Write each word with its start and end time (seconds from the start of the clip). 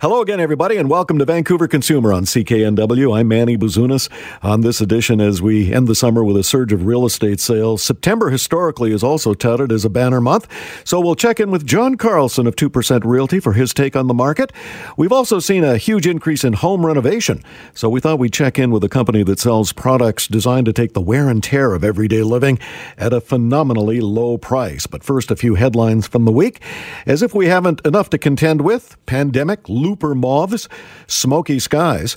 Hello 0.00 0.22
again, 0.22 0.40
everybody, 0.40 0.78
and 0.78 0.88
welcome 0.88 1.18
to 1.18 1.26
Vancouver 1.26 1.68
Consumer 1.68 2.10
on 2.10 2.24
CKNW. 2.24 3.18
I'm 3.18 3.28
Manny 3.28 3.58
Buzunas. 3.58 4.08
On 4.42 4.62
this 4.62 4.80
edition, 4.80 5.20
as 5.20 5.42
we 5.42 5.74
end 5.74 5.88
the 5.88 5.94
summer 5.94 6.24
with 6.24 6.38
a 6.38 6.42
surge 6.42 6.72
of 6.72 6.86
real 6.86 7.04
estate 7.04 7.38
sales, 7.38 7.82
September 7.82 8.30
historically 8.30 8.92
is 8.92 9.04
also 9.04 9.34
touted 9.34 9.70
as 9.70 9.84
a 9.84 9.90
banner 9.90 10.22
month. 10.22 10.48
So 10.84 11.00
we'll 11.00 11.16
check 11.16 11.38
in 11.38 11.50
with 11.50 11.66
John 11.66 11.96
Carlson 11.96 12.46
of 12.46 12.56
2% 12.56 13.04
Realty 13.04 13.40
for 13.40 13.52
his 13.52 13.74
take 13.74 13.94
on 13.94 14.06
the 14.06 14.14
market. 14.14 14.54
We've 14.96 15.12
also 15.12 15.38
seen 15.38 15.64
a 15.64 15.76
huge 15.76 16.06
increase 16.06 16.44
in 16.44 16.54
home 16.54 16.86
renovation. 16.86 17.42
So 17.74 17.90
we 17.90 18.00
thought 18.00 18.18
we'd 18.18 18.32
check 18.32 18.58
in 18.58 18.70
with 18.70 18.82
a 18.82 18.88
company 18.88 19.22
that 19.24 19.38
sells 19.38 19.70
products 19.70 20.26
designed 20.26 20.64
to 20.64 20.72
take 20.72 20.94
the 20.94 21.02
wear 21.02 21.28
and 21.28 21.44
tear 21.44 21.74
of 21.74 21.84
everyday 21.84 22.22
living 22.22 22.58
at 22.96 23.12
a 23.12 23.20
phenomenally 23.20 24.00
low 24.00 24.38
price. 24.38 24.86
But 24.86 25.04
first, 25.04 25.30
a 25.30 25.36
few 25.36 25.56
headlines 25.56 26.06
from 26.06 26.24
the 26.24 26.32
week. 26.32 26.62
As 27.04 27.22
if 27.22 27.34
we 27.34 27.48
haven't 27.48 27.84
enough 27.84 28.08
to 28.08 28.16
contend 28.16 28.62
with, 28.62 28.96
pandemic, 29.04 29.68
Looper 29.90 30.14
moths, 30.14 30.68
smoky 31.08 31.58
skies. 31.58 32.16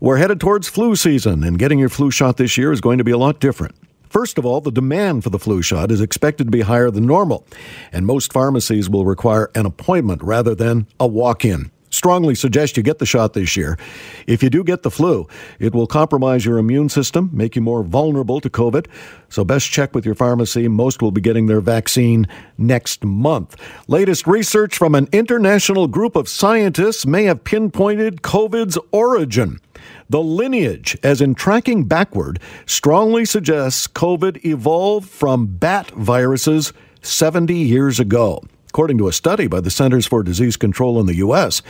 We're 0.00 0.16
headed 0.16 0.40
towards 0.40 0.68
flu 0.68 0.96
season, 0.96 1.44
and 1.44 1.56
getting 1.56 1.78
your 1.78 1.88
flu 1.88 2.10
shot 2.10 2.36
this 2.36 2.58
year 2.58 2.72
is 2.72 2.80
going 2.80 2.98
to 2.98 3.04
be 3.04 3.12
a 3.12 3.16
lot 3.16 3.38
different. 3.38 3.76
First 4.10 4.38
of 4.38 4.44
all, 4.44 4.60
the 4.60 4.72
demand 4.72 5.22
for 5.22 5.30
the 5.30 5.38
flu 5.38 5.62
shot 5.62 5.92
is 5.92 6.00
expected 6.00 6.48
to 6.48 6.50
be 6.50 6.62
higher 6.62 6.90
than 6.90 7.06
normal, 7.06 7.46
and 7.92 8.06
most 8.06 8.32
pharmacies 8.32 8.90
will 8.90 9.06
require 9.06 9.52
an 9.54 9.66
appointment 9.66 10.20
rather 10.20 10.54
than 10.56 10.88
a 10.98 11.06
walk 11.06 11.44
in 11.44 11.70
strongly 11.92 12.34
suggest 12.34 12.76
you 12.76 12.82
get 12.82 12.98
the 12.98 13.06
shot 13.06 13.34
this 13.34 13.56
year. 13.56 13.78
If 14.26 14.42
you 14.42 14.50
do 14.50 14.64
get 14.64 14.82
the 14.82 14.90
flu, 14.90 15.28
it 15.60 15.72
will 15.72 15.86
compromise 15.86 16.44
your 16.44 16.58
immune 16.58 16.88
system, 16.88 17.30
make 17.32 17.54
you 17.54 17.62
more 17.62 17.84
vulnerable 17.84 18.40
to 18.40 18.50
COVID. 18.50 18.86
So, 19.28 19.44
best 19.44 19.70
check 19.70 19.94
with 19.94 20.04
your 20.04 20.16
pharmacy. 20.16 20.66
Most 20.68 21.00
will 21.00 21.12
be 21.12 21.20
getting 21.20 21.46
their 21.46 21.60
vaccine 21.60 22.26
next 22.58 23.04
month. 23.04 23.56
Latest 23.86 24.26
research 24.26 24.76
from 24.76 24.94
an 24.94 25.08
international 25.12 25.86
group 25.86 26.16
of 26.16 26.28
scientists 26.28 27.06
may 27.06 27.24
have 27.24 27.44
pinpointed 27.44 28.22
COVID's 28.22 28.78
origin. 28.90 29.60
The 30.08 30.22
lineage, 30.22 30.98
as 31.02 31.20
in 31.20 31.34
tracking 31.34 31.84
backward, 31.84 32.38
strongly 32.66 33.24
suggests 33.24 33.86
COVID 33.86 34.44
evolved 34.44 35.08
from 35.08 35.46
bat 35.46 35.90
viruses 35.92 36.72
70 37.00 37.54
years 37.54 37.98
ago. 37.98 38.42
According 38.72 38.96
to 38.96 39.08
a 39.08 39.12
study 39.12 39.48
by 39.48 39.60
the 39.60 39.70
Centers 39.70 40.06
for 40.06 40.22
Disease 40.22 40.56
Control 40.56 40.98
in 40.98 41.04
the 41.04 41.16
U.S., 41.16 41.60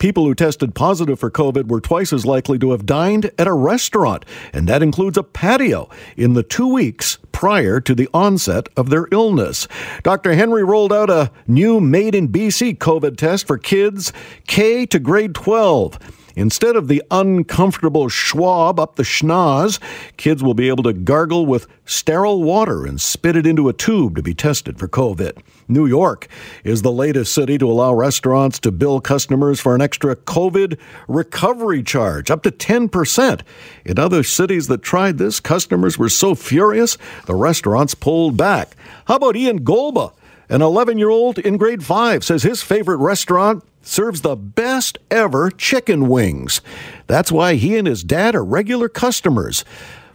people 0.00 0.24
who 0.24 0.34
tested 0.34 0.74
positive 0.74 1.20
for 1.20 1.30
COVID 1.30 1.68
were 1.68 1.80
twice 1.80 2.12
as 2.12 2.26
likely 2.26 2.58
to 2.58 2.72
have 2.72 2.84
dined 2.84 3.30
at 3.38 3.46
a 3.46 3.52
restaurant, 3.52 4.24
and 4.52 4.68
that 4.68 4.82
includes 4.82 5.16
a 5.16 5.22
patio, 5.22 5.88
in 6.16 6.32
the 6.32 6.42
two 6.42 6.66
weeks 6.66 7.18
prior 7.30 7.78
to 7.82 7.94
the 7.94 8.08
onset 8.12 8.68
of 8.76 8.90
their 8.90 9.06
illness. 9.12 9.68
Dr. 10.02 10.34
Henry 10.34 10.64
rolled 10.64 10.92
out 10.92 11.10
a 11.10 11.30
new 11.46 11.78
made 11.80 12.16
in 12.16 12.26
BC 12.26 12.78
COVID 12.78 13.16
test 13.16 13.46
for 13.46 13.56
kids 13.56 14.12
K 14.48 14.84
to 14.86 14.98
grade 14.98 15.36
12. 15.36 15.96
Instead 16.34 16.74
of 16.74 16.88
the 16.88 17.04
uncomfortable 17.12 18.08
schwab 18.08 18.80
up 18.80 18.96
the 18.96 19.04
schnoz, 19.04 19.78
kids 20.16 20.42
will 20.42 20.54
be 20.54 20.68
able 20.68 20.82
to 20.82 20.92
gargle 20.92 21.46
with 21.46 21.68
sterile 21.84 22.42
water 22.42 22.84
and 22.84 23.00
spit 23.00 23.36
it 23.36 23.46
into 23.46 23.68
a 23.68 23.72
tube 23.72 24.16
to 24.16 24.22
be 24.22 24.34
tested 24.34 24.76
for 24.76 24.88
COVID. 24.88 25.40
New 25.68 25.86
York 25.86 26.26
is 26.64 26.80
the 26.80 26.90
latest 26.90 27.34
city 27.34 27.58
to 27.58 27.70
allow 27.70 27.92
restaurants 27.92 28.58
to 28.60 28.72
bill 28.72 29.00
customers 29.00 29.60
for 29.60 29.74
an 29.74 29.82
extra 29.82 30.16
COVID 30.16 30.78
recovery 31.06 31.82
charge, 31.82 32.30
up 32.30 32.42
to 32.42 32.50
10%. 32.50 33.42
In 33.84 33.98
other 33.98 34.22
cities 34.22 34.66
that 34.68 34.82
tried 34.82 35.18
this, 35.18 35.40
customers 35.40 35.98
were 35.98 36.08
so 36.08 36.34
furious, 36.34 36.96
the 37.26 37.34
restaurants 37.34 37.94
pulled 37.94 38.36
back. 38.36 38.76
How 39.06 39.16
about 39.16 39.36
Ian 39.36 39.64
Golba? 39.64 40.14
An 40.48 40.62
11 40.62 40.96
year 40.96 41.10
old 41.10 41.38
in 41.38 41.58
grade 41.58 41.84
5 41.84 42.24
says 42.24 42.42
his 42.42 42.62
favorite 42.62 42.96
restaurant 42.96 43.62
serves 43.82 44.22
the 44.22 44.36
best 44.36 44.96
ever 45.10 45.50
chicken 45.50 46.08
wings. 46.08 46.62
That's 47.06 47.30
why 47.30 47.54
he 47.54 47.76
and 47.76 47.86
his 47.86 48.02
dad 48.02 48.34
are 48.34 48.44
regular 48.44 48.88
customers. 48.88 49.64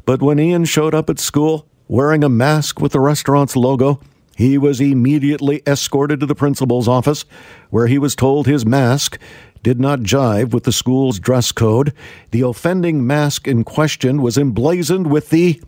But 0.06 0.22
when 0.22 0.40
Ian 0.40 0.66
showed 0.66 0.96
up 0.96 1.10
at 1.10 1.20
school 1.20 1.68
wearing 1.88 2.24
a 2.24 2.30
mask 2.30 2.82
with 2.82 2.94
the 2.94 3.00
restaurant's 3.00 3.56
logo, 3.56 4.00
he 4.36 4.58
was 4.58 4.82
immediately 4.82 5.62
escorted 5.68 6.20
to 6.20 6.26
the 6.26 6.36
principal's 6.36 6.88
office, 6.88 7.26
where 7.70 7.88
he 7.88 7.98
was 7.98 8.16
told 8.16 8.48
his 8.48 8.66
mask 8.66 9.20
did 9.62 9.80
not 9.80 10.02
jive 10.02 10.52
with 10.52 10.66
the 10.66 10.72
school's 10.72 11.20
dress 11.20 11.52
code. 11.52 11.94
The 12.32 12.42
offending 12.42 13.06
mask 13.08 13.48
in 13.48 13.64
question 13.64 14.22
was 14.22 14.38
emblazoned 14.38 15.10
with 15.10 15.30
the 15.30 15.62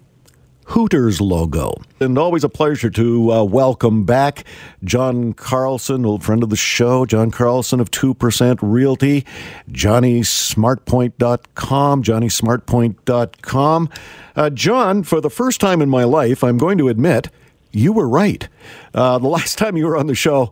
Hooters 0.70 1.22
logo. 1.22 1.80
And 2.00 2.18
always 2.18 2.44
a 2.44 2.50
pleasure 2.50 2.90
to 2.90 3.31
uh, 3.31 3.44
welcome 3.44 4.03
back 4.03 4.46
John 4.84 5.34
Carlson, 5.34 6.08
old 6.08 6.24
friend 6.24 6.42
of 6.42 6.50
the 6.50 6.56
show, 6.56 7.06
John 7.06 7.30
Carlson 7.30 7.80
of 7.80 7.92
2% 7.92 8.58
Realty, 8.64 9.24
JohnnySmartPoint.com, 9.72 12.03
JohnnySmartPoint.com. 12.03 13.90
Uh, 14.36 14.50
John, 14.50 15.03
for 15.03 15.22
the 15.22 15.30
first 15.30 15.62
time 15.62 15.84
in 15.84 15.90
my 15.90 16.03
life, 16.03 16.44
I'm 16.44 16.58
going 16.58 16.80
to 16.80 16.90
admit 16.90 17.30
you 17.75 17.94
were 17.94 18.08
right. 18.08 18.47
Uh, 18.94 19.19
the 19.19 19.28
last 19.40 19.58
time 19.58 19.78
you 19.78 19.86
were 19.86 19.97
on 19.97 20.08
the 20.08 20.16
show, 20.16 20.52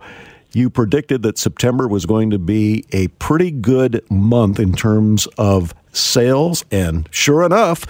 you 0.54 0.70
predicted 0.70 1.24
that 1.24 1.38
September 1.38 1.88
was 1.88 2.06
going 2.06 2.30
to 2.30 2.40
be 2.40 2.86
a 2.92 3.08
pretty 3.20 3.50
good 3.50 4.04
month 4.12 4.60
in 4.60 4.74
terms 4.74 5.26
of 5.38 5.74
sales. 5.92 6.64
And 6.72 7.08
sure 7.12 7.44
enough, 7.44 7.86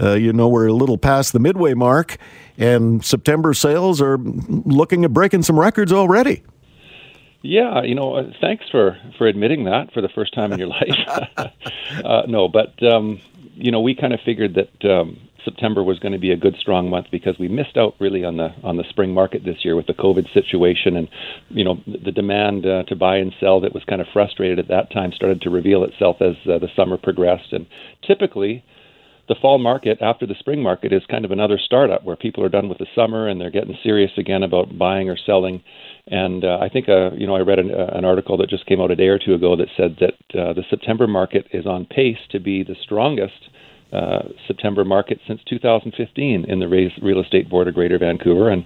uh, 0.00 0.14
you 0.14 0.32
know, 0.32 0.48
we're 0.48 0.68
a 0.68 0.72
little 0.72 0.98
past 0.98 1.32
the 1.32 1.38
midway 1.38 1.74
mark, 1.74 2.16
and 2.58 3.04
September 3.04 3.54
sales 3.54 4.00
are 4.00 4.18
looking 4.18 5.04
at 5.04 5.12
breaking 5.12 5.42
some 5.42 5.58
records 5.58 5.92
already. 5.92 6.42
Yeah, 7.42 7.82
you 7.82 7.94
know, 7.94 8.14
uh, 8.14 8.32
thanks 8.40 8.64
for 8.70 8.96
for 9.18 9.26
admitting 9.26 9.64
that 9.64 9.92
for 9.92 10.00
the 10.00 10.08
first 10.08 10.32
time 10.32 10.52
in 10.52 10.58
your 10.58 10.68
life. 10.68 10.96
uh, 12.04 12.22
no, 12.26 12.48
but 12.48 12.82
um, 12.82 13.20
you 13.54 13.70
know, 13.70 13.80
we 13.80 13.94
kind 13.94 14.14
of 14.14 14.20
figured 14.24 14.54
that 14.54 14.90
um, 14.90 15.20
September 15.44 15.82
was 15.82 15.98
going 15.98 16.12
to 16.12 16.18
be 16.18 16.30
a 16.30 16.36
good 16.36 16.56
strong 16.58 16.88
month 16.88 17.06
because 17.10 17.38
we 17.38 17.48
missed 17.48 17.76
out 17.76 17.94
really 18.00 18.24
on 18.24 18.36
the 18.36 18.48
on 18.62 18.76
the 18.76 18.84
spring 18.88 19.12
market 19.12 19.44
this 19.44 19.64
year 19.64 19.76
with 19.76 19.86
the 19.86 19.94
COVID 19.94 20.32
situation 20.32 20.96
and 20.96 21.08
you 21.48 21.64
know 21.64 21.80
the 21.86 22.12
demand 22.12 22.66
uh, 22.66 22.84
to 22.84 22.96
buy 22.96 23.16
and 23.16 23.32
sell 23.40 23.60
that 23.60 23.74
was 23.74 23.84
kind 23.84 24.00
of 24.00 24.06
frustrated 24.12 24.58
at 24.58 24.68
that 24.68 24.90
time 24.92 25.12
started 25.12 25.40
to 25.42 25.50
reveal 25.50 25.84
itself 25.84 26.16
as 26.20 26.34
uh, 26.48 26.58
the 26.58 26.68
summer 26.76 26.96
progressed 26.96 27.52
and 27.52 27.66
typically 28.06 28.64
the 29.28 29.34
fall 29.40 29.58
market 29.58 29.98
after 30.02 30.26
the 30.26 30.34
spring 30.38 30.62
market 30.62 30.92
is 30.92 31.02
kind 31.10 31.24
of 31.24 31.30
another 31.30 31.58
startup 31.58 32.04
where 32.04 32.16
people 32.16 32.44
are 32.44 32.48
done 32.48 32.68
with 32.68 32.78
the 32.78 32.86
summer 32.94 33.26
and 33.26 33.40
they're 33.40 33.50
getting 33.50 33.76
serious 33.82 34.10
again 34.18 34.42
about 34.42 34.76
buying 34.76 35.08
or 35.08 35.16
selling. 35.16 35.62
And 36.06 36.44
uh, 36.44 36.58
I 36.60 36.68
think, 36.68 36.88
uh, 36.88 37.12
you 37.12 37.26
know, 37.26 37.34
I 37.34 37.40
read 37.40 37.58
an, 37.58 37.70
uh, 37.70 37.96
an, 37.96 38.04
article 38.04 38.36
that 38.38 38.50
just 38.50 38.66
came 38.66 38.80
out 38.80 38.90
a 38.90 38.96
day 38.96 39.08
or 39.08 39.18
two 39.18 39.32
ago 39.32 39.56
that 39.56 39.68
said 39.76 39.96
that 40.00 40.38
uh, 40.38 40.52
the 40.52 40.64
September 40.68 41.06
market 41.06 41.46
is 41.52 41.64
on 41.64 41.86
pace 41.86 42.18
to 42.32 42.38
be 42.38 42.62
the 42.62 42.76
strongest 42.82 43.48
uh, 43.92 44.28
September 44.46 44.84
market 44.84 45.20
since 45.26 45.42
2015 45.44 46.44
in 46.44 46.58
the 46.58 46.68
real 46.68 47.20
estate 47.20 47.48
board 47.48 47.68
of 47.68 47.74
Greater 47.74 47.98
Vancouver, 47.98 48.50
and 48.50 48.64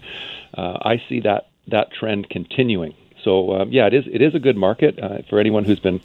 uh, 0.54 0.78
I 0.82 1.02
see 1.08 1.20
that 1.20 1.48
that 1.68 1.92
trend 1.92 2.30
continuing. 2.30 2.94
So 3.24 3.60
um, 3.60 3.72
yeah, 3.72 3.86
it 3.86 3.94
is 3.94 4.04
it 4.06 4.22
is 4.22 4.34
a 4.34 4.38
good 4.38 4.56
market 4.56 4.98
uh, 4.98 5.18
for 5.28 5.38
anyone 5.38 5.64
who's 5.64 5.80
been 5.80 6.00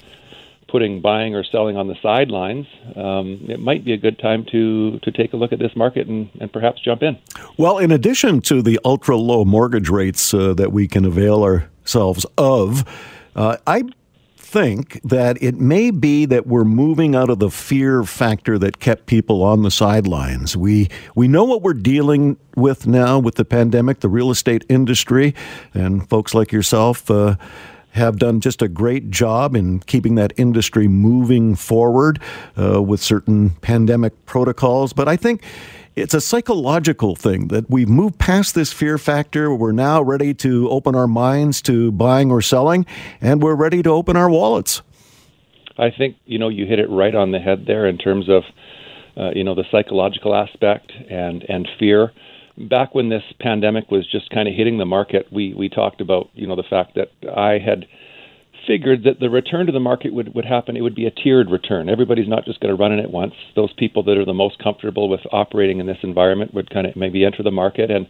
putting 0.73 1.01
buying 1.01 1.35
or 1.35 1.43
selling 1.43 1.77
on 1.77 1.87
the 1.87 1.95
sidelines, 2.01 2.65
um, 2.95 3.45
it 3.47 3.59
might 3.59 3.85
be 3.85 3.93
a 3.93 3.97
good 3.97 4.17
time 4.17 4.43
to 4.51 4.97
to 4.99 5.11
take 5.11 5.31
a 5.31 5.37
look 5.37 5.53
at 5.53 5.59
this 5.59 5.75
market 5.75 6.07
and, 6.07 6.29
and 6.41 6.51
perhaps 6.51 6.81
jump 6.81 7.03
in. 7.03 7.15
Well, 7.57 7.77
in 7.77 7.91
addition 7.91 8.41
to 8.41 8.63
the 8.63 8.79
ultra 8.83 9.15
low 9.15 9.45
mortgage 9.45 9.89
rates 9.89 10.33
uh, 10.33 10.55
that 10.55 10.71
we 10.71 10.87
can 10.87 11.05
avail 11.05 11.43
ourselves 11.43 12.25
of, 12.39 12.83
uh, 13.35 13.57
I 13.67 13.83
think 14.53 15.01
that 15.01 15.41
it 15.41 15.59
may 15.59 15.89
be 15.89 16.27
that 16.27 16.45
we're 16.45 16.63
moving 16.63 17.15
out 17.15 17.27
of 17.31 17.39
the 17.39 17.49
fear 17.49 18.03
factor 18.03 18.59
that 18.59 18.79
kept 18.79 19.07
people 19.07 19.41
on 19.41 19.63
the 19.63 19.71
sidelines. 19.71 20.55
We 20.55 20.89
we 21.15 21.27
know 21.27 21.43
what 21.43 21.63
we're 21.63 21.73
dealing 21.73 22.37
with 22.55 22.85
now 22.85 23.17
with 23.17 23.33
the 23.33 23.45
pandemic, 23.45 24.01
the 24.01 24.09
real 24.09 24.29
estate 24.29 24.63
industry, 24.69 25.33
and 25.73 26.07
folks 26.07 26.35
like 26.35 26.51
yourself. 26.51 27.09
Uh, 27.09 27.35
have 27.93 28.17
done 28.17 28.39
just 28.39 28.61
a 28.61 28.67
great 28.67 29.09
job 29.09 29.55
in 29.55 29.79
keeping 29.81 30.15
that 30.15 30.33
industry 30.35 30.87
moving 30.87 31.55
forward 31.55 32.19
uh, 32.59 32.81
with 32.81 33.01
certain 33.01 33.51
pandemic 33.61 34.25
protocols. 34.25 34.93
But 34.93 35.07
I 35.07 35.15
think 35.15 35.43
it's 35.95 36.13
a 36.13 36.21
psychological 36.21 37.15
thing 37.15 37.49
that 37.49 37.69
we've 37.69 37.89
moved 37.89 38.17
past 38.17 38.55
this 38.55 38.73
fear 38.73 38.97
factor. 38.97 39.53
We're 39.53 39.71
now 39.71 40.01
ready 40.01 40.33
to 40.35 40.69
open 40.69 40.95
our 40.95 41.07
minds 41.07 41.61
to 41.63 41.91
buying 41.91 42.31
or 42.31 42.41
selling, 42.41 42.85
and 43.21 43.43
we're 43.43 43.55
ready 43.55 43.83
to 43.83 43.89
open 43.91 44.17
our 44.17 44.29
wallets. 44.29 44.81
I 45.77 45.91
think 45.91 46.17
you 46.25 46.39
know 46.39 46.49
you 46.49 46.65
hit 46.65 46.79
it 46.79 46.89
right 46.89 47.13
on 47.13 47.31
the 47.31 47.39
head 47.39 47.65
there 47.67 47.87
in 47.87 47.97
terms 47.97 48.27
of 48.29 48.43
uh, 49.17 49.31
you 49.35 49.43
know 49.43 49.55
the 49.55 49.65
psychological 49.71 50.35
aspect 50.35 50.91
and 51.09 51.43
and 51.47 51.67
fear 51.79 52.11
back 52.57 52.93
when 52.93 53.09
this 53.09 53.23
pandemic 53.39 53.89
was 53.89 54.09
just 54.09 54.29
kind 54.29 54.47
of 54.47 54.53
hitting 54.53 54.77
the 54.77 54.85
market, 54.85 55.27
we 55.31 55.53
we 55.53 55.69
talked 55.69 56.01
about 56.01 56.29
you 56.33 56.47
know 56.47 56.55
the 56.55 56.63
fact 56.63 56.95
that 56.95 57.09
I 57.29 57.59
had 57.59 57.85
figured 58.67 59.03
that 59.03 59.19
the 59.19 59.29
return 59.29 59.65
to 59.65 59.71
the 59.71 59.79
market 59.79 60.13
would, 60.13 60.33
would 60.33 60.45
happen. 60.45 60.77
It 60.77 60.81
would 60.81 60.95
be 60.95 61.05
a 61.05 61.11
tiered 61.11 61.49
return. 61.49 61.89
Everybody's 61.89 62.29
not 62.29 62.45
just 62.45 62.61
going 62.61 62.73
to 62.73 62.81
run 62.81 62.93
in 62.93 62.99
at 62.99 63.11
once. 63.11 63.33
Those 63.55 63.73
people 63.73 64.03
that 64.03 64.17
are 64.17 64.25
the 64.25 64.33
most 64.33 64.57
comfortable 64.63 65.09
with 65.09 65.19
operating 65.31 65.79
in 65.79 65.85
this 65.85 65.97
environment 66.01 66.53
would 66.53 66.69
kind 66.69 66.87
of 66.87 66.95
maybe 66.95 67.25
enter 67.25 67.43
the 67.43 67.51
market. 67.51 67.91
And 67.91 68.07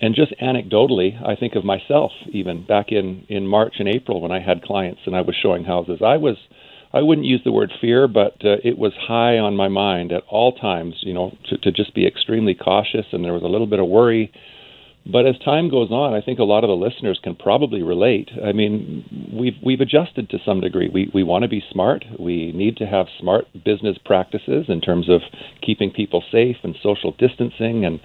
and 0.00 0.14
just 0.14 0.32
anecdotally, 0.42 1.16
I 1.26 1.36
think 1.36 1.54
of 1.54 1.64
myself 1.64 2.12
even 2.32 2.66
back 2.66 2.86
in 2.90 3.24
in 3.28 3.46
March 3.46 3.74
and 3.78 3.88
April 3.88 4.20
when 4.20 4.32
I 4.32 4.40
had 4.40 4.62
clients 4.62 5.02
and 5.06 5.14
I 5.14 5.20
was 5.20 5.36
showing 5.40 5.64
houses. 5.64 6.00
I 6.04 6.16
was 6.16 6.36
I 6.94 7.02
wouldn't 7.02 7.26
use 7.26 7.40
the 7.44 7.52
word 7.52 7.72
fear, 7.80 8.06
but 8.06 8.36
uh, 8.44 8.56
it 8.62 8.78
was 8.78 8.92
high 8.96 9.38
on 9.38 9.56
my 9.56 9.68
mind 9.68 10.12
at 10.12 10.22
all 10.28 10.52
times. 10.52 10.94
You 11.00 11.12
know, 11.12 11.36
to, 11.48 11.58
to 11.58 11.72
just 11.72 11.94
be 11.94 12.06
extremely 12.06 12.54
cautious, 12.54 13.06
and 13.12 13.24
there 13.24 13.32
was 13.32 13.42
a 13.42 13.48
little 13.48 13.66
bit 13.66 13.80
of 13.80 13.88
worry 13.88 14.32
but 15.06 15.26
as 15.26 15.38
time 15.44 15.68
goes 15.68 15.90
on, 15.90 16.14
I 16.14 16.22
think 16.22 16.38
a 16.38 16.44
lot 16.44 16.64
of 16.64 16.68
the 16.68 16.76
listeners 16.76 17.20
can 17.22 17.34
probably 17.34 17.82
relate. 17.82 18.30
I 18.42 18.52
mean, 18.52 19.04
we've 19.32 19.56
we've 19.62 19.80
adjusted 19.80 20.30
to 20.30 20.38
some 20.44 20.60
degree. 20.60 20.88
We 20.92 21.10
we 21.12 21.22
want 21.22 21.42
to 21.42 21.48
be 21.48 21.62
smart. 21.70 22.04
We 22.18 22.52
need 22.52 22.78
to 22.78 22.86
have 22.86 23.06
smart 23.20 23.44
business 23.64 23.98
practices 24.02 24.66
in 24.68 24.80
terms 24.80 25.10
of 25.10 25.20
keeping 25.60 25.90
people 25.90 26.24
safe 26.32 26.56
and 26.62 26.74
social 26.82 27.14
distancing 27.18 27.84
and 27.84 28.00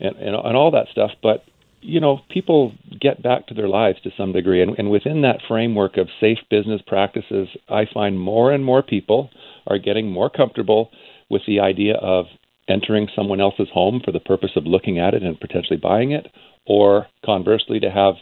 and 0.00 0.16
and, 0.16 0.34
and 0.34 0.56
all 0.56 0.70
that 0.70 0.88
stuff. 0.90 1.10
But 1.22 1.44
you 1.82 2.00
know, 2.00 2.20
people 2.30 2.72
get 3.00 3.22
back 3.22 3.46
to 3.46 3.54
their 3.54 3.68
lives 3.68 4.00
to 4.02 4.10
some 4.16 4.32
degree, 4.32 4.62
and, 4.62 4.78
and 4.78 4.90
within 4.90 5.22
that 5.22 5.40
framework 5.46 5.96
of 5.96 6.08
safe 6.20 6.38
business 6.50 6.80
practices, 6.86 7.48
I 7.68 7.84
find 7.92 8.18
more 8.18 8.52
and 8.52 8.64
more 8.64 8.82
people 8.82 9.30
are 9.66 9.78
getting 9.78 10.10
more 10.10 10.30
comfortable 10.30 10.90
with 11.30 11.42
the 11.46 11.60
idea 11.60 11.94
of 11.96 12.26
entering 12.68 13.08
someone 13.14 13.40
else's 13.40 13.68
home 13.72 14.00
for 14.04 14.12
the 14.12 14.20
purpose 14.20 14.50
of 14.56 14.64
looking 14.66 14.98
at 14.98 15.14
it 15.14 15.22
and 15.22 15.40
potentially 15.40 15.78
buying 15.78 16.12
it, 16.12 16.28
or 16.66 17.06
conversely, 17.24 17.80
to 17.80 17.90
have 17.90 18.14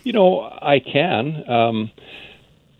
You 0.03 0.13
know, 0.13 0.41
I 0.61 0.79
can. 0.79 1.49
Um, 1.49 1.91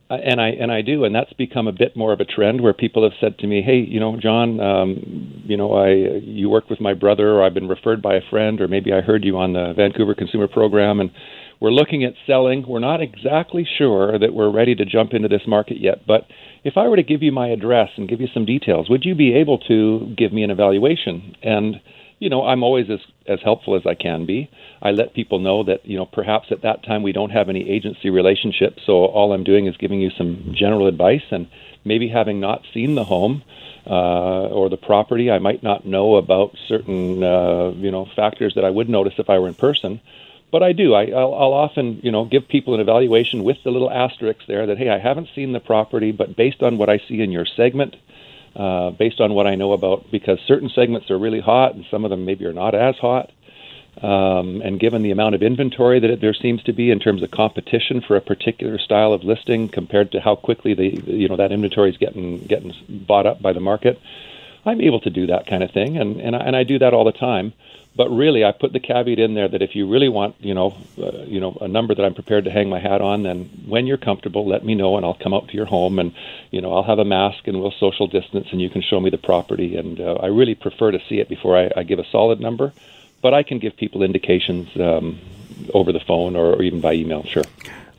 and 0.10 0.42
I 0.42 0.50
and 0.50 0.72
I 0.72 0.82
do, 0.82 1.04
and 1.04 1.14
that's 1.14 1.32
become 1.34 1.68
a 1.68 1.72
bit 1.72 1.96
more 1.96 2.12
of 2.12 2.20
a 2.20 2.26
trend 2.26 2.62
where 2.62 2.74
people 2.74 3.04
have 3.04 3.14
said 3.20 3.38
to 3.40 3.48
me, 3.48 3.62
"Hey, 3.62 3.78
you 3.78 4.00
know, 4.00 4.18
John, 4.20 4.60
um, 4.60 5.44
you 5.46 5.56
know, 5.56 5.74
I 5.74 5.90
you 6.24 6.50
work 6.50 6.70
with 6.70 6.82
my 6.82 6.94
brother, 6.94 7.30
or 7.30 7.44
I've 7.44 7.54
been 7.54 7.68
referred 7.68 8.02
by 8.02 8.16
a 8.16 8.22
friend, 8.30 8.60
or 8.60 8.68
maybe 8.68 8.92
I 8.92 9.02
heard 9.02 9.24
you 9.24 9.38
on 9.38 9.54
the 9.54 9.74
Vancouver 9.76 10.16
Consumer 10.16 10.48
Program, 10.48 11.00
and 11.00 11.12
we're 11.60 11.72
looking 11.72 12.04
at 12.04 12.14
selling. 12.26 12.66
We're 12.68 12.80
not 12.80 13.02
exactly 13.02 13.68
sure 13.78 14.18
that 14.18 14.34
we're 14.34 14.50
ready 14.50 14.74
to 14.76 14.86
jump 14.86 15.14
into 15.14 15.28
this 15.28 15.46
market 15.46 15.78
yet, 15.80 16.08
but 16.08 16.26
if 16.64 16.76
I 16.76 16.88
were 16.88 16.96
to 16.96 17.04
give 17.04 17.22
you 17.22 17.32
my 17.32 17.50
address 17.50 17.90
and 17.96 18.10
give 18.10 18.20
you 18.20 18.28
some 18.34 18.46
details, 18.46 18.90
would 18.90 19.06
you 19.06 19.14
be 19.14 19.36
able 19.36 19.60
to 19.68 20.14
give 20.18 20.34
me 20.34 20.44
an 20.44 20.50
evaluation?" 20.50 21.36
And 21.44 21.82
you 22.20 22.30
know, 22.30 22.46
I'm 22.46 22.64
always 22.64 22.90
as 22.90 23.00
as 23.26 23.40
helpful 23.42 23.76
as 23.76 23.86
I 23.86 23.96
can 23.96 24.26
be. 24.26 24.50
I 24.82 24.92
let 24.92 25.14
people 25.14 25.40
know 25.40 25.64
that 25.64 25.86
you 25.86 25.98
know 25.98 26.06
perhaps 26.06 26.52
at 26.52 26.62
that 26.62 26.84
time 26.84 27.02
we 27.02 27.14
don't 27.14 27.32
have 27.32 27.50
any 27.50 27.70
agency 27.70 28.10
relationship, 28.10 28.78
so 28.86 29.06
all 29.06 29.34
I'm 29.34 29.44
doing 29.44 29.66
is 29.68 29.78
giving 29.78 30.02
you 30.02 30.10
some 30.12 30.54
general 30.54 30.88
advice 30.88 31.24
and 31.32 31.48
maybe 31.86 32.10
having 32.10 32.40
not 32.40 32.64
seen 32.74 32.96
the 32.96 33.06
home 33.06 33.44
uh, 33.88 34.48
or 34.48 34.70
the 34.70 34.78
property, 34.78 35.32
I 35.32 35.40
might 35.40 35.64
not 35.64 35.86
know 35.86 36.18
about 36.18 36.56
certain 36.68 37.24
uh, 37.24 37.72
you 37.76 37.92
know 37.92 38.06
factors 38.16 38.54
that 38.56 38.66
I 38.66 38.70
would 38.70 38.90
notice 38.90 39.14
if 39.18 39.30
I 39.30 39.40
were 39.40 39.48
in 39.48 39.56
person. 39.56 40.02
But 40.52 40.64
I 40.64 40.74
do. 40.74 40.96
I, 40.96 41.06
I'll, 41.12 41.34
I'll 41.36 41.54
often, 41.54 42.00
you 42.02 42.12
know, 42.12 42.26
give 42.26 42.48
people 42.48 42.74
an 42.74 42.80
evaluation 42.80 43.44
with 43.44 43.58
the 43.64 43.70
little 43.70 43.92
asterisk 43.92 44.40
there 44.48 44.66
that, 44.66 44.80
hey, 44.80 44.90
I 44.90 44.98
haven't 44.98 45.30
seen 45.36 45.52
the 45.52 45.60
property, 45.60 46.12
but 46.12 46.36
based 46.36 46.64
on 46.64 46.80
what 46.80 46.90
I 46.90 46.98
see 47.08 47.22
in 47.22 47.32
your 47.32 47.46
segment, 47.46 47.96
uh, 48.56 48.92
based 48.92 49.20
on 49.22 49.34
what 49.34 49.48
I 49.48 49.56
know 49.56 49.74
about, 49.74 50.12
because 50.12 50.40
certain 50.48 50.70
segments 50.70 51.10
are 51.12 51.18
really 51.18 51.40
hot 51.40 51.76
and 51.76 51.86
some 51.92 52.04
of 52.04 52.10
them 52.10 52.26
maybe 52.26 52.46
are 52.46 52.54
not 52.54 52.76
as 52.76 52.96
hot. 52.98 53.32
Um, 54.02 54.62
and 54.62 54.80
given 54.80 55.02
the 55.02 55.12
amount 55.12 55.36
of 55.36 55.44
inventory 55.44 56.00
that 56.00 56.22
there 56.22 56.34
seems 56.34 56.64
to 56.64 56.74
be 56.74 56.90
in 56.90 57.00
terms 57.00 57.22
of 57.22 57.32
competition 57.32 58.02
for 58.02 58.16
a 58.16 58.22
particular 58.22 58.78
style 58.78 59.12
of 59.12 59.24
listing 59.24 59.68
compared 59.68 60.14
to 60.14 60.22
how 60.22 60.36
quickly 60.36 60.74
the 60.74 61.04
you 61.06 61.28
know 61.28 61.36
that 61.36 61.52
inventory 61.52 61.90
is 61.90 61.98
getting 61.98 62.40
getting 62.46 62.74
bought 62.88 63.26
up 63.26 63.42
by 63.42 63.52
the 63.52 63.60
market, 63.60 64.00
I'm 64.66 64.80
able 64.80 65.02
to 65.02 65.10
do 65.10 65.28
that 65.28 65.48
kind 65.48 65.64
of 65.64 65.72
thing, 65.72 65.98
and 65.98 66.22
and 66.22 66.36
I, 66.36 66.40
and 66.40 66.56
I 66.56 66.64
do 66.64 66.80
that 66.80 66.94
all 66.94 67.04
the 67.04 67.12
time. 67.12 67.52
But 67.96 68.10
really, 68.10 68.46
I 68.46 68.52
put 68.52 68.72
the 68.72 68.80
caveat 68.80 69.20
in 69.20 69.34
there 69.34 69.48
that 69.50 69.62
if 69.62 69.76
you 69.76 69.90
really 69.90 70.10
want, 70.10 70.36
you 70.40 70.54
know, 70.54 70.78
uh, 71.02 71.24
you 71.24 71.40
know, 71.40 71.58
a 71.60 71.68
number 71.68 71.94
that 71.96 72.06
I'm 72.06 72.14
prepared 72.14 72.46
to 72.46 72.52
hang 72.52 72.70
my 72.70 72.80
hat 72.80 73.02
on, 73.02 73.24
then 73.24 73.50
when 73.68 73.88
you're 73.88 73.98
comfortable, 73.98 74.48
let 74.48 74.64
me 74.64 74.76
know, 74.76 74.96
and 74.96 75.06
I'll 75.06 75.16
come 75.16 75.34
out 75.34 75.50
to 75.50 75.54
your 75.56 75.66
home, 75.66 76.00
and 76.00 76.14
you 76.52 76.62
know, 76.62 76.72
I'll 76.74 76.84
have 76.84 77.00
a 77.00 77.06
mask, 77.06 77.48
and 77.48 77.60
we'll 77.60 77.72
social 77.72 78.08
distance, 78.08 78.48
and 78.52 78.62
you 78.62 78.70
can 78.70 78.82
show 78.82 79.00
me 79.00 79.10
the 79.10 79.18
property. 79.18 79.76
And 79.76 80.00
uh, 80.00 80.14
I 80.14 80.28
really 80.28 80.56
prefer 80.56 80.92
to 80.92 81.00
see 81.10 81.20
it 81.20 81.28
before 81.28 81.58
I, 81.58 81.72
I 81.76 81.84
give 81.84 82.00
a 82.00 82.06
solid 82.10 82.40
number, 82.40 82.72
but 83.22 83.34
I 83.34 83.44
can 83.44 83.60
give 83.60 83.76
people 83.76 84.04
indications 84.04 84.70
um, 84.80 85.20
over 85.74 85.92
the 85.92 86.00
phone 86.00 86.36
or, 86.36 86.54
or 86.54 86.62
even 86.62 86.82
by 86.82 86.94
email. 86.94 87.24
Sure. 87.24 87.44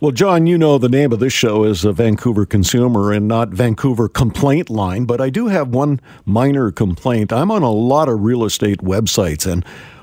Well, 0.03 0.13
John, 0.13 0.47
you 0.47 0.57
know 0.57 0.79
the 0.79 0.89
name 0.89 1.13
of 1.13 1.21
this 1.21 1.35
show 1.35 1.65
is 1.65 1.85
a 1.85 1.93
Vancouver 1.93 2.47
Consumer 2.47 3.13
and 3.13 3.29
not 3.29 3.51
Vancouver 3.51 4.09
Complaint 4.09 4.71
Line, 4.71 5.05
but 5.05 5.21
I 5.21 5.29
do 5.29 5.49
have 5.49 5.75
one 5.75 6.01
minor 6.25 6.73
complaint. 6.73 7.35
I'm 7.35 7.51
on 7.51 7.63
a 7.63 7.71
lot 7.71 8.09
of 8.09 8.23
real 8.23 8.47
estate 8.47 8.79
websites, 8.79 9.47
and 9.47 9.63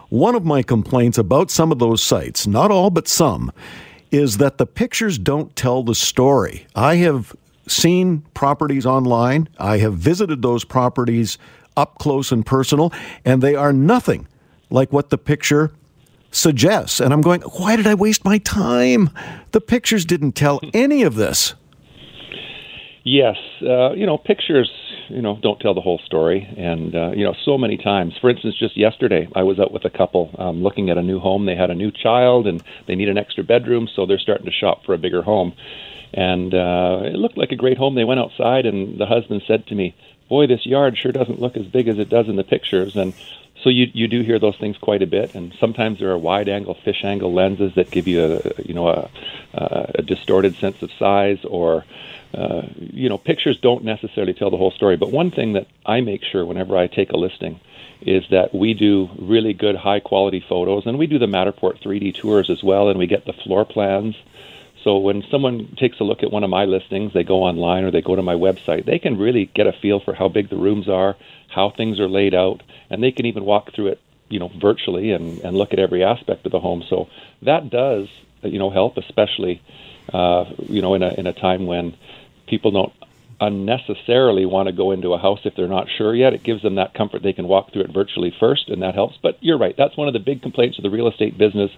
one 0.10 0.36
of 0.36 0.46
my 0.46 0.62
complaints 0.62 1.18
about 1.18 1.50
some 1.50 1.72
of 1.72 1.80
those 1.80 2.04
sites, 2.04 2.46
not 2.46 2.70
all 2.70 2.92
but 2.92 3.08
some, 3.08 3.52
is 4.12 4.38
that 4.38 4.60
the 4.60 4.68
pictures 4.68 5.18
don't 5.18 5.56
tell 5.56 5.82
the 5.82 5.96
story. 5.96 6.68
I 6.76 6.98
have 6.98 7.36
seen 7.68 8.20
properties 8.36 8.86
online, 8.86 9.50
I 9.58 9.80
have 9.80 9.96
visited 9.96 10.44
those 10.44 10.64
properties 10.64 11.40
up 11.76 11.98
close 11.98 12.32
and 12.32 12.46
personal, 12.46 12.94
and 13.26 13.42
they 13.42 13.56
are 13.56 13.74
nothing 13.74 14.28
like 14.70 14.94
what 14.94 15.10
the 15.10 15.18
picture 15.18 15.72
suggests. 16.32 17.00
And 17.00 17.14
I'm 17.14 17.22
going, 17.22 17.42
why 17.42 17.76
did 17.76 17.88
I 17.88 17.96
waste 17.96 18.26
my 18.26 18.38
time? 18.38 19.10
The 19.52 19.62
pictures 19.62 20.06
didn't 20.06 20.34
tell 20.34 20.60
any 20.74 21.04
of 21.04 21.16
this. 21.16 21.56
Yes, 23.04 23.38
uh, 23.62 23.94
you 23.94 24.06
know, 24.06 24.18
pictures 24.18 24.70
you 25.10 25.22
know 25.22 25.38
don't 25.42 25.60
tell 25.60 25.74
the 25.74 25.82
whole 25.82 26.00
story. 26.06 26.48
And 26.58 26.96
uh, 26.96 27.12
you 27.12 27.24
know, 27.24 27.36
so 27.46 27.58
many 27.58 27.78
times. 27.78 28.18
For 28.20 28.30
instance, 28.30 28.56
just 28.58 28.78
yesterday, 28.78 29.28
I 29.36 29.44
was 29.44 29.60
out 29.60 29.72
with 29.72 29.86
a 29.86 29.90
couple 29.90 30.34
um, 30.38 30.62
looking 30.62 30.90
at 30.90 30.98
a 30.98 31.02
new 31.02 31.20
home. 31.20 31.46
They 31.46 31.56
had 31.56 31.70
a 31.70 31.76
new 31.76 31.92
child, 31.92 32.48
and 32.48 32.64
they 32.88 32.96
need 32.96 33.10
an 33.10 33.18
extra 33.18 33.44
bedroom, 33.44 33.88
so 33.96 34.06
they're 34.06 34.20
starting 34.20 34.46
to 34.46 34.52
shop 34.52 34.86
for 34.86 34.94
a 34.94 34.98
bigger 34.98 35.22
home. 35.22 35.54
And 36.14 36.54
uh, 36.54 37.02
it 37.04 37.16
looked 37.16 37.38
like 37.38 37.52
a 37.52 37.56
great 37.56 37.78
home. 37.78 37.96
They 37.96 38.06
went 38.06 38.20
outside, 38.20 38.66
and 38.66 39.00
the 39.00 39.06
husband 39.06 39.44
said 39.48 39.68
to 39.68 39.76
me, 39.76 39.96
"Boy, 40.30 40.48
this 40.48 40.66
yard 40.66 40.98
sure 40.98 41.12
doesn't 41.12 41.40
look 41.40 41.58
as 41.58 41.66
big 41.66 41.88
as 41.88 42.00
it 42.00 42.10
does 42.10 42.28
in 42.28 42.36
the 42.36 42.44
pictures." 42.44 42.96
And 42.96 43.14
so 43.68 43.72
you 43.72 43.88
you 43.94 44.08
do 44.08 44.22
hear 44.24 44.40
those 44.40 44.56
things 44.62 44.78
quite 44.82 45.02
a 45.02 45.06
bit, 45.06 45.36
and 45.36 45.54
sometimes 45.60 46.00
there 46.00 46.10
are 46.10 46.18
wide 46.18 46.48
angle 46.48 46.78
fish 46.86 47.04
angle 47.04 47.34
lenses 47.34 47.74
that 47.76 47.92
give 47.92 48.08
you 48.08 48.24
a 48.24 48.40
you 48.64 48.74
know 48.74 48.88
a, 48.88 49.10
a 49.96 50.02
distorted 50.02 50.56
sense 50.62 50.78
of 50.82 50.90
size, 50.98 51.40
or 51.44 51.84
uh, 52.34 52.62
you 52.78 53.10
know 53.10 53.18
pictures 53.18 53.60
don't 53.62 53.84
necessarily 53.84 54.34
tell 54.34 54.50
the 54.50 54.56
whole 54.56 54.72
story. 54.72 54.96
But 54.96 55.12
one 55.12 55.32
thing 55.32 55.52
that 55.54 55.68
I 55.86 56.00
make 56.00 56.22
sure 56.24 56.46
whenever 56.46 56.78
I 56.78 56.88
take 56.88 57.10
a 57.10 57.18
listing 57.18 57.60
is 58.02 58.24
that 58.32 58.56
we 58.56 58.74
do 58.74 59.10
really 59.20 59.54
good 59.54 59.76
high 59.76 60.00
quality 60.00 60.42
photos, 60.48 60.84
and 60.86 60.98
we 60.98 61.06
do 61.06 61.20
the 61.20 61.26
Matterport 61.26 61.84
3D 61.84 62.22
tours 62.22 62.50
as 62.50 62.64
well, 62.64 62.88
and 62.88 62.98
we 62.98 63.06
get 63.06 63.26
the 63.26 63.34
floor 63.34 63.66
plans. 63.66 64.16
So 64.84 64.98
when 64.98 65.24
someone 65.30 65.76
takes 65.78 66.00
a 66.00 66.04
look 66.04 66.24
at 66.24 66.32
one 66.32 66.44
of 66.44 66.50
my 66.50 66.66
listings, 66.66 67.14
they 67.14 67.24
go 67.24 67.44
online 67.44 67.84
or 67.84 67.92
they 67.92 68.02
go 68.02 68.16
to 68.16 68.22
my 68.22 68.36
website, 68.36 68.86
they 68.86 69.00
can 69.00 69.18
really 69.18 69.46
get 69.54 69.68
a 69.68 69.74
feel 69.74 70.00
for 70.00 70.14
how 70.14 70.30
big 70.30 70.50
the 70.50 70.58
rooms 70.58 70.88
are, 70.88 71.16
how 71.50 71.70
things 71.70 72.00
are 72.00 72.08
laid 72.08 72.34
out, 72.34 72.62
and 72.90 73.04
they 73.04 73.12
can 73.12 73.26
even 73.26 73.44
walk 73.44 73.74
through 73.74 73.88
it, 73.88 74.00
you 74.30 74.40
know, 74.40 74.50
virtually 74.62 75.12
and, 75.12 75.40
and 75.40 75.58
look 75.58 75.74
at 75.74 75.80
every 75.80 76.04
aspect 76.04 76.46
of 76.46 76.52
the 76.52 76.60
home. 76.60 76.84
So 76.90 77.10
that 77.42 77.70
does, 77.70 78.08
you 78.44 78.60
know, 78.60 78.70
help, 78.70 78.98
especially, 78.98 79.62
uh, 80.14 80.46
you 80.60 80.82
know, 80.82 80.94
in 80.94 81.04
a 81.04 81.14
in 81.18 81.28
a 81.28 81.34
time 81.34 81.66
when 81.66 81.96
people 82.48 82.72
don't 82.72 82.94
unnecessarily 83.40 84.46
want 84.46 84.68
to 84.68 84.74
go 84.74 84.92
into 84.92 85.14
a 85.14 85.18
house 85.18 85.40
if 85.44 85.56
they're 85.56 85.68
not 85.68 85.88
sure 85.98 86.16
yet. 86.16 86.34
It 86.34 86.44
gives 86.44 86.62
them 86.62 86.76
that 86.76 86.94
comfort 86.94 87.22
they 87.24 87.34
can 87.34 87.48
walk 87.48 87.72
through 87.72 87.84
it 87.84 87.94
virtually 87.94 88.34
first, 88.40 88.70
and 88.70 88.82
that 88.82 88.96
helps. 88.96 89.18
But 89.22 89.38
you're 89.42 89.58
right, 89.58 89.76
that's 89.78 89.98
one 89.98 90.08
of 90.08 90.14
the 90.14 90.20
big 90.20 90.42
complaints 90.42 90.78
of 90.78 90.84
the 90.84 90.90
real 90.90 91.08
estate 91.08 91.38
business. 91.38 91.72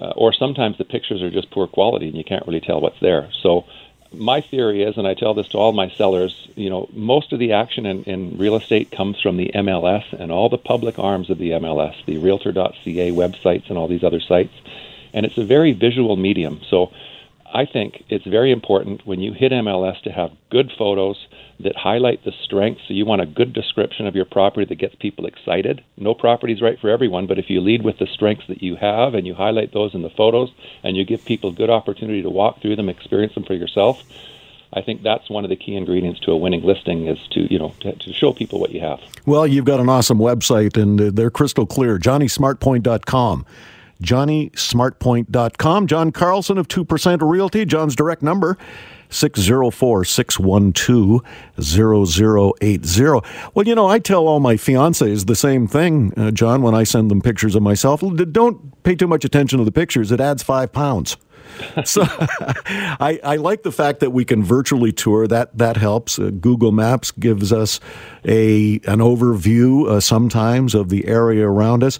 Uh, 0.00 0.12
or 0.16 0.32
sometimes 0.32 0.76
the 0.76 0.84
pictures 0.84 1.22
are 1.22 1.30
just 1.30 1.50
poor 1.50 1.66
quality 1.66 2.08
and 2.08 2.16
you 2.16 2.24
can't 2.24 2.46
really 2.46 2.60
tell 2.60 2.80
what's 2.80 2.98
there. 3.00 3.28
So 3.42 3.64
my 4.12 4.40
theory 4.40 4.82
is, 4.82 4.96
and 4.96 5.06
I 5.06 5.14
tell 5.14 5.34
this 5.34 5.48
to 5.48 5.58
all 5.58 5.72
my 5.72 5.88
sellers, 5.90 6.48
you 6.56 6.70
know, 6.70 6.88
most 6.92 7.32
of 7.32 7.38
the 7.38 7.52
action 7.52 7.86
in, 7.86 8.04
in 8.04 8.38
real 8.38 8.56
estate 8.56 8.90
comes 8.90 9.20
from 9.20 9.36
the 9.36 9.50
MLS 9.54 10.12
and 10.12 10.30
all 10.30 10.48
the 10.48 10.58
public 10.58 10.98
arms 10.98 11.30
of 11.30 11.38
the 11.38 11.50
MLS, 11.50 11.94
the 12.06 12.18
Realtor.ca 12.18 13.10
websites 13.12 13.68
and 13.68 13.78
all 13.78 13.88
these 13.88 14.04
other 14.04 14.20
sites, 14.20 14.54
and 15.12 15.24
it's 15.26 15.38
a 15.38 15.44
very 15.44 15.72
visual 15.72 16.16
medium. 16.16 16.60
So 16.68 16.92
I 17.54 17.66
think 17.66 18.02
it's 18.08 18.26
very 18.26 18.50
important 18.50 19.06
when 19.06 19.20
you 19.20 19.32
hit 19.32 19.52
MLS 19.52 20.02
to 20.02 20.10
have 20.10 20.32
good 20.50 20.72
photos 20.76 21.28
that 21.60 21.76
highlight 21.76 22.24
the 22.24 22.32
strengths. 22.42 22.82
So 22.88 22.94
you 22.94 23.06
want 23.06 23.22
a 23.22 23.26
good 23.26 23.52
description 23.52 24.08
of 24.08 24.16
your 24.16 24.24
property 24.24 24.66
that 24.66 24.74
gets 24.74 24.96
people 24.96 25.24
excited. 25.24 25.80
No 25.96 26.14
property 26.14 26.52
is 26.52 26.60
right 26.60 26.80
for 26.80 26.90
everyone, 26.90 27.28
but 27.28 27.38
if 27.38 27.48
you 27.48 27.60
lead 27.60 27.84
with 27.84 27.98
the 27.98 28.08
strengths 28.12 28.48
that 28.48 28.60
you 28.60 28.74
have 28.74 29.14
and 29.14 29.24
you 29.24 29.34
highlight 29.34 29.72
those 29.72 29.94
in 29.94 30.02
the 30.02 30.10
photos 30.10 30.50
and 30.82 30.96
you 30.96 31.04
give 31.04 31.24
people 31.24 31.50
a 31.50 31.54
good 31.54 31.70
opportunity 31.70 32.22
to 32.22 32.30
walk 32.30 32.60
through 32.60 32.74
them, 32.74 32.88
experience 32.88 33.34
them 33.34 33.44
for 33.44 33.54
yourself, 33.54 34.02
I 34.72 34.82
think 34.82 35.04
that's 35.04 35.30
one 35.30 35.44
of 35.44 35.50
the 35.50 35.56
key 35.56 35.76
ingredients 35.76 36.18
to 36.20 36.32
a 36.32 36.36
winning 36.36 36.64
listing 36.64 37.06
is 37.06 37.18
to 37.30 37.52
you 37.52 37.60
know 37.60 37.72
to, 37.80 37.92
to, 37.92 38.12
show 38.12 38.32
people 38.32 38.58
what 38.58 38.72
you 38.72 38.80
have. 38.80 39.00
Well, 39.26 39.46
you've 39.46 39.64
got 39.64 39.78
an 39.78 39.88
awesome 39.88 40.18
website 40.18 40.76
and 40.76 40.98
they're 40.98 41.30
crystal 41.30 41.66
clear. 41.66 42.00
JohnnySmartPoint.com 42.00 43.46
johnnysmartpoint.com. 44.02 45.86
John 45.86 46.12
Carlson 46.12 46.58
of 46.58 46.68
2% 46.68 47.18
Realty, 47.22 47.64
John's 47.64 47.96
direct 47.96 48.22
number. 48.22 48.56
604 49.10 50.04
612 50.04 51.22
0080. 51.60 53.04
Well, 53.54 53.66
you 53.66 53.74
know, 53.74 53.86
I 53.86 53.98
tell 53.98 54.26
all 54.26 54.40
my 54.40 54.54
fiancés 54.54 55.26
the 55.26 55.36
same 55.36 55.68
thing, 55.68 56.12
uh, 56.16 56.30
John, 56.32 56.62
when 56.62 56.74
I 56.74 56.82
send 56.84 57.10
them 57.10 57.20
pictures 57.20 57.54
of 57.54 57.62
myself. 57.62 58.02
Don't 58.32 58.82
pay 58.82 58.96
too 58.96 59.06
much 59.06 59.24
attention 59.24 59.58
to 59.58 59.64
the 59.64 59.72
pictures, 59.72 60.10
it 60.10 60.20
adds 60.20 60.42
five 60.42 60.72
pounds. 60.72 61.16
so 61.84 62.02
I, 62.08 63.20
I, 63.22 63.36
like 63.36 63.62
the 63.62 63.72
fact 63.72 64.00
that 64.00 64.10
we 64.10 64.24
can 64.24 64.42
virtually 64.42 64.92
tour. 64.92 65.26
That 65.26 65.56
that 65.58 65.76
helps. 65.76 66.18
Uh, 66.18 66.30
Google 66.30 66.72
Maps 66.72 67.10
gives 67.12 67.52
us 67.52 67.80
a 68.24 68.80
an 68.86 68.98
overview 68.98 69.88
uh, 69.88 70.00
sometimes 70.00 70.74
of 70.74 70.88
the 70.88 71.06
area 71.06 71.48
around 71.48 71.84
us. 71.84 71.98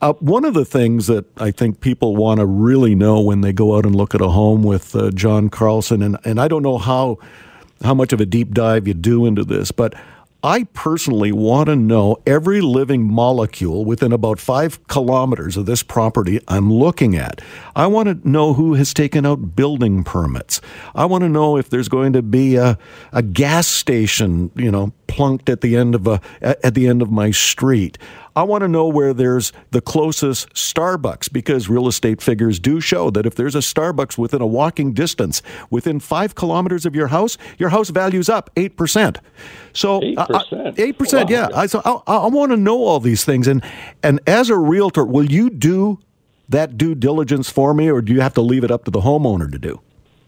Uh, 0.00 0.12
one 0.14 0.44
of 0.44 0.54
the 0.54 0.64
things 0.64 1.06
that 1.06 1.24
I 1.38 1.50
think 1.50 1.80
people 1.80 2.16
want 2.16 2.40
to 2.40 2.46
really 2.46 2.94
know 2.94 3.20
when 3.20 3.40
they 3.40 3.52
go 3.52 3.76
out 3.76 3.86
and 3.86 3.94
look 3.94 4.14
at 4.14 4.20
a 4.20 4.28
home 4.28 4.62
with 4.62 4.94
uh, 4.94 5.10
John 5.10 5.48
Carlson, 5.48 6.02
and, 6.02 6.18
and 6.24 6.40
I 6.40 6.48
don't 6.48 6.62
know 6.62 6.78
how 6.78 7.18
how 7.82 7.94
much 7.94 8.12
of 8.12 8.20
a 8.20 8.26
deep 8.26 8.54
dive 8.54 8.88
you 8.88 8.94
do 8.94 9.26
into 9.26 9.44
this, 9.44 9.70
but 9.70 9.94
I 10.42 10.64
personally 10.74 11.32
want 11.32 11.66
to 11.68 11.76
know 11.76 12.18
every 12.26 12.60
living 12.60 13.02
molecule 13.02 13.84
within 13.84 14.12
about 14.12 14.38
five 14.38 14.86
kilometers 14.86 15.56
of 15.56 15.66
this 15.66 15.82
property 15.82 16.40
I'm 16.46 16.72
looking 16.72 17.16
at. 17.16 17.40
I 17.74 17.88
want 17.88 18.08
to 18.08 18.28
know 18.28 18.52
who 18.52 18.74
has 18.74 18.94
taken 18.94 19.26
out 19.26 19.56
building 19.56 20.04
permits. 20.04 20.60
I 20.94 21.06
want 21.06 21.22
to 21.22 21.28
know 21.28 21.56
if 21.56 21.68
there's 21.68 21.88
going 21.88 22.12
to 22.12 22.22
be 22.22 22.56
a, 22.56 22.78
a 23.12 23.22
gas 23.22 23.66
station, 23.66 24.52
you 24.54 24.70
know, 24.70 24.92
plunked 25.08 25.48
at 25.48 25.62
the 25.62 25.76
end 25.76 25.94
of 25.94 26.06
a 26.06 26.20
at 26.42 26.74
the 26.74 26.86
end 26.86 27.02
of 27.02 27.10
my 27.10 27.30
street. 27.30 27.98
I 28.36 28.42
want 28.42 28.60
to 28.62 28.68
know 28.68 28.86
where 28.86 29.14
there's 29.14 29.50
the 29.70 29.80
closest 29.80 30.52
Starbucks 30.52 31.32
because 31.32 31.70
real 31.70 31.88
estate 31.88 32.20
figures 32.20 32.60
do 32.60 32.82
show 32.82 33.08
that 33.10 33.24
if 33.24 33.34
there's 33.34 33.54
a 33.54 33.60
Starbucks 33.60 34.18
within 34.18 34.42
a 34.42 34.46
walking 34.46 34.92
distance, 34.92 35.40
within 35.70 35.98
five 36.00 36.34
kilometers 36.34 36.84
of 36.84 36.94
your 36.94 37.06
house, 37.06 37.38
your 37.56 37.70
house 37.70 37.88
value's 37.88 38.28
up 38.28 38.54
8%. 38.54 39.16
So 39.72 40.00
8%, 40.00 40.18
uh, 40.18 40.72
8% 40.72 41.12
wow. 41.14 41.26
yeah. 41.30 41.48
I, 41.54 41.66
so 41.66 41.80
I, 41.84 42.12
I 42.12 42.26
want 42.26 42.52
to 42.52 42.58
know 42.58 42.84
all 42.84 43.00
these 43.00 43.24
things. 43.24 43.48
And, 43.48 43.64
and 44.02 44.20
as 44.26 44.50
a 44.50 44.56
realtor, 44.58 45.06
will 45.06 45.32
you 45.32 45.48
do 45.48 45.98
that 46.48 46.76
due 46.76 46.94
diligence 46.94 47.48
for 47.48 47.72
me 47.72 47.90
or 47.90 48.02
do 48.02 48.12
you 48.12 48.20
have 48.20 48.34
to 48.34 48.42
leave 48.42 48.64
it 48.64 48.70
up 48.70 48.84
to 48.84 48.90
the 48.90 49.00
homeowner 49.00 49.50
to 49.50 49.58
do? 49.58 49.80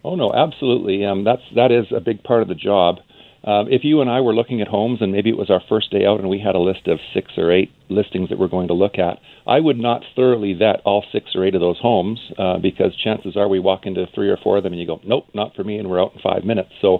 Oh 0.03 0.15
no, 0.15 0.33
absolutely. 0.33 1.05
Um, 1.05 1.25
that's 1.25 1.43
that 1.55 1.71
is 1.71 1.87
a 1.95 2.01
big 2.01 2.23
part 2.23 2.41
of 2.41 2.49
the 2.49 2.55
job. 2.55 3.01
Um, 3.45 3.69
if 3.71 3.85
you 3.85 4.01
and 4.01 4.11
I 4.11 4.21
were 4.21 4.35
looking 4.35 4.61
at 4.61 4.69
homes 4.69 4.99
and 5.01 5.13
maybe 5.13 5.31
it 5.31 5.37
was 5.37 5.51
our 5.51 5.63
first 5.69 5.91
day 5.91 6.05
out 6.05 6.19
and 6.19 6.29
we 6.29 6.41
had 6.41 6.55
a 6.55 6.61
list 6.61 6.87
of 6.89 6.99
six 7.15 7.33
or 7.37 7.53
eight 7.53 7.71
listings 7.89 8.29
that 8.31 8.39
we're 8.39 8.49
going 8.49 8.69
to 8.69 8.75
look 8.75 8.99
at, 8.99 9.19
I 9.47 9.61
would 9.61 9.79
not 9.79 10.03
thoroughly 10.17 10.55
vet 10.55 10.81
all 10.85 11.05
six 11.13 11.31
or 11.35 11.47
eight 11.47 11.55
of 11.55 11.61
those 11.61 11.79
homes 11.81 12.21
uh, 12.37 12.59
because 12.59 12.97
chances 12.97 13.37
are 13.37 13.49
we 13.49 13.61
walk 13.61 13.87
into 13.87 14.07
three 14.15 14.29
or 14.29 14.37
four 14.43 14.59
of 14.59 14.65
them 14.65 14.73
and 14.73 14.81
you 14.81 14.87
go, 14.87 15.01
nope, 15.05 15.27
not 15.35 15.55
for 15.55 15.63
me, 15.63 15.79
and 15.79 15.89
we're 15.89 16.03
out 16.03 16.15
in 16.15 16.21
five 16.21 16.45
minutes. 16.45 16.71
So, 16.83 16.99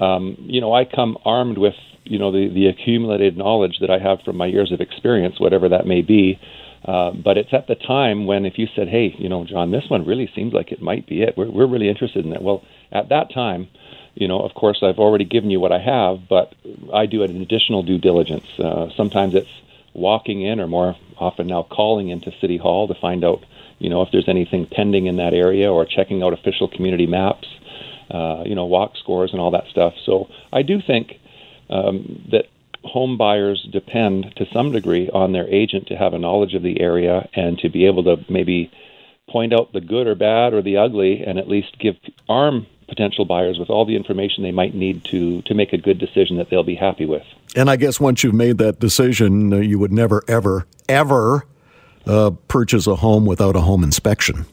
um, 0.00 0.36
you 0.40 0.60
know, 0.60 0.74
I 0.74 0.84
come 0.84 1.16
armed 1.24 1.58
with 1.58 1.74
you 2.04 2.18
know 2.18 2.32
the 2.32 2.48
the 2.52 2.66
accumulated 2.66 3.36
knowledge 3.36 3.78
that 3.80 3.90
I 3.90 3.98
have 3.98 4.18
from 4.24 4.36
my 4.36 4.46
years 4.46 4.72
of 4.72 4.80
experience, 4.80 5.36
whatever 5.38 5.68
that 5.68 5.86
may 5.86 6.02
be. 6.02 6.38
Uh, 6.84 7.10
but 7.12 7.36
it's 7.36 7.52
at 7.52 7.66
the 7.66 7.74
time 7.74 8.24
when 8.24 8.46
if 8.46 8.54
you 8.56 8.66
said, 8.74 8.88
hey, 8.88 9.12
you 9.18 9.28
know, 9.28 9.44
John, 9.44 9.72
this 9.72 9.84
one 9.88 10.06
really 10.06 10.30
seems 10.34 10.52
like 10.52 10.70
it 10.70 10.80
might 10.80 11.06
be 11.06 11.22
it. 11.22 11.34
We're 11.36 11.50
we're 11.50 11.66
really 11.66 11.88
interested 11.88 12.24
in 12.24 12.32
it. 12.32 12.42
Well, 12.42 12.62
at 12.92 13.08
that 13.10 13.32
time 13.32 13.68
you 14.18 14.26
know, 14.26 14.40
of 14.40 14.52
course, 14.54 14.80
I've 14.82 14.98
already 14.98 15.24
given 15.24 15.48
you 15.48 15.60
what 15.60 15.70
I 15.70 15.78
have, 15.78 16.28
but 16.28 16.52
I 16.92 17.06
do 17.06 17.22
an 17.22 17.40
additional 17.40 17.84
due 17.84 17.98
diligence. 17.98 18.46
Uh, 18.58 18.88
sometimes 18.96 19.36
it's 19.36 19.48
walking 19.94 20.42
in, 20.42 20.58
or 20.58 20.66
more 20.66 20.96
often 21.18 21.46
now 21.46 21.62
calling 21.62 22.08
into 22.08 22.32
City 22.40 22.56
Hall 22.56 22.88
to 22.88 22.94
find 22.94 23.24
out, 23.24 23.44
you 23.78 23.88
know, 23.88 24.02
if 24.02 24.08
there's 24.10 24.28
anything 24.28 24.66
pending 24.66 25.06
in 25.06 25.16
that 25.18 25.34
area, 25.34 25.72
or 25.72 25.84
checking 25.84 26.24
out 26.24 26.32
official 26.32 26.66
community 26.66 27.06
maps, 27.06 27.46
uh, 28.10 28.42
you 28.44 28.56
know, 28.56 28.64
walk 28.64 28.96
scores 28.96 29.30
and 29.30 29.40
all 29.40 29.52
that 29.52 29.68
stuff. 29.70 29.94
So 30.04 30.28
I 30.52 30.62
do 30.62 30.82
think 30.84 31.20
um, 31.70 32.26
that 32.32 32.46
home 32.82 33.16
buyers 33.18 33.68
depend 33.70 34.34
to 34.36 34.46
some 34.52 34.72
degree 34.72 35.08
on 35.10 35.30
their 35.30 35.46
agent 35.48 35.86
to 35.88 35.96
have 35.96 36.12
a 36.12 36.18
knowledge 36.18 36.54
of 36.54 36.64
the 36.64 36.80
area 36.80 37.28
and 37.34 37.56
to 37.58 37.68
be 37.68 37.86
able 37.86 38.02
to 38.02 38.16
maybe 38.28 38.72
point 39.28 39.52
out 39.52 39.72
the 39.72 39.80
good 39.80 40.08
or 40.08 40.16
bad 40.16 40.54
or 40.54 40.62
the 40.62 40.76
ugly 40.76 41.22
and 41.24 41.38
at 41.38 41.48
least 41.48 41.78
give 41.78 41.96
arm 42.28 42.66
potential 42.88 43.24
buyers 43.24 43.58
with 43.58 43.70
all 43.70 43.84
the 43.84 43.96
information 43.96 44.42
they 44.42 44.52
might 44.52 44.74
need 44.74 45.04
to 45.06 45.42
to 45.42 45.54
make 45.54 45.72
a 45.72 45.78
good 45.78 45.98
decision 45.98 46.36
that 46.38 46.50
they'll 46.50 46.62
be 46.62 46.74
happy 46.74 47.04
with. 47.04 47.22
And 47.54 47.70
I 47.70 47.76
guess 47.76 48.00
once 48.00 48.24
you've 48.24 48.34
made 48.34 48.58
that 48.58 48.80
decision, 48.80 49.52
uh, 49.52 49.56
you 49.56 49.78
would 49.78 49.92
never, 49.92 50.22
ever, 50.28 50.66
ever 50.88 51.46
uh, 52.06 52.30
purchase 52.48 52.86
a 52.86 52.96
home 52.96 53.26
without 53.26 53.56
a 53.56 53.60
home 53.60 53.84
inspection. 53.84 54.46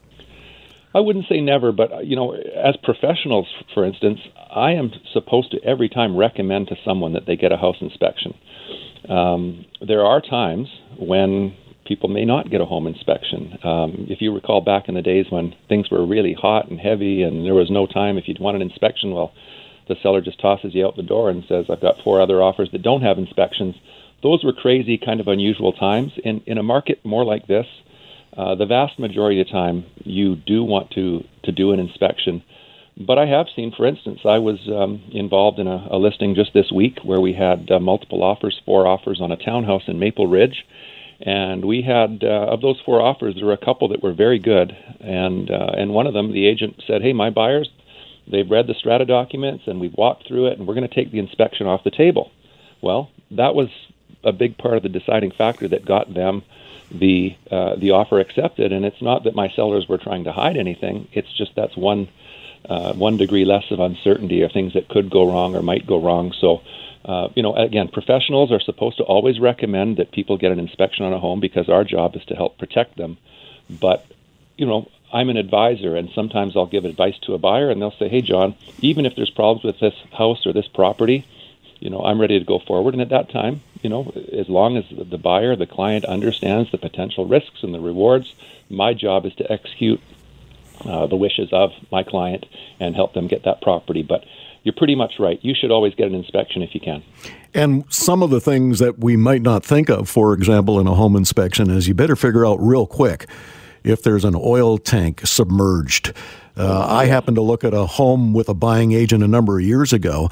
I 0.94 1.00
wouldn't 1.00 1.26
say 1.28 1.42
never, 1.42 1.72
but 1.72 1.92
uh, 1.92 2.00
you 2.00 2.16
know, 2.16 2.34
as 2.34 2.76
professionals, 2.84 3.48
for 3.74 3.84
instance, 3.84 4.20
I 4.50 4.72
am 4.72 4.92
supposed 5.12 5.52
to 5.52 5.64
every 5.64 5.90
time 5.90 6.16
recommend 6.16 6.70
to 6.70 6.76
someone 6.86 7.14
that 7.14 7.26
they 7.26 7.36
get 7.36 7.52
a 7.52 7.58
house 7.58 7.76
inspection. 7.82 8.34
Um, 9.10 9.66
there 9.86 10.06
are 10.06 10.22
times 10.22 10.68
when 10.98 11.56
people 11.86 12.10
may 12.10 12.26
not 12.26 12.50
get 12.50 12.62
a 12.62 12.66
home 12.66 12.88
inspection. 12.88 13.58
Um, 13.64 14.08
if 14.10 14.22
you 14.22 14.34
recall 14.34 14.62
back 14.62 14.88
in 14.88 14.96
the 14.96 15.02
days 15.02 15.28
when 15.30 15.56
things 15.70 15.90
were 15.90 16.06
really 16.06 16.34
hot 16.34 16.70
and 16.70 16.80
heavy 16.80 17.24
and 17.24 17.46
there 17.46 17.54
was 17.54 17.70
no 17.70 17.86
time, 17.88 18.18
if 18.18 18.28
you'd 18.28 18.40
want 18.40 18.56
an 18.56 18.62
inspection, 18.62 19.14
well, 19.14 19.34
the 19.88 19.96
seller 20.02 20.22
just 20.22 20.40
tosses 20.42 20.74
you 20.74 20.86
out 20.86 20.96
the 20.96 21.04
door 21.04 21.30
and 21.30 21.44
says, 21.48 21.66
I've 21.70 21.82
got 21.82 22.02
four 22.04 22.20
other 22.20 22.42
offers 22.42 22.70
that 22.72 22.82
don't 22.82 23.04
have 23.04 23.18
inspections. 23.18 23.76
Those 24.24 24.44
were 24.44 24.54
crazy, 24.54 24.98
kind 24.98 25.20
of 25.20 25.28
unusual 25.28 25.74
times. 25.74 26.14
In, 26.24 26.42
in 26.48 26.58
a 26.58 26.64
market 26.64 27.06
more 27.06 27.24
like 27.24 27.48
this, 27.48 27.68
uh, 28.36 28.56
the 28.56 28.66
vast 28.66 28.98
majority 28.98 29.40
of 29.40 29.50
time, 29.50 29.86
you 30.04 30.36
do 30.36 30.64
want 30.64 30.92
to, 30.92 31.24
to 31.44 31.52
do 31.52 31.72
an 31.72 31.80
inspection. 31.80 32.44
But 32.98 33.20
I 33.20 33.26
have 33.28 33.48
seen, 33.56 33.74
for 33.76 33.86
instance, 33.86 34.22
I 34.26 34.40
was 34.40 34.58
um, 34.70 35.04
involved 35.12 35.60
in 35.60 35.68
a, 35.68 35.88
a 35.92 35.98
listing 35.98 36.34
just 36.34 36.54
this 36.54 36.72
week 36.72 37.00
where 37.04 37.22
we 37.22 37.34
had 37.34 37.70
uh, 37.70 37.80
multiple 37.80 38.24
offers, 38.24 38.60
four 38.66 38.88
offers 38.88 39.20
on 39.22 39.32
a 39.32 39.38
townhouse 39.38 39.84
in 39.88 40.00
Maple 40.00 40.28
Ridge. 40.28 40.66
And 41.22 41.64
we 41.64 41.82
had, 41.82 42.24
uh, 42.24 42.48
of 42.52 42.62
those 42.62 42.82
four 42.86 43.02
offers, 43.02 43.36
there 43.36 43.46
were 43.46 43.54
a 43.54 43.58
couple 43.58 43.88
that 43.90 44.04
were 44.04 44.14
very 44.14 44.40
good. 44.40 44.76
And, 45.00 45.50
uh, 45.50 45.72
and 45.78 45.94
one 45.94 46.08
of 46.08 46.14
them, 46.14 46.34
the 46.34 46.46
agent 46.46 46.84
said, 46.86 47.02
Hey, 47.02 47.14
my 47.14 47.30
buyers, 47.30 47.70
they've 48.28 48.50
read 48.50 48.68
the 48.68 48.74
strata 48.74 49.06
documents 49.06 49.64
and 49.68 49.80
we've 49.80 49.94
walked 49.94 50.28
through 50.28 50.48
it 50.48 50.58
and 50.58 50.68
we're 50.68 50.74
going 50.74 50.88
to 50.88 50.94
take 50.94 51.12
the 51.12 51.20
inspection 51.20 51.68
off 51.68 51.84
the 51.84 51.92
table. 51.92 52.32
Well, 52.82 53.10
that 53.32 53.56
was 53.56 53.70
a 54.24 54.34
big 54.34 54.58
part 54.58 54.76
of 54.76 54.84
the 54.84 54.90
deciding 54.90 55.32
factor 55.32 55.68
that 55.68 55.86
got 55.86 56.14
them 56.14 56.44
the 56.92 57.36
uh, 57.50 57.76
the 57.76 57.92
offer 57.92 58.20
accepted. 58.20 58.72
And 58.72 58.86
it's 58.86 59.02
not 59.02 59.24
that 59.24 59.36
my 59.36 59.50
sellers 59.56 59.88
were 59.88 59.98
trying 59.98 60.26
to 60.26 60.32
hide 60.32 60.58
anything. 60.58 61.08
It's 61.14 61.32
just 61.34 61.56
that's 61.56 61.76
one 61.76 62.08
uh, 62.70 62.94
one 62.94 63.18
degree 63.18 63.46
less 63.46 63.66
of 63.72 63.80
uncertainty 63.80 64.42
of 64.42 64.52
things 64.52 64.74
that 64.74 64.88
could 64.90 65.10
go 65.10 65.30
wrong 65.30 65.56
or 65.56 65.62
might 65.62 65.88
go 65.88 66.02
wrong. 66.02 66.34
So. 66.40 66.62
Uh, 67.06 67.30
you 67.36 67.44
know, 67.44 67.56
again, 67.56 67.88
professionals 67.88 68.52
are 68.52 68.60
supposed 68.60 68.98
to 68.98 69.04
always 69.04 69.40
recommend 69.40 69.98
that 69.98 70.12
people 70.12 70.38
get 70.38 70.52
an 70.52 70.60
inspection 70.60 71.06
on 71.06 71.14
a 71.14 71.20
home 71.20 71.40
because 71.40 71.70
our 71.70 71.84
job 71.84 72.16
is 72.16 72.26
to 72.26 72.36
help 72.36 72.58
protect 72.58 72.98
them. 72.98 73.18
But, 73.70 74.04
you 74.58 74.66
know, 74.66 74.90
I'm 75.14 75.30
an 75.30 75.38
advisor, 75.38 75.96
and 75.96 76.10
sometimes 76.16 76.58
I'll 76.58 76.66
give 76.66 76.84
advice 76.84 77.18
to 77.24 77.36
a 77.36 77.38
buyer, 77.38 77.70
and 77.70 77.80
they'll 77.80 77.92
say, 77.92 78.10
"Hey, 78.10 78.22
John, 78.22 78.56
even 78.82 79.06
if 79.06 79.16
there's 79.16 79.30
problems 79.30 79.64
with 79.64 79.80
this 79.80 79.94
house 80.12 80.48
or 80.48 80.52
this 80.52 80.68
property, 80.68 81.26
you 81.80 81.92
know, 81.92 82.02
I'm 82.02 82.20
ready 82.20 82.40
to 82.40 82.46
go 82.46 82.58
forward." 82.60 82.96
And 82.96 83.02
at 83.02 83.10
that 83.10 83.30
time, 83.30 83.62
you 83.84 83.90
know, 83.90 84.12
as 84.34 84.50
long 84.50 84.76
as 84.76 84.86
the 84.90 85.20
buyer, 85.20 85.56
the 85.56 85.68
client 85.68 86.06
understands 86.06 86.72
the 86.72 86.80
potential 86.80 87.26
risks 87.28 87.62
and 87.62 87.74
the 87.74 87.80
rewards, 87.80 88.34
my 88.70 88.96
job 88.96 89.28
is 89.28 89.36
to 89.36 89.52
execute 89.52 90.02
uh, 90.84 91.06
the 91.06 91.16
wishes 91.16 91.50
of 91.54 91.72
my 91.92 92.04
client 92.04 92.46
and 92.80 92.96
help 92.96 93.14
them 93.14 93.28
get 93.28 93.44
that 93.44 93.62
property. 93.62 94.02
But 94.02 94.26
you're 94.66 94.74
pretty 94.74 94.96
much 94.96 95.14
right. 95.20 95.40
You 95.44 95.54
should 95.54 95.70
always 95.70 95.94
get 95.94 96.08
an 96.08 96.16
inspection 96.16 96.64
if 96.64 96.74
you 96.74 96.82
can. 96.82 97.04
And 97.54 97.86
some 97.88 98.24
of 98.24 98.32
the 98.32 98.42
things 98.42 98.80
that 98.80 98.98
we 98.98 99.16
might 99.16 99.44
not 99.44 99.64
think 99.64 99.90
of, 99.90 100.10
for 100.10 100.34
example, 100.34 100.80
in 100.80 100.88
a 100.88 100.96
home 100.96 101.16
inspection, 101.16 101.70
is 101.70 101.88
you 101.88 101.94
better 101.94 102.16
figure 102.16 102.46
out 102.46 102.60
real 102.60 102.88
quick 102.88 103.30
if 103.84 104.02
there's 104.02 104.26
an 104.26 104.34
oil 104.36 104.80
tank 104.80 105.22
submerged. 105.24 106.14
Uh, 106.58 106.84
I 106.90 107.06
happened 107.06 107.36
to 107.36 107.44
look 107.44 107.64
at 107.64 107.76
a 107.76 107.86
home 107.86 108.34
with 108.34 108.50
a 108.50 108.56
buying 108.56 108.92
agent 108.92 109.24
a 109.24 109.28
number 109.28 109.60
of 109.60 109.66
years 109.66 109.94
ago, 109.94 110.30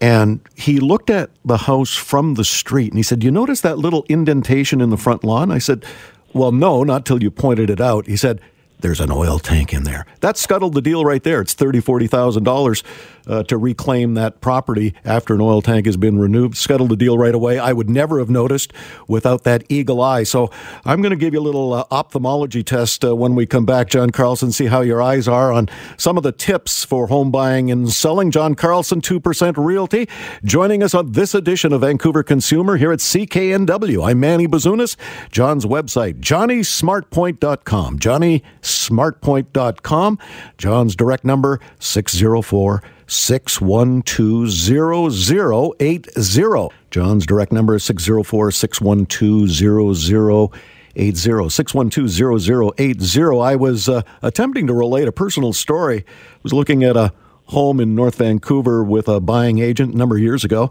and 0.00 0.40
he 0.54 0.80
looked 0.80 1.10
at 1.10 1.28
the 1.44 1.58
house 1.58 1.94
from 1.94 2.34
the 2.34 2.44
street 2.44 2.88
and 2.88 2.96
he 2.96 3.02
said, 3.02 3.22
You 3.22 3.30
notice 3.30 3.60
that 3.60 3.78
little 3.78 4.06
indentation 4.08 4.80
in 4.80 4.88
the 4.88 4.96
front 4.96 5.24
lawn? 5.24 5.50
I 5.50 5.58
said, 5.58 5.84
Well, 6.32 6.52
no, 6.52 6.84
not 6.84 7.04
till 7.04 7.22
you 7.22 7.30
pointed 7.30 7.68
it 7.68 7.82
out. 7.82 8.06
He 8.06 8.16
said, 8.16 8.40
there's 8.84 9.00
an 9.00 9.10
oil 9.10 9.38
tank 9.38 9.72
in 9.72 9.84
there. 9.84 10.04
That 10.20 10.36
scuttled 10.36 10.74
the 10.74 10.82
deal 10.82 11.06
right 11.06 11.22
there. 11.22 11.40
It's 11.40 11.54
thirty, 11.54 11.80
forty 11.80 12.06
thousand 12.06 12.46
uh, 12.46 12.52
dollars 12.52 12.84
to 13.24 13.56
reclaim 13.56 14.12
that 14.12 14.42
property 14.42 14.94
after 15.06 15.34
an 15.34 15.40
oil 15.40 15.62
tank 15.62 15.86
has 15.86 15.96
been 15.96 16.18
renewed. 16.18 16.54
Scuttled 16.54 16.90
the 16.90 16.96
deal 16.96 17.16
right 17.16 17.34
away. 17.34 17.58
I 17.58 17.72
would 17.72 17.88
never 17.88 18.18
have 18.18 18.28
noticed 18.28 18.74
without 19.08 19.44
that 19.44 19.64
eagle 19.70 20.02
eye. 20.02 20.24
So 20.24 20.50
I'm 20.84 21.00
going 21.00 21.12
to 21.12 21.16
give 21.16 21.32
you 21.32 21.40
a 21.40 21.42
little 21.42 21.72
uh, 21.72 21.84
ophthalmology 21.90 22.62
test 22.62 23.02
uh, 23.06 23.16
when 23.16 23.34
we 23.34 23.46
come 23.46 23.64
back, 23.64 23.88
John 23.88 24.10
Carlson. 24.10 24.52
See 24.52 24.66
how 24.66 24.82
your 24.82 25.00
eyes 25.00 25.26
are 25.26 25.50
on 25.50 25.70
some 25.96 26.18
of 26.18 26.22
the 26.22 26.32
tips 26.32 26.84
for 26.84 27.06
home 27.06 27.30
buying 27.30 27.70
and 27.70 27.90
selling. 27.90 28.30
John 28.30 28.54
Carlson, 28.54 29.00
two 29.00 29.18
percent 29.18 29.56
Realty, 29.56 30.06
joining 30.44 30.82
us 30.82 30.92
on 30.92 31.12
this 31.12 31.34
edition 31.34 31.72
of 31.72 31.80
Vancouver 31.80 32.22
Consumer 32.22 32.76
here 32.76 32.92
at 32.92 32.98
CKNW. 32.98 34.06
I'm 34.06 34.20
Manny 34.20 34.46
Bazunas. 34.46 34.96
John's 35.30 35.64
website, 35.64 36.20
johnnysmartpoint.com. 36.20 37.98
Johnny 37.98 38.42
smartpoint.com. 38.74 40.18
John's 40.58 40.96
direct 40.96 41.24
number 41.24 41.60
604 41.78 42.82
612 43.06 45.12
0080. 45.12 46.68
John's 46.90 47.26
direct 47.26 47.52
number 47.52 47.74
is 47.74 47.84
604 47.84 48.50
612 48.50 49.96
0080. 49.96 51.50
612 51.50 53.40
I 53.40 53.56
was 53.56 53.88
uh, 53.88 54.02
attempting 54.22 54.66
to 54.66 54.74
relate 54.74 55.08
a 55.08 55.12
personal 55.12 55.52
story. 55.52 56.04
I 56.06 56.38
was 56.42 56.52
looking 56.52 56.84
at 56.84 56.96
a 56.96 57.12
home 57.46 57.80
in 57.80 57.94
North 57.94 58.16
Vancouver 58.16 58.82
with 58.82 59.08
a 59.08 59.20
buying 59.20 59.58
agent 59.58 59.94
a 59.94 59.96
number 59.96 60.16
of 60.16 60.22
years 60.22 60.44
ago. 60.44 60.70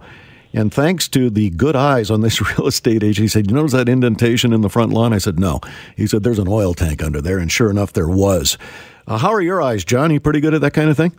And 0.53 0.71
thanks 0.71 1.07
to 1.09 1.29
the 1.29 1.49
good 1.49 1.75
eyes 1.75 2.11
on 2.11 2.21
this 2.21 2.39
real 2.57 2.67
estate 2.67 3.03
agent, 3.03 3.23
he 3.23 3.27
said, 3.27 3.49
You 3.49 3.55
notice 3.55 3.73
that 3.73 3.89
indentation 3.89 4.53
in 4.53 4.61
the 4.61 4.69
front 4.69 4.91
lawn? 4.91 5.13
I 5.13 5.17
said, 5.17 5.39
No. 5.39 5.59
He 5.97 6.07
said, 6.07 6.23
There's 6.23 6.39
an 6.39 6.47
oil 6.47 6.73
tank 6.73 7.03
under 7.03 7.21
there. 7.21 7.39
And 7.39 7.51
sure 7.51 7.69
enough, 7.69 7.93
there 7.93 8.07
was. 8.07 8.57
Uh, 9.07 9.17
how 9.17 9.33
are 9.33 9.41
your 9.41 9.61
eyes, 9.61 9.83
John? 9.83 10.11
You 10.11 10.19
pretty 10.19 10.39
good 10.39 10.53
at 10.53 10.61
that 10.61 10.73
kind 10.73 10.89
of 10.89 10.95
thing? 10.97 11.17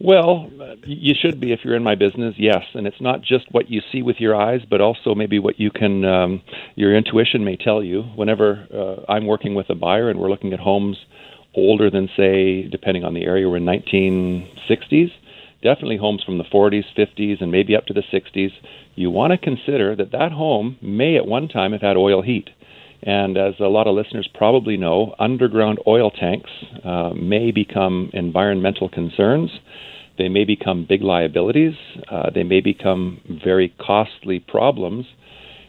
Well, 0.00 0.48
you 0.86 1.14
should 1.20 1.40
be 1.40 1.52
if 1.52 1.60
you're 1.64 1.74
in 1.74 1.82
my 1.82 1.96
business, 1.96 2.36
yes. 2.38 2.62
And 2.74 2.86
it's 2.86 3.00
not 3.00 3.20
just 3.20 3.46
what 3.50 3.68
you 3.68 3.82
see 3.90 4.02
with 4.02 4.20
your 4.20 4.36
eyes, 4.36 4.60
but 4.70 4.80
also 4.80 5.12
maybe 5.12 5.40
what 5.40 5.58
you 5.58 5.72
can, 5.72 6.04
um, 6.04 6.40
your 6.76 6.96
intuition 6.96 7.44
may 7.44 7.56
tell 7.56 7.82
you. 7.82 8.02
Whenever 8.14 8.68
uh, 8.72 9.12
I'm 9.12 9.26
working 9.26 9.56
with 9.56 9.68
a 9.70 9.74
buyer 9.74 10.08
and 10.08 10.20
we're 10.20 10.30
looking 10.30 10.52
at 10.52 10.60
homes 10.60 10.96
older 11.56 11.90
than, 11.90 12.08
say, 12.16 12.68
depending 12.68 13.02
on 13.02 13.12
the 13.12 13.24
area, 13.24 13.48
we're 13.48 13.56
in 13.56 13.64
1960s 13.64 15.10
definitely 15.62 15.96
homes 15.96 16.22
from 16.22 16.38
the 16.38 16.44
40s, 16.44 16.84
50s, 16.96 17.40
and 17.40 17.50
maybe 17.50 17.76
up 17.76 17.86
to 17.86 17.94
the 17.94 18.02
60s, 18.12 18.52
you 18.94 19.10
want 19.10 19.32
to 19.32 19.38
consider 19.38 19.94
that 19.96 20.12
that 20.12 20.32
home 20.32 20.76
may 20.80 21.16
at 21.16 21.26
one 21.26 21.48
time 21.48 21.72
have 21.72 21.82
had 21.82 21.96
oil 21.96 22.22
heat. 22.22 22.50
And 23.02 23.36
as 23.36 23.54
a 23.60 23.68
lot 23.68 23.86
of 23.86 23.94
listeners 23.94 24.28
probably 24.32 24.76
know, 24.76 25.14
underground 25.18 25.78
oil 25.86 26.10
tanks 26.10 26.50
uh, 26.84 27.10
may 27.10 27.52
become 27.52 28.10
environmental 28.12 28.88
concerns. 28.88 29.50
They 30.16 30.28
may 30.28 30.44
become 30.44 30.84
big 30.84 31.02
liabilities. 31.02 31.74
Uh, 32.10 32.30
they 32.30 32.42
may 32.42 32.60
become 32.60 33.20
very 33.44 33.72
costly 33.78 34.40
problems. 34.40 35.06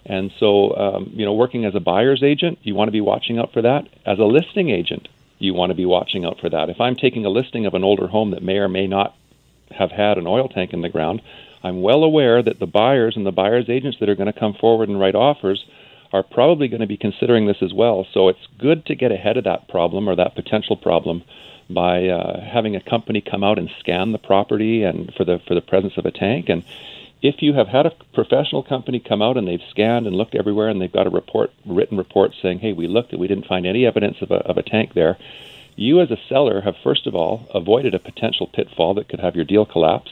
And 0.05 0.31
so, 0.39 0.75
um, 0.75 1.11
you 1.13 1.23
know, 1.23 1.33
working 1.33 1.65
as 1.65 1.75
a 1.75 1.79
buyer's 1.79 2.23
agent, 2.23 2.57
you 2.63 2.73
want 2.73 2.87
to 2.87 2.91
be 2.91 3.01
watching 3.01 3.37
out 3.37 3.53
for 3.53 3.61
that. 3.61 3.87
As 4.07 4.17
a 4.17 4.23
listing 4.23 4.71
agent, 4.71 5.07
you 5.37 5.53
want 5.53 5.69
to 5.69 5.75
be 5.75 5.85
watching 5.85 6.25
out 6.25 6.39
for 6.41 6.49
that. 6.49 6.69
If 6.69 6.81
I'm 6.81 6.95
taking 6.95 7.25
a 7.25 7.29
listing 7.29 7.67
of 7.67 7.75
an 7.75 7.83
older 7.83 8.07
home 8.07 8.31
that 8.31 8.41
may 8.41 8.57
or 8.57 8.67
may 8.67 8.87
not 8.87 9.15
have 9.79 9.91
had 9.91 10.17
an 10.17 10.27
oil 10.27 10.47
tank 10.47 10.73
in 10.73 10.81
the 10.81 10.89
ground, 10.89 11.21
I'm 11.63 11.81
well 11.81 12.03
aware 12.03 12.43
that 12.43 12.59
the 12.59 12.67
buyers 12.67 13.15
and 13.15 13.25
the 13.25 13.31
buyers 13.31 13.65
agents 13.67 13.97
that 13.99 14.09
are 14.09 14.15
going 14.15 14.31
to 14.31 14.39
come 14.39 14.53
forward 14.53 14.89
and 14.89 14.99
write 14.99 15.15
offers 15.15 15.65
are 16.13 16.23
probably 16.23 16.67
going 16.67 16.81
to 16.81 16.87
be 16.87 16.97
considering 16.97 17.47
this 17.47 17.61
as 17.61 17.73
well. 17.73 18.05
So 18.13 18.29
it's 18.29 18.47
good 18.57 18.85
to 18.85 18.95
get 18.95 19.11
ahead 19.11 19.37
of 19.37 19.43
that 19.43 19.67
problem 19.67 20.07
or 20.07 20.15
that 20.15 20.35
potential 20.35 20.75
problem 20.75 21.23
by 21.69 22.07
uh, 22.07 22.41
having 22.41 22.75
a 22.75 22.81
company 22.81 23.21
come 23.21 23.43
out 23.43 23.59
and 23.59 23.69
scan 23.79 24.11
the 24.11 24.17
property 24.17 24.83
and 24.83 25.13
for 25.15 25.23
the 25.23 25.39
for 25.47 25.53
the 25.53 25.61
presence 25.61 25.93
of 25.97 26.05
a 26.05 26.11
tank. 26.11 26.49
And 26.49 26.63
if 27.21 27.41
you 27.41 27.53
have 27.53 27.67
had 27.67 27.85
a 27.85 27.91
professional 28.13 28.63
company 28.63 28.99
come 28.99 29.21
out 29.21 29.37
and 29.37 29.47
they've 29.47 29.61
scanned 29.69 30.07
and 30.07 30.15
looked 30.15 30.35
everywhere 30.35 30.69
and 30.69 30.81
they've 30.81 30.91
got 30.91 31.05
a 31.05 31.11
report, 31.11 31.51
written 31.65 31.97
report 31.97 32.31
saying, 32.41 32.59
"Hey, 32.59 32.73
we 32.73 32.87
looked 32.87 33.11
and 33.11 33.21
we 33.21 33.27
didn't 33.27 33.45
find 33.45 33.67
any 33.67 33.85
evidence 33.85 34.17
of 34.21 34.31
a 34.31 34.37
of 34.37 34.57
a 34.57 34.63
tank 34.63 34.93
there," 34.93 35.17
you 35.79 36.01
as 36.01 36.11
a 36.11 36.17
seller 36.27 36.61
have 36.61 36.75
first 36.83 37.07
of 37.07 37.15
all 37.15 37.47
avoided 37.53 37.93
a 37.93 37.99
potential 37.99 38.47
pitfall 38.53 38.93
that 38.95 39.07
could 39.07 39.19
have 39.19 39.35
your 39.35 39.45
deal 39.45 39.65
collapse, 39.65 40.11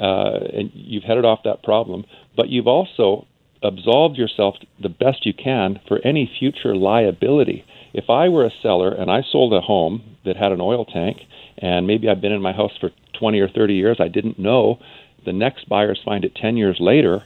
uh, 0.00 0.38
and 0.52 0.70
you've 0.74 1.04
headed 1.04 1.24
off 1.24 1.40
that 1.44 1.62
problem. 1.62 2.04
But 2.36 2.48
you've 2.48 2.66
also 2.66 3.26
absolved 3.62 4.16
yourself 4.16 4.56
the 4.80 4.88
best 4.88 5.26
you 5.26 5.32
can 5.32 5.80
for 5.88 5.98
any 6.04 6.30
future 6.38 6.76
liability. 6.76 7.64
If 7.92 8.10
I 8.10 8.28
were 8.28 8.44
a 8.44 8.52
seller 8.62 8.92
and 8.92 9.10
I 9.10 9.22
sold 9.22 9.52
a 9.52 9.60
home 9.60 10.16
that 10.24 10.36
had 10.36 10.52
an 10.52 10.60
oil 10.60 10.84
tank, 10.84 11.18
and 11.58 11.86
maybe 11.86 12.08
I've 12.08 12.20
been 12.20 12.32
in 12.32 12.42
my 12.42 12.52
house 12.52 12.72
for 12.80 12.90
20 13.18 13.40
or 13.40 13.48
30 13.48 13.74
years, 13.74 13.96
I 14.00 14.08
didn't 14.08 14.38
know. 14.38 14.78
The 15.24 15.32
next 15.32 15.68
buyers 15.68 16.00
find 16.04 16.24
it 16.24 16.34
10 16.34 16.56
years 16.56 16.76
later 16.80 17.24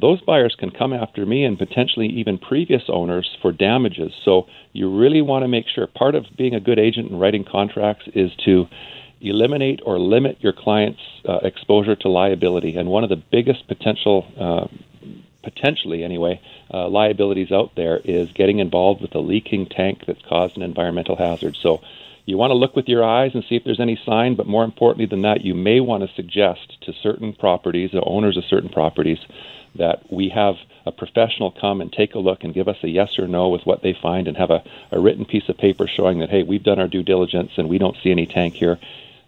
those 0.00 0.20
buyers 0.20 0.56
can 0.58 0.70
come 0.70 0.92
after 0.92 1.24
me 1.26 1.44
and 1.44 1.58
potentially 1.58 2.06
even 2.06 2.38
previous 2.38 2.82
owners 2.88 3.36
for 3.40 3.52
damages. 3.52 4.12
So 4.24 4.46
you 4.72 4.96
really 4.96 5.22
want 5.22 5.44
to 5.44 5.48
make 5.48 5.66
sure 5.68 5.86
part 5.86 6.14
of 6.14 6.24
being 6.36 6.54
a 6.54 6.60
good 6.60 6.78
agent 6.78 7.10
and 7.10 7.20
writing 7.20 7.44
contracts 7.44 8.08
is 8.14 8.30
to 8.44 8.68
eliminate 9.20 9.80
or 9.84 9.98
limit 9.98 10.38
your 10.40 10.52
client's 10.52 11.00
uh, 11.28 11.38
exposure 11.42 11.96
to 11.96 12.08
liability. 12.08 12.76
And 12.76 12.88
one 12.88 13.04
of 13.04 13.10
the 13.10 13.16
biggest 13.16 13.66
potential, 13.66 14.26
uh, 14.38 14.66
potentially 15.42 16.04
anyway, 16.04 16.40
uh, 16.72 16.88
liabilities 16.88 17.50
out 17.50 17.72
there 17.76 18.00
is 18.04 18.30
getting 18.32 18.58
involved 18.58 19.00
with 19.00 19.14
a 19.14 19.20
leaking 19.20 19.66
tank 19.66 20.02
that's 20.06 20.22
caused 20.28 20.56
an 20.56 20.62
environmental 20.62 21.16
hazard. 21.16 21.56
So 21.62 21.80
you 22.26 22.36
want 22.36 22.50
to 22.50 22.54
look 22.54 22.74
with 22.74 22.88
your 22.88 23.04
eyes 23.04 23.30
and 23.34 23.44
see 23.48 23.54
if 23.54 23.64
there's 23.64 23.80
any 23.80 23.98
sign, 24.04 24.34
but 24.34 24.46
more 24.46 24.64
importantly 24.64 25.06
than 25.06 25.22
that, 25.22 25.44
you 25.44 25.54
may 25.54 25.80
want 25.80 26.02
to 26.02 26.14
suggest 26.14 26.76
to 26.82 26.92
certain 26.92 27.32
properties, 27.32 27.92
the 27.92 28.02
owners 28.02 28.36
of 28.36 28.44
certain 28.44 28.68
properties, 28.68 29.18
that 29.76 30.10
we 30.10 30.28
have 30.30 30.56
a 30.84 30.92
professional 30.92 31.50
come 31.50 31.80
and 31.80 31.92
take 31.92 32.14
a 32.14 32.18
look 32.18 32.44
and 32.44 32.54
give 32.54 32.68
us 32.68 32.76
a 32.82 32.88
yes 32.88 33.18
or 33.18 33.26
no 33.26 33.48
with 33.48 33.66
what 33.66 33.82
they 33.82 33.92
find 33.92 34.28
and 34.28 34.36
have 34.36 34.50
a, 34.50 34.62
a 34.92 35.00
written 35.00 35.24
piece 35.24 35.48
of 35.48 35.56
paper 35.58 35.86
showing 35.86 36.20
that, 36.20 36.30
hey, 36.30 36.42
we've 36.42 36.62
done 36.62 36.78
our 36.78 36.88
due 36.88 37.02
diligence 37.02 37.52
and 37.56 37.68
we 37.68 37.78
don't 37.78 37.96
see 38.02 38.10
any 38.10 38.26
tank 38.26 38.54
here. 38.54 38.78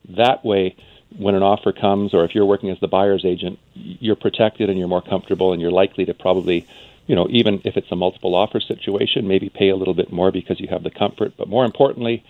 That 0.08 0.44
way, 0.44 0.76
when 1.16 1.34
an 1.34 1.42
offer 1.42 1.72
comes, 1.72 2.14
or 2.14 2.24
if 2.24 2.34
you're 2.34 2.44
working 2.44 2.70
as 2.70 2.78
the 2.80 2.88
buyer's 2.88 3.24
agent, 3.24 3.58
you're 3.74 4.16
protected 4.16 4.68
and 4.68 4.78
you're 4.78 4.88
more 4.88 5.02
comfortable 5.02 5.52
and 5.52 5.60
you're 5.60 5.70
likely 5.70 6.04
to 6.04 6.14
probably, 6.14 6.66
you 7.06 7.16
know, 7.16 7.26
even 7.30 7.60
if 7.64 7.76
it's 7.76 7.90
a 7.90 7.96
multiple 7.96 8.34
offer 8.34 8.60
situation, 8.60 9.26
maybe 9.26 9.48
pay 9.48 9.70
a 9.70 9.76
little 9.76 9.94
bit 9.94 10.12
more 10.12 10.30
because 10.30 10.60
you 10.60 10.68
have 10.68 10.82
the 10.82 10.90
comfort. 10.90 11.32
But 11.36 11.48
more 11.48 11.64
importantly, 11.64 12.24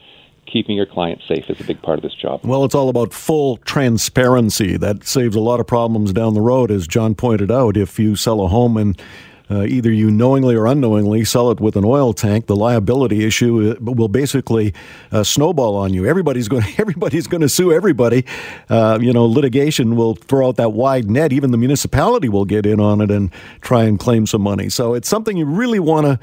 keeping 0.51 0.77
your 0.77 0.87
client 0.87 1.21
safe 1.27 1.49
is 1.49 1.61
a 1.61 1.65
big 1.65 1.81
part 1.83 1.99
of 1.99 2.03
this 2.03 2.15
job. 2.15 2.41
Well, 2.45 2.65
it's 2.65 2.75
all 2.75 2.89
about 2.89 3.13
full 3.13 3.59
transparency. 3.59 4.77
That 4.77 5.05
saves 5.05 5.37
a 5.37 5.41
lot 5.41 5.61
of 5.61 5.67
problems 5.67 6.13
down 6.13 6.35
the 6.35 6.41
road, 6.41 6.71
as 6.71 6.87
John 6.87 7.15
pointed 7.15 7.51
out. 7.51 7.77
If 7.77 7.99
you 7.99 8.17
sell 8.17 8.41
a 8.41 8.49
home 8.49 8.77
and 8.77 9.01
uh, 9.51 9.65
either 9.65 9.91
you 9.91 10.11
knowingly 10.11 10.55
or 10.55 10.67
unknowingly 10.67 11.25
sell 11.25 11.51
it 11.51 11.61
with 11.61 11.77
an 11.77 11.85
oil 11.85 12.13
tank, 12.13 12.47
the 12.47 12.57
liability 12.57 13.25
issue 13.25 13.75
uh, 13.79 13.93
will 13.93 14.09
basically 14.09 14.75
uh, 15.11 15.25
snowball 15.25 15.75
on 15.77 15.95
you. 15.95 16.07
Everybody's 16.07 16.49
going. 16.55 16.65
Everybody's 16.79 17.27
going 17.27 17.41
to 17.41 17.49
sue 17.49 17.73
everybody. 17.73 18.25
Uh, 18.69 18.99
you 19.01 19.13
know, 19.13 19.25
litigation 19.25 19.97
will 19.97 20.15
throw 20.15 20.49
out 20.49 20.57
that 20.57 20.71
wide 20.71 21.11
net. 21.11 21.33
Even 21.33 21.51
the 21.51 21.59
municipality 21.59 22.29
will 22.29 22.45
get 22.45 22.67
in 22.67 22.81
on 22.81 23.01
it 23.01 23.11
and 23.11 23.31
try 23.61 23.85
and 23.85 23.99
claim 23.99 24.27
some 24.27 24.43
money. 24.43 24.69
So 24.69 24.95
it's 24.95 25.09
something 25.09 25.37
you 25.37 25.47
really 25.47 25.81
want 25.81 26.07
to 26.07 26.19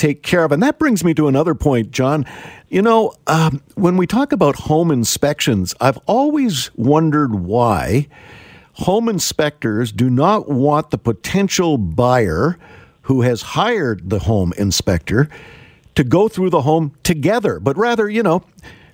take 0.00 0.22
care 0.22 0.44
of. 0.44 0.50
And 0.50 0.62
that 0.62 0.78
brings 0.78 1.04
me 1.04 1.12
to 1.14 1.28
another 1.28 1.54
point, 1.54 1.90
John. 1.90 2.24
You 2.70 2.80
know, 2.80 3.12
um, 3.26 3.62
when 3.74 3.96
we 3.96 4.06
talk 4.06 4.32
about 4.32 4.56
home 4.56 4.90
inspections, 4.90 5.74
I've 5.80 5.98
always 6.06 6.70
wondered 6.74 7.34
why 7.34 8.08
home 8.74 9.08
inspectors 9.08 9.92
do 9.92 10.08
not 10.08 10.48
want 10.48 10.90
the 10.90 10.96
potential 10.96 11.76
buyer 11.76 12.58
who 13.02 13.22
has 13.22 13.42
hired 13.42 14.08
the 14.08 14.20
home 14.20 14.54
inspector 14.56 15.28
to 15.96 16.04
go 16.04 16.28
through 16.28 16.50
the 16.50 16.62
home 16.62 16.94
together, 17.02 17.60
but 17.60 17.76
rather, 17.76 18.08
you 18.08 18.22
know, 18.22 18.42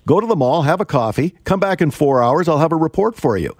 go 0.06 0.20
to 0.20 0.26
the 0.26 0.34
mall, 0.34 0.62
have 0.62 0.80
a 0.80 0.84
coffee, 0.84 1.34
come 1.44 1.60
back 1.60 1.80
in 1.80 1.90
four 1.90 2.22
hours, 2.22 2.48
I'll 2.48 2.58
have 2.58 2.72
a 2.72 2.76
report 2.76 3.14
for 3.14 3.36
you. 3.36 3.54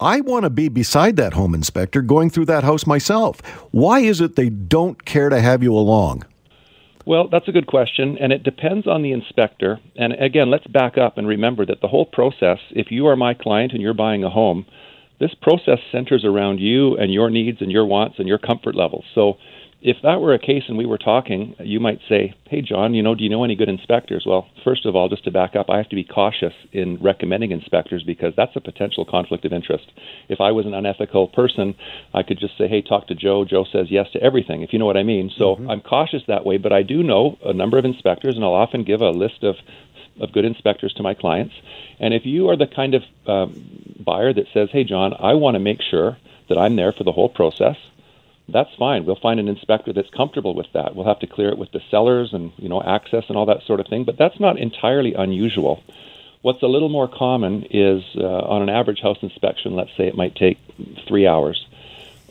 I 0.00 0.20
want 0.20 0.44
to 0.44 0.50
be 0.50 0.68
beside 0.68 1.16
that 1.16 1.34
home 1.34 1.54
inspector 1.54 2.02
going 2.02 2.30
through 2.30 2.46
that 2.46 2.64
house 2.64 2.86
myself. 2.86 3.40
Why 3.70 4.00
is 4.00 4.20
it 4.20 4.34
they 4.34 4.48
don't 4.48 5.04
care 5.04 5.28
to 5.28 5.40
have 5.40 5.62
you 5.62 5.74
along? 5.74 6.24
Well, 7.08 7.26
that's 7.26 7.48
a 7.48 7.52
good 7.52 7.66
question, 7.66 8.18
and 8.20 8.34
it 8.34 8.42
depends 8.42 8.86
on 8.86 9.00
the 9.00 9.12
inspector. 9.12 9.80
And 9.96 10.12
again, 10.20 10.50
let's 10.50 10.66
back 10.66 10.98
up 10.98 11.16
and 11.16 11.26
remember 11.26 11.64
that 11.64 11.80
the 11.80 11.88
whole 11.88 12.04
process, 12.04 12.58
if 12.72 12.90
you 12.90 13.06
are 13.06 13.16
my 13.16 13.32
client 13.32 13.72
and 13.72 13.80
you're 13.80 13.94
buying 13.94 14.24
a 14.24 14.28
home, 14.28 14.66
this 15.18 15.30
process 15.40 15.78
centers 15.90 16.22
around 16.22 16.58
you 16.58 16.98
and 16.98 17.10
your 17.10 17.30
needs 17.30 17.62
and 17.62 17.72
your 17.72 17.86
wants 17.86 18.16
and 18.18 18.28
your 18.28 18.36
comfort 18.36 18.74
levels. 18.74 19.06
So 19.14 19.38
if 19.80 19.96
that 20.02 20.20
were 20.20 20.34
a 20.34 20.38
case 20.40 20.64
and 20.66 20.76
we 20.76 20.86
were 20.86 20.98
talking, 20.98 21.54
you 21.60 21.78
might 21.78 22.00
say, 22.08 22.34
"Hey, 22.48 22.62
John, 22.62 22.94
you 22.94 23.02
know, 23.02 23.14
do 23.14 23.22
you 23.22 23.30
know 23.30 23.44
any 23.44 23.54
good 23.54 23.68
inspectors?" 23.68 24.26
Well, 24.26 24.48
first 24.64 24.84
of 24.86 24.96
all, 24.96 25.08
just 25.08 25.22
to 25.24 25.30
back 25.30 25.54
up, 25.54 25.70
I 25.70 25.76
have 25.76 25.88
to 25.90 25.96
be 25.96 26.02
cautious 26.02 26.52
in 26.72 26.96
recommending 26.96 27.52
inspectors 27.52 28.02
because 28.02 28.34
that's 28.34 28.56
a 28.56 28.60
potential 28.60 29.04
conflict 29.04 29.44
of 29.44 29.52
interest. 29.52 29.86
If 30.28 30.40
I 30.40 30.50
was 30.50 30.66
an 30.66 30.74
unethical 30.74 31.28
person, 31.28 31.76
I 32.12 32.24
could 32.24 32.40
just 32.40 32.58
say, 32.58 32.66
"Hey, 32.66 32.82
talk 32.82 33.06
to 33.06 33.14
Joe." 33.14 33.44
Joe 33.44 33.64
says 33.64 33.88
yes 33.88 34.10
to 34.12 34.22
everything, 34.22 34.62
if 34.62 34.72
you 34.72 34.80
know 34.80 34.86
what 34.86 34.96
I 34.96 35.04
mean. 35.04 35.30
So 35.30 35.54
mm-hmm. 35.54 35.70
I'm 35.70 35.80
cautious 35.80 36.24
that 36.26 36.44
way, 36.44 36.58
but 36.58 36.72
I 36.72 36.82
do 36.82 37.04
know 37.04 37.38
a 37.44 37.52
number 37.52 37.78
of 37.78 37.84
inspectors, 37.84 38.34
and 38.34 38.44
I'll 38.44 38.54
often 38.54 38.82
give 38.82 39.00
a 39.00 39.10
list 39.10 39.44
of 39.44 39.56
of 40.20 40.32
good 40.32 40.44
inspectors 40.44 40.92
to 40.94 41.02
my 41.04 41.14
clients. 41.14 41.54
And 42.00 42.12
if 42.12 42.26
you 42.26 42.48
are 42.48 42.56
the 42.56 42.66
kind 42.66 42.94
of 42.94 43.04
um, 43.28 43.94
buyer 44.00 44.32
that 44.32 44.46
says, 44.52 44.70
"Hey, 44.72 44.82
John, 44.82 45.14
I 45.20 45.34
want 45.34 45.54
to 45.54 45.60
make 45.60 45.80
sure 45.80 46.16
that 46.48 46.58
I'm 46.58 46.74
there 46.74 46.90
for 46.90 47.04
the 47.04 47.12
whole 47.12 47.28
process," 47.28 47.76
that's 48.48 48.70
fine. 48.78 49.04
We'll 49.04 49.18
find 49.20 49.38
an 49.38 49.48
inspector 49.48 49.92
that's 49.92 50.10
comfortable 50.10 50.54
with 50.54 50.66
that. 50.72 50.96
We'll 50.96 51.06
have 51.06 51.20
to 51.20 51.26
clear 51.26 51.50
it 51.50 51.58
with 51.58 51.70
the 51.72 51.80
sellers 51.90 52.30
and 52.32 52.52
you 52.56 52.68
know 52.68 52.82
access 52.82 53.24
and 53.28 53.36
all 53.36 53.46
that 53.46 53.62
sort 53.66 53.80
of 53.80 53.86
thing. 53.88 54.04
But 54.04 54.16
that's 54.18 54.40
not 54.40 54.58
entirely 54.58 55.14
unusual. 55.14 55.82
What's 56.42 56.62
a 56.62 56.66
little 56.66 56.88
more 56.88 57.08
common 57.08 57.66
is 57.70 58.02
uh, 58.16 58.24
on 58.24 58.62
an 58.62 58.68
average 58.68 59.00
house 59.00 59.18
inspection. 59.22 59.74
Let's 59.74 59.90
say 59.96 60.06
it 60.06 60.16
might 60.16 60.34
take 60.34 60.58
three 61.06 61.26
hours. 61.26 61.66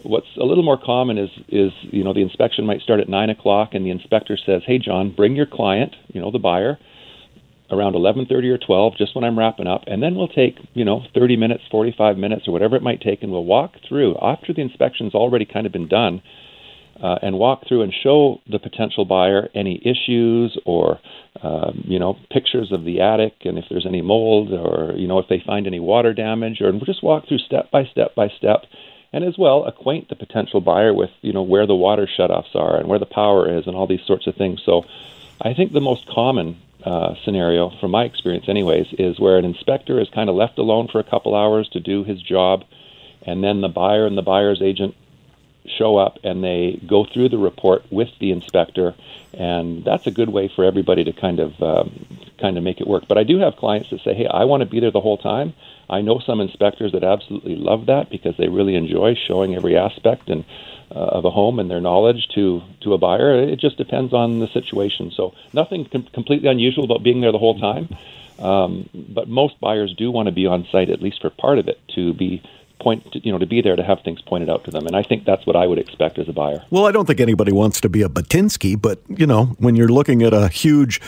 What's 0.03 0.27
a 0.38 0.43
little 0.43 0.63
more 0.63 0.77
common 0.77 1.17
is 1.17 1.30
is 1.49 1.71
you 1.82 2.03
know 2.03 2.13
the 2.13 2.21
inspection 2.21 2.65
might 2.65 2.82
start 2.82 2.99
at 2.99 3.10
nine 3.10 3.30
o'clock 3.30 3.73
and 3.73 3.86
the 3.86 3.91
inspector 3.91 4.38
says, 4.38 4.63
"Hey 4.65 4.80
John, 4.80 5.12
bring 5.12 5.36
your 5.36 5.45
client, 5.45 5.95
you 6.13 6.21
know 6.21 6.32
the 6.32 6.39
buyer." 6.39 6.80
Around 7.71 7.93
11:30 7.93 8.49
or 8.49 8.58
12 8.58 8.97
just 8.97 9.15
when 9.15 9.23
I'm 9.23 9.38
wrapping 9.38 9.67
up. 9.67 9.84
And 9.88 10.01
then 10.01 10.15
we'll 10.15 10.27
take 10.27 10.58
you 10.73 10.86
know 10.86 11.03
30 11.13 11.38
minutes 11.38 11.63
45 11.69 12.17
minutes 12.17 12.47
or 12.47 12.51
whatever 12.51 12.75
it 12.75 12.84
might 12.84 13.01
take 13.01 13.23
and 13.23 13.32
we'll 13.32 13.45
walk 13.45 13.75
through 13.88 14.17
after 14.21 14.53
the 14.53 14.62
inspection's 14.62 15.15
already 15.15 15.45
kind 15.45 15.65
of 15.65 15.71
been 15.71 15.88
done 15.88 16.21
uh, 17.01 17.19
and 17.21 17.38
walk 17.38 17.67
through 17.67 17.84
and 17.84 17.93
show 17.93 18.41
the 18.49 18.60
potential 18.60 19.06
buyer 19.06 19.49
any 19.53 19.82
issues 19.86 20.58
or 20.65 20.99
um, 21.43 21.84
you 21.86 21.99
know 21.99 22.17
pictures 22.32 22.71
of 22.71 22.84
the 22.84 23.01
attic 23.01 23.34
and 23.45 23.58
if 23.58 23.65
there's 23.69 23.86
any 23.86 24.01
mold 24.01 24.51
or 24.51 24.93
you 24.95 25.08
know 25.08 25.19
if 25.19 25.27
they 25.30 25.41
find 25.45 25.67
any 25.67 25.80
water 25.80 26.13
damage 26.13 26.62
or 26.62 26.71
we'll 26.71 26.82
just 26.82 27.03
walk 27.03 27.27
through 27.27 27.39
step 27.39 27.69
by 27.71 27.86
step 27.86 28.15
by 28.15 28.27
step 28.30 28.63
and 29.13 29.23
as 29.23 29.38
well 29.38 29.65
acquaint 29.65 30.10
the 30.10 30.15
potential 30.15 30.62
buyer 30.62 30.93
with 30.93 31.10
you 31.21 31.34
know 31.34 31.41
where 31.41 31.67
the 31.67 31.75
water 31.75 32.08
shutoffs 32.08 32.56
are 32.56 32.77
and 32.77 32.88
where 32.88 32.99
the 32.99 33.06
power 33.06 33.58
is 33.58 33.67
and 33.67 33.75
all 33.75 33.88
these 33.88 34.06
sorts 34.06 34.27
of 34.27 34.36
things. 34.36 34.62
So 34.65 34.84
I 35.41 35.53
think 35.53 35.71
the 35.71 35.82
most 35.82 36.08
common 36.08 36.62
uh, 36.88 37.15
scenario, 37.26 37.69
from 37.82 37.91
my 37.91 38.06
experience, 38.06 38.47
anyways, 38.47 38.88
is 38.97 39.19
where 39.19 39.38
an 39.38 39.43
inspector 39.43 40.00
is 40.00 40.10
kind 40.10 40.30
of 40.30 40.36
left 40.36 40.58
alone 40.58 40.88
for 40.88 41.00
a 41.00 41.04
couple 41.04 41.36
hours 41.36 41.67
to 41.73 41.82
do 41.82 42.06
his 42.06 42.21
job, 42.21 42.63
and 43.23 43.43
then 43.43 43.60
the 43.60 43.67
buyer 43.67 44.06
and 44.06 44.17
the 44.17 44.21
buyer's 44.21 44.62
agent 44.62 44.95
show 45.78 45.97
up 45.97 46.17
and 46.23 46.41
they 46.41 46.80
go 46.88 47.06
through 47.06 47.28
the 47.28 47.38
report 47.38 47.84
with 47.91 48.08
the 48.19 48.32
inspector, 48.32 48.95
and 49.34 49.84
that's 49.84 50.08
a 50.08 50.12
good 50.12 50.30
way 50.30 50.50
for 50.56 50.63
everybody 50.63 51.04
to 51.04 51.12
kind 51.12 51.41
of 51.41 51.62
um, 51.62 51.91
kind 52.39 52.58
of 52.58 52.63
make 52.63 52.80
it 52.80 52.88
work. 52.88 53.04
But 53.08 53.17
I 53.17 53.23
do 53.23 53.39
have 53.39 53.56
clients 53.56 53.89
that 53.89 54.02
say, 54.04 54.13
"Hey, 54.13 54.28
I 54.28 54.45
want 54.45 54.62
to 54.62 54.65
be 54.65 54.80
there 54.80 54.91
the 54.91 55.02
whole 55.02 55.17
time." 55.17 55.54
I 55.89 56.02
know 56.02 56.19
some 56.19 56.41
inspectors 56.41 56.91
that 56.91 57.04
absolutely 57.04 57.56
love 57.56 57.86
that 57.86 58.10
because 58.10 58.36
they 58.38 58.50
really 58.50 58.76
enjoy 58.76 59.15
showing 59.15 59.56
every 59.56 59.78
aspect 59.78 60.30
and 60.30 60.43
uh, 60.93 61.00
of 61.00 61.26
a 61.26 61.30
home 61.30 61.60
and 61.60 61.69
their 61.69 61.82
knowledge 61.82 62.28
to 62.36 62.62
to 62.82 62.93
a 62.93 62.97
buyer. 62.97 63.41
It 63.41 63.60
just 63.60 63.78
depends 63.78 64.13
on 64.13 64.39
the 64.39 64.47
situation. 64.47 65.12
So 65.15 65.34
nothing 65.54 65.86
com- 65.86 66.08
completely 66.13 66.50
unusual 66.50 66.84
about 66.84 67.04
being 67.04 67.21
there 67.21 67.32
the 67.32 67.39
whole 67.39 67.60
time. 67.60 67.89
Um, 68.39 68.89
but 68.93 69.28
most 69.28 69.60
buyers 69.60 69.93
do 69.97 70.12
want 70.12 70.28
to 70.28 70.32
be 70.32 70.45
on 70.45 70.67
site 70.71 70.89
at 70.89 71.02
least 71.02 71.21
for 71.21 71.30
part 71.32 71.58
of 71.58 71.67
it 71.67 71.80
to 71.95 72.13
be 72.13 72.43
point 72.80 73.12
to, 73.12 73.19
you 73.26 73.32
know 73.32 73.39
to 73.39 73.47
be 73.47 73.62
there 73.62 73.76
to 73.76 73.84
have 73.84 74.02
things 74.02 74.21
pointed 74.21 74.52
out 74.52 74.63
to 74.63 74.69
them 74.69 74.86
and 74.86 74.95
i 74.95 75.02
think 75.02 75.26
that's 75.26 75.47
what 75.47 75.56
i 75.56 75.65
would 75.65 75.80
expect 75.80 76.19
as 76.19 76.30
a 76.30 76.32
buyer 76.32 76.63
well 76.69 76.86
i 76.86 76.91
don't 76.91 77.08
think 77.08 77.19
anybody 77.19 77.52
wants 77.52 77.82
to 77.82 77.89
be 77.89 78.04
a 78.04 78.08
batinsky 78.08 78.80
but 78.80 79.02
you 79.10 79.26
know 79.26 79.45
when 79.58 79.76
you're 79.76 79.88
looking 79.88 80.21
at 80.21 80.32
a 80.32 80.47
huge 80.47 81.02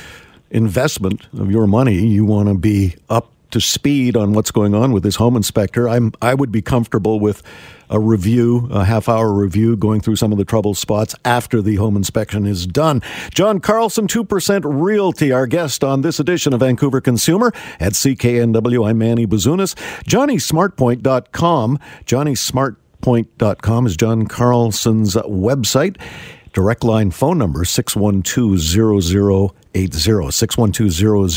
investment 0.51 1.27
of 1.37 1.51
your 1.51 1.67
money 1.67 2.05
you 2.05 2.25
want 2.25 2.47
to 2.49 2.55
be 2.55 2.95
up 3.09 3.31
to 3.51 3.59
speed 3.59 4.15
on 4.15 4.33
what's 4.33 4.51
going 4.51 4.75
on 4.75 4.91
with 4.91 5.03
this 5.03 5.15
home 5.15 5.35
inspector, 5.35 5.89
I'm 5.89 6.13
I 6.21 6.33
would 6.33 6.51
be 6.51 6.61
comfortable 6.61 7.19
with 7.19 7.41
a 7.89 7.99
review, 7.99 8.67
a 8.71 8.85
half 8.85 9.09
hour 9.09 9.33
review, 9.33 9.75
going 9.75 9.99
through 10.01 10.15
some 10.17 10.31
of 10.31 10.37
the 10.37 10.45
trouble 10.45 10.75
spots 10.75 11.15
after 11.25 11.61
the 11.61 11.75
home 11.75 11.97
inspection 11.97 12.45
is 12.45 12.67
done. 12.67 13.01
John 13.33 13.59
Carlson, 13.59 14.05
2% 14.07 14.61
Realty, 14.63 15.31
our 15.31 15.47
guest 15.47 15.83
on 15.83 16.01
this 16.01 16.19
edition 16.19 16.53
of 16.53 16.59
Vancouver 16.59 17.01
Consumer 17.01 17.51
at 17.79 17.93
CKNW. 17.93 18.87
I'm 18.87 18.99
Manny 18.99 19.25
Bazunas. 19.25 19.73
JohnnySmartPoint.com. 20.03 21.79
JohnnySmartPoint.com 22.05 23.87
is 23.87 23.97
John 23.97 24.27
Carlson's 24.27 25.15
website. 25.15 25.97
Direct 26.53 26.83
line 26.83 27.09
phone 27.09 27.37
number 27.39 27.65
612 27.65 29.53
612 29.73 31.31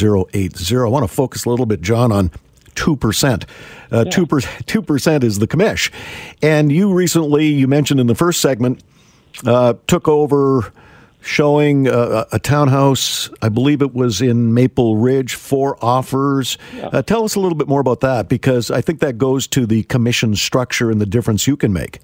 I 0.86 0.88
want 0.88 1.08
to 1.08 1.14
focus 1.14 1.44
a 1.44 1.50
little 1.50 1.66
bit, 1.66 1.80
John, 1.80 2.12
on 2.12 2.30
2%. 2.74 3.44
Uh, 3.90 4.04
2%, 4.04 4.26
2% 4.26 5.24
is 5.24 5.38
the 5.38 5.46
commish. 5.46 5.90
And 6.40 6.72
you 6.72 6.92
recently, 6.92 7.46
you 7.46 7.68
mentioned 7.68 8.00
in 8.00 8.06
the 8.06 8.14
first 8.14 8.40
segment, 8.40 8.82
uh, 9.46 9.74
took 9.86 10.08
over 10.08 10.72
showing 11.20 11.86
a, 11.86 12.26
a, 12.32 12.38
townhouse. 12.38 13.30
I 13.40 13.48
believe 13.48 13.80
it 13.80 13.94
was 13.94 14.20
in 14.20 14.54
Maple 14.54 14.96
Ridge, 14.96 15.34
four 15.34 15.82
offers. 15.82 16.58
Yeah. 16.74 16.88
Uh, 16.88 17.02
tell 17.02 17.24
us 17.24 17.36
a 17.36 17.40
little 17.40 17.56
bit 17.56 17.68
more 17.68 17.80
about 17.80 18.00
that 18.00 18.28
because 18.28 18.70
I 18.70 18.80
think 18.80 19.00
that 19.00 19.18
goes 19.18 19.46
to 19.48 19.64
the 19.64 19.84
commission 19.84 20.34
structure 20.34 20.90
and 20.90 21.00
the 21.00 21.06
difference 21.06 21.46
you 21.46 21.56
can 21.56 21.72
make. 21.72 22.00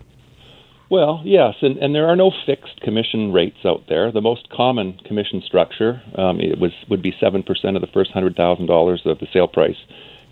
Well, 0.90 1.20
yes, 1.22 1.56
and, 1.60 1.76
and 1.76 1.94
there 1.94 2.08
are 2.08 2.16
no 2.16 2.32
fixed 2.46 2.80
commission 2.80 3.30
rates 3.30 3.58
out 3.64 3.84
there. 3.88 4.10
The 4.10 4.22
most 4.22 4.48
common 4.48 4.98
commission 5.04 5.42
structure 5.44 6.00
um, 6.16 6.40
it 6.40 6.58
was 6.58 6.72
would 6.88 7.02
be 7.02 7.14
seven 7.20 7.42
percent 7.42 7.76
of 7.76 7.82
the 7.82 7.92
first 7.92 8.10
hundred 8.12 8.36
thousand 8.36 8.66
dollars 8.66 9.02
of 9.04 9.18
the 9.18 9.26
sale 9.30 9.48
price, 9.48 9.76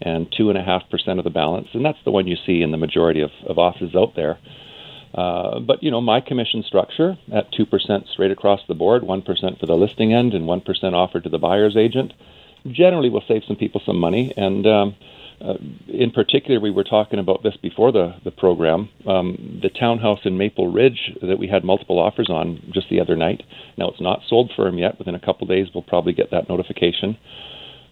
and 0.00 0.32
two 0.34 0.48
and 0.48 0.56
a 0.56 0.62
half 0.62 0.88
percent 0.90 1.18
of 1.18 1.24
the 1.24 1.30
balance, 1.30 1.68
and 1.74 1.84
that's 1.84 2.02
the 2.06 2.10
one 2.10 2.26
you 2.26 2.36
see 2.46 2.62
in 2.62 2.70
the 2.70 2.78
majority 2.78 3.20
of, 3.20 3.30
of 3.46 3.58
offices 3.58 3.94
out 3.94 4.14
there. 4.16 4.38
Uh, 5.14 5.60
but 5.60 5.82
you 5.82 5.90
know, 5.90 6.00
my 6.00 6.20
commission 6.22 6.62
structure 6.66 7.18
at 7.34 7.52
two 7.52 7.66
percent 7.66 8.06
straight 8.10 8.30
across 8.30 8.60
the 8.66 8.74
board, 8.74 9.02
one 9.02 9.20
percent 9.20 9.58
for 9.60 9.66
the 9.66 9.76
listing 9.76 10.14
end, 10.14 10.32
and 10.32 10.46
one 10.46 10.62
percent 10.62 10.94
offered 10.94 11.24
to 11.24 11.28
the 11.28 11.38
buyer's 11.38 11.76
agent, 11.76 12.14
generally 12.66 13.10
will 13.10 13.24
save 13.28 13.42
some 13.46 13.56
people 13.56 13.82
some 13.84 13.98
money 13.98 14.32
and. 14.38 14.66
Um, 14.66 14.96
uh, 15.40 15.54
in 15.88 16.10
particular, 16.10 16.58
we 16.60 16.70
were 16.70 16.84
talking 16.84 17.18
about 17.18 17.42
this 17.42 17.56
before 17.60 17.92
the, 17.92 18.14
the 18.24 18.30
program. 18.30 18.88
Um, 19.06 19.60
the 19.62 19.68
townhouse 19.68 20.20
in 20.24 20.38
Maple 20.38 20.72
Ridge 20.72 21.12
that 21.20 21.38
we 21.38 21.46
had 21.46 21.62
multiple 21.62 21.98
offers 21.98 22.30
on 22.30 22.62
just 22.72 22.88
the 22.88 23.00
other 23.00 23.16
night. 23.16 23.42
Now, 23.76 23.90
it's 23.90 24.00
not 24.00 24.20
sold 24.28 24.50
firm 24.56 24.78
yet. 24.78 24.98
Within 24.98 25.14
a 25.14 25.20
couple 25.20 25.46
days, 25.46 25.68
we'll 25.74 25.82
probably 25.82 26.14
get 26.14 26.30
that 26.30 26.48
notification. 26.48 27.18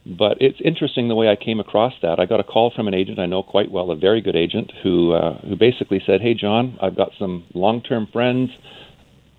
But 0.07 0.39
it's 0.41 0.59
interesting 0.65 1.09
the 1.09 1.15
way 1.15 1.29
I 1.29 1.37
came 1.37 1.61
across 1.61 1.93
that. 2.03 2.19
I 2.19 2.27
got 2.27 2.41
a 2.41 2.45
call 2.45 2.73
from 2.75 2.89
an 2.89 2.95
agent 2.95 3.19
I 3.19 3.27
know 3.27 3.43
quite 3.43 3.71
well, 3.71 3.91
a 3.91 3.97
very 3.97 4.21
good 4.21 4.37
agent, 4.37 4.71
who 4.83 5.13
uh, 5.13 5.39
who 5.41 5.57
basically 5.57 6.03
said, 6.05 6.21
"Hey, 6.21 6.35
John, 6.35 6.77
I've 6.83 6.95
got 6.95 7.13
some 7.19 7.45
long-term 7.55 8.09
friends, 8.13 8.51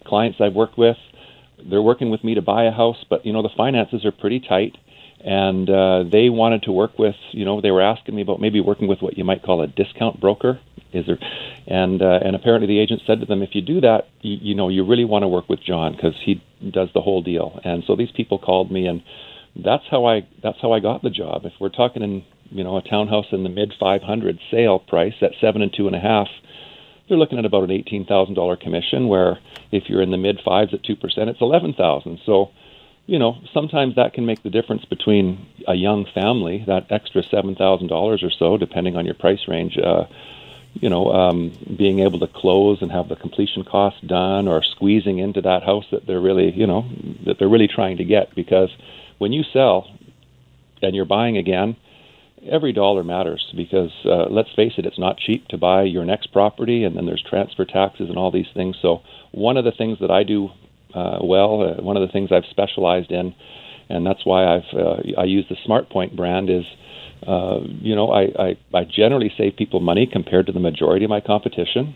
clients 0.08 0.40
I've 0.42 0.56
worked 0.56 0.76
with. 0.76 0.98
They're 1.70 1.84
working 1.84 2.10
with 2.10 2.24
me 2.24 2.34
to 2.34 2.42
buy 2.42 2.64
a 2.64 2.72
house, 2.72 3.06
but 3.12 3.28
you 3.28 3.32
know 3.32 3.44
the 3.44 3.50
finances 3.56 4.06
are 4.06 4.12
pretty 4.12 4.40
tight 4.40 4.76
and 5.22 5.70
uh, 5.70 6.04
they 6.04 6.30
wanted 6.30 6.64
to 6.64 6.72
work 6.72 7.00
with, 7.00 7.16
you 7.32 7.46
know, 7.46 7.62
they 7.62 7.72
were 7.72 7.82
asking 7.82 8.16
me 8.16 8.22
about 8.22 8.40
maybe 8.40 8.60
working 8.60 8.88
with 8.88 9.02
what 9.02 9.18
you 9.18 9.24
might 9.24 9.44
call 9.44 9.62
a 9.62 9.68
discount 9.68 10.20
broker. 10.20 10.60
Is 10.94 11.08
there, 11.08 11.18
and 11.68 12.02
uh, 12.02 12.20
and 12.24 12.38
apparently 12.38 12.68
the 12.68 12.80
agent 12.80 13.02
said 13.06 13.20
to 13.20 13.26
them, 13.26 13.42
if 13.42 13.50
you 13.54 13.62
do 13.62 13.82
that, 13.82 14.08
you, 14.22 14.38
you 14.42 14.56
know, 14.56 14.70
you 14.70 14.86
really 14.86 15.04
want 15.04 15.24
to 15.24 15.28
work 15.28 15.50
with 15.50 15.62
John 15.62 15.94
because 15.94 16.14
he 16.24 16.42
does 16.72 16.90
the 16.94 17.02
whole 17.02 17.22
deal. 17.22 17.60
And 17.66 17.84
so 17.86 17.98
these 17.98 18.12
people 18.12 18.40
called 18.40 18.72
me, 18.72 18.88
and 18.88 19.04
that's 19.56 19.84
how 19.92 20.06
I 20.06 20.26
that's 20.42 20.58
how 20.62 20.72
I 20.72 20.80
got 20.80 21.02
the 21.02 21.10
job. 21.10 21.42
If 21.44 21.54
we're 21.60 21.70
talking 21.70 22.02
in, 22.02 22.24
you 22.50 22.64
know, 22.64 22.78
a 22.78 22.82
townhouse 22.82 23.26
in 23.32 23.44
the 23.44 23.50
mid 23.50 23.74
500 23.78 24.40
sale 24.50 24.80
price 24.80 25.16
at 25.22 25.32
seven 25.42 25.62
and 25.62 25.74
two 25.76 25.88
and 25.88 25.96
a 25.96 26.00
half, 26.00 26.28
they're 27.10 27.18
looking 27.18 27.40
at 27.40 27.46
about 27.46 27.64
an 27.64 27.72
eighteen 27.72 28.06
thousand 28.06 28.36
dollar 28.36 28.56
commission. 28.56 29.08
Where 29.08 29.40
if 29.72 29.90
you're 29.90 30.02
in 30.02 30.12
the 30.12 30.18
mid 30.18 30.40
fives 30.46 30.74
at 30.74 30.84
two 30.84 30.96
percent, 30.96 31.30
it's 31.30 31.42
eleven 31.42 31.74
thousand. 31.74 32.20
So 32.26 32.52
you 33.06 33.20
know, 33.20 33.38
sometimes 33.54 33.96
that 33.96 34.14
can 34.14 34.26
make 34.26 34.42
the 34.44 34.50
difference 34.50 34.86
between 34.86 35.46
a 35.68 35.76
young 35.76 36.06
family, 36.14 36.64
that 36.68 36.92
extra 36.92 37.24
seven 37.24 37.56
thousand 37.56 37.88
dollars 37.88 38.24
or 38.24 38.32
so, 38.32 38.58
depending 38.58 38.96
on 38.96 39.06
your 39.06 39.14
price 39.16 39.48
range. 39.48 39.78
Uh, 39.78 40.06
you 40.74 40.90
know, 40.90 41.10
um, 41.14 41.54
being 41.78 42.00
able 42.00 42.20
to 42.20 42.28
close 42.28 42.82
and 42.82 42.92
have 42.92 43.08
the 43.08 43.16
completion 43.16 43.64
cost 43.64 44.06
done, 44.06 44.48
or 44.48 44.62
squeezing 44.62 45.20
into 45.20 45.42
that 45.42 45.64
house 45.64 45.86
that 45.92 46.06
they're 46.06 46.20
really, 46.20 46.52
you 46.52 46.68
know, 46.68 46.86
that 47.26 47.40
they're 47.40 47.48
really 47.48 47.70
trying 47.70 47.98
to 47.98 48.04
get. 48.04 48.36
Because 48.36 48.70
when 49.18 49.32
you 49.32 49.44
sell 49.54 49.90
and 50.82 50.94
you're 50.94 51.06
buying 51.06 51.38
again, 51.38 51.78
every 52.46 52.74
dollar 52.74 53.04
matters. 53.04 53.54
Because 53.56 53.92
uh, 54.04 54.26
let's 54.30 54.54
face 54.54 54.74
it, 54.78 54.86
it's 54.86 55.00
not 55.00 55.18
cheap 55.18 55.48
to 55.50 55.58
buy 55.58 55.84
your 55.84 56.06
next 56.06 56.34
property, 56.34 56.84
and 56.84 56.98
then 56.98 57.06
there's 57.06 57.24
transfer 57.24 57.66
taxes 57.66 58.10
and 58.10 58.18
all 58.18 58.32
these 58.32 58.52
things. 58.54 58.76
So 58.82 59.02
one 59.32 59.58
of 59.58 59.64
the 59.64 59.72
things 59.72 60.00
that 60.00 60.12
I 60.12 60.24
do 60.24 60.50
uh, 60.96 61.20
well. 61.22 61.62
Uh, 61.62 61.82
one 61.84 61.98
of 61.98 62.08
the 62.08 62.12
things 62.12 62.30
I've 62.32 62.50
specialized 62.50 63.12
in, 63.12 63.36
and 63.90 64.06
that's 64.06 64.26
why 64.26 64.56
I've 64.56 64.70
uh, 64.74 64.98
I 65.18 65.26
use 65.26 65.46
the 65.50 65.58
SmartPoint 65.68 66.16
brand 66.16 66.50
is. 66.50 66.66
Uh, 67.26 67.62
you 67.82 67.96
know, 67.96 68.12
I, 68.12 68.24
I, 68.38 68.58
I 68.74 68.84
generally 68.84 69.32
save 69.36 69.56
people 69.56 69.80
money 69.80 70.06
compared 70.06 70.46
to 70.46 70.52
the 70.52 70.60
majority 70.60 71.06
of 71.06 71.10
my 71.10 71.22
competition 71.22 71.96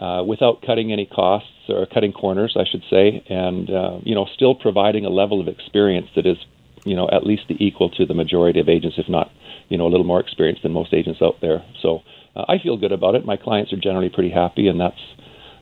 uh, 0.00 0.22
without 0.22 0.62
cutting 0.64 0.92
any 0.92 1.06
costs 1.06 1.50
or 1.68 1.86
cutting 1.86 2.12
corners, 2.12 2.56
I 2.56 2.64
should 2.70 2.82
say, 2.88 3.24
and, 3.28 3.68
uh, 3.68 3.98
you 4.04 4.14
know, 4.14 4.26
still 4.34 4.54
providing 4.54 5.04
a 5.04 5.08
level 5.08 5.40
of 5.40 5.48
experience 5.48 6.06
that 6.14 6.26
is, 6.26 6.36
you 6.84 6.94
know, 6.94 7.08
at 7.10 7.26
least 7.26 7.44
equal 7.48 7.90
to 7.90 8.06
the 8.06 8.14
majority 8.14 8.60
of 8.60 8.68
agents, 8.68 8.98
if 8.98 9.08
not, 9.08 9.30
you 9.68 9.76
know, 9.76 9.86
a 9.86 9.90
little 9.90 10.06
more 10.06 10.20
experienced 10.20 10.62
than 10.62 10.72
most 10.72 10.94
agents 10.94 11.20
out 11.20 11.36
there. 11.40 11.64
So 11.82 12.02
uh, 12.36 12.44
I 12.46 12.58
feel 12.62 12.76
good 12.76 12.92
about 12.92 13.16
it. 13.16 13.24
My 13.24 13.36
clients 13.36 13.72
are 13.72 13.76
generally 13.76 14.10
pretty 14.10 14.30
happy, 14.30 14.68
and 14.68 14.80
that's 14.80 15.00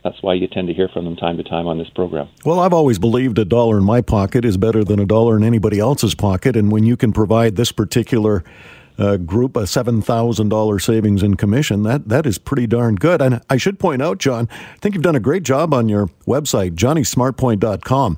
that's 0.07 0.23
why 0.23 0.33
you 0.33 0.47
tend 0.47 0.67
to 0.67 0.73
hear 0.73 0.87
from 0.87 1.05
them 1.05 1.15
time 1.15 1.37
to 1.37 1.43
time 1.43 1.67
on 1.67 1.77
this 1.77 1.89
program. 1.89 2.29
Well, 2.45 2.59
I've 2.59 2.73
always 2.73 2.97
believed 2.97 3.37
a 3.39 3.45
dollar 3.45 3.77
in 3.77 3.83
my 3.83 4.01
pocket 4.01 4.45
is 4.45 4.55
better 4.55 4.83
than 4.83 4.99
a 4.99 5.05
dollar 5.05 5.35
in 5.35 5.43
anybody 5.43 5.79
else's 5.79 6.15
pocket. 6.15 6.55
And 6.55 6.71
when 6.71 6.85
you 6.85 6.95
can 6.95 7.11
provide 7.11 7.57
this 7.57 7.71
particular 7.73 8.43
uh, 8.97 9.17
group 9.17 9.55
a 9.55 9.61
$7,000 9.61 10.81
savings 10.81 11.23
in 11.23 11.35
commission. 11.35 11.83
That 11.83 12.09
That 12.09 12.25
is 12.25 12.37
pretty 12.37 12.67
darn 12.67 12.95
good. 12.95 13.21
And 13.21 13.41
I 13.49 13.57
should 13.57 13.79
point 13.79 14.01
out, 14.01 14.17
John, 14.17 14.47
I 14.51 14.77
think 14.77 14.95
you've 14.95 15.03
done 15.03 15.15
a 15.15 15.19
great 15.19 15.43
job 15.43 15.73
on 15.73 15.89
your 15.89 16.07
website, 16.25 16.75
johnnysmartpoint.com. 16.75 18.17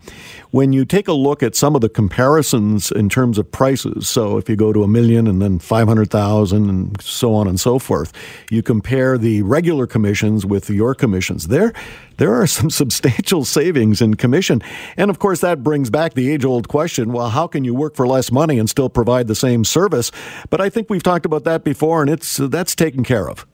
When 0.51 0.73
you 0.73 0.85
take 0.85 1.07
a 1.07 1.13
look 1.13 1.43
at 1.43 1.55
some 1.55 1.75
of 1.75 1.81
the 1.81 1.89
comparisons 1.89 2.91
in 2.91 3.09
terms 3.09 3.37
of 3.37 3.51
prices, 3.51 4.07
so 4.07 4.37
if 4.37 4.49
you 4.49 4.55
go 4.55 4.73
to 4.73 4.83
a 4.83 4.87
million 4.87 5.27
and 5.27 5.41
then 5.41 5.59
500,000 5.59 6.69
and 6.69 7.01
so 7.01 7.33
on 7.33 7.47
and 7.47 7.59
so 7.59 7.79
forth, 7.79 8.13
you 8.49 8.63
compare 8.63 9.17
the 9.17 9.41
regular 9.43 9.85
commissions 9.85 10.45
with 10.45 10.69
your 10.69 10.95
commissions. 10.95 11.47
There, 11.47 11.73
there 12.19 12.35
are 12.35 12.45
some 12.45 12.69
substantial 12.81 13.43
savings 13.43 14.01
in 14.01 14.13
commission. 14.13 14.61
And 14.95 15.09
of 15.09 15.17
course, 15.17 15.41
that 15.41 15.63
brings 15.63 15.89
back 15.89 16.13
the 16.13 16.31
age 16.31 16.45
old 16.45 16.67
question 16.67 17.11
well, 17.11 17.29
how 17.29 17.47
can 17.47 17.63
you 17.63 17.73
work 17.73 17.95
for 17.95 18.07
less 18.07 18.31
money 18.31 18.59
and 18.59 18.69
still 18.69 18.89
provide 18.89 19.27
the 19.27 19.35
same 19.35 19.65
service? 19.65 20.11
But 20.51 20.61
I 20.61 20.69
think 20.69 20.89
we've 20.89 21.03
talked 21.03 21.25
about 21.25 21.43
that 21.45 21.63
before, 21.63 22.01
and 22.01 22.09
it's 22.09 22.37
that's 22.37 22.75
taken 22.75 23.03
care 23.03 23.27
of. 23.27 23.47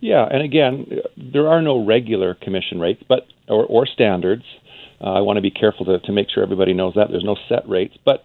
Yeah, 0.00 0.26
and 0.30 0.42
again, 0.42 0.86
there 1.16 1.48
are 1.48 1.60
no 1.60 1.84
regular 1.84 2.34
commission 2.34 2.78
rates, 2.80 3.02
but 3.06 3.26
or, 3.48 3.66
or 3.66 3.86
standards. 3.86 4.44
Uh, 5.00 5.12
I 5.12 5.20
want 5.20 5.36
to 5.36 5.42
be 5.42 5.50
careful 5.50 5.84
to, 5.86 5.98
to 6.00 6.12
make 6.12 6.28
sure 6.30 6.42
everybody 6.42 6.72
knows 6.72 6.94
that 6.94 7.08
there's 7.10 7.24
no 7.24 7.36
set 7.48 7.68
rates, 7.68 7.96
but 8.04 8.24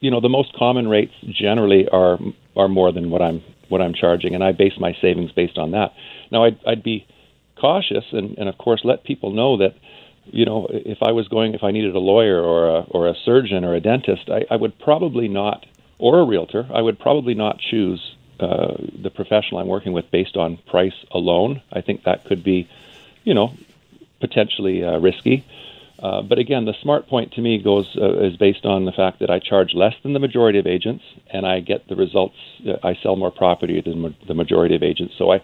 you 0.00 0.10
know 0.10 0.20
the 0.20 0.28
most 0.28 0.54
common 0.54 0.88
rates 0.88 1.12
generally 1.30 1.88
are 1.90 2.18
are 2.56 2.68
more 2.68 2.92
than 2.92 3.10
what 3.10 3.22
I'm 3.22 3.42
what 3.68 3.80
I'm 3.80 3.94
charging, 3.94 4.34
and 4.34 4.44
I 4.44 4.52
base 4.52 4.74
my 4.78 4.94
savings 5.00 5.32
based 5.32 5.58
on 5.58 5.70
that. 5.72 5.92
Now, 6.30 6.44
I'd, 6.44 6.58
I'd 6.66 6.82
be 6.82 7.06
cautious, 7.56 8.04
and, 8.12 8.36
and 8.38 8.48
of 8.48 8.58
course, 8.58 8.82
let 8.84 9.04
people 9.04 9.30
know 9.32 9.56
that 9.58 9.74
you 10.26 10.44
know 10.44 10.66
if 10.70 11.02
I 11.02 11.12
was 11.12 11.28
going, 11.28 11.54
if 11.54 11.62
I 11.62 11.70
needed 11.70 11.94
a 11.94 12.00
lawyer 12.00 12.40
or 12.42 12.68
a 12.68 12.80
or 12.90 13.08
a 13.08 13.14
surgeon 13.24 13.64
or 13.64 13.74
a 13.74 13.80
dentist, 13.80 14.28
I, 14.28 14.44
I 14.50 14.56
would 14.56 14.78
probably 14.78 15.28
not, 15.28 15.66
or 15.98 16.20
a 16.20 16.24
realtor, 16.24 16.66
I 16.72 16.82
would 16.82 16.98
probably 16.98 17.34
not 17.34 17.58
choose 17.58 18.16
uh, 18.40 18.74
the 19.02 19.10
professional 19.10 19.60
I'm 19.60 19.68
working 19.68 19.92
with 19.92 20.10
based 20.10 20.36
on 20.36 20.56
price 20.66 21.04
alone. 21.10 21.62
I 21.72 21.80
think 21.80 22.04
that 22.04 22.24
could 22.24 22.42
be, 22.42 22.68
you 23.22 23.34
know, 23.34 23.52
potentially 24.20 24.84
uh, 24.84 24.98
risky. 24.98 25.44
Uh, 26.02 26.20
but 26.22 26.38
again, 26.38 26.64
the 26.64 26.74
smart 26.82 27.06
point 27.08 27.32
to 27.32 27.40
me 27.40 27.58
goes 27.58 27.96
uh, 27.96 28.18
is 28.18 28.36
based 28.36 28.66
on 28.66 28.84
the 28.84 28.92
fact 28.92 29.20
that 29.20 29.30
I 29.30 29.38
charge 29.38 29.72
less 29.74 29.94
than 30.02 30.12
the 30.12 30.18
majority 30.18 30.58
of 30.58 30.66
agents, 30.66 31.04
and 31.30 31.46
I 31.46 31.60
get 31.60 31.88
the 31.88 31.96
results. 31.96 32.36
Uh, 32.66 32.76
I 32.82 32.94
sell 32.96 33.16
more 33.16 33.30
property 33.30 33.80
than 33.80 34.00
ma- 34.00 34.08
the 34.26 34.34
majority 34.34 34.74
of 34.74 34.82
agents. 34.82 35.14
So 35.16 35.32
I, 35.32 35.40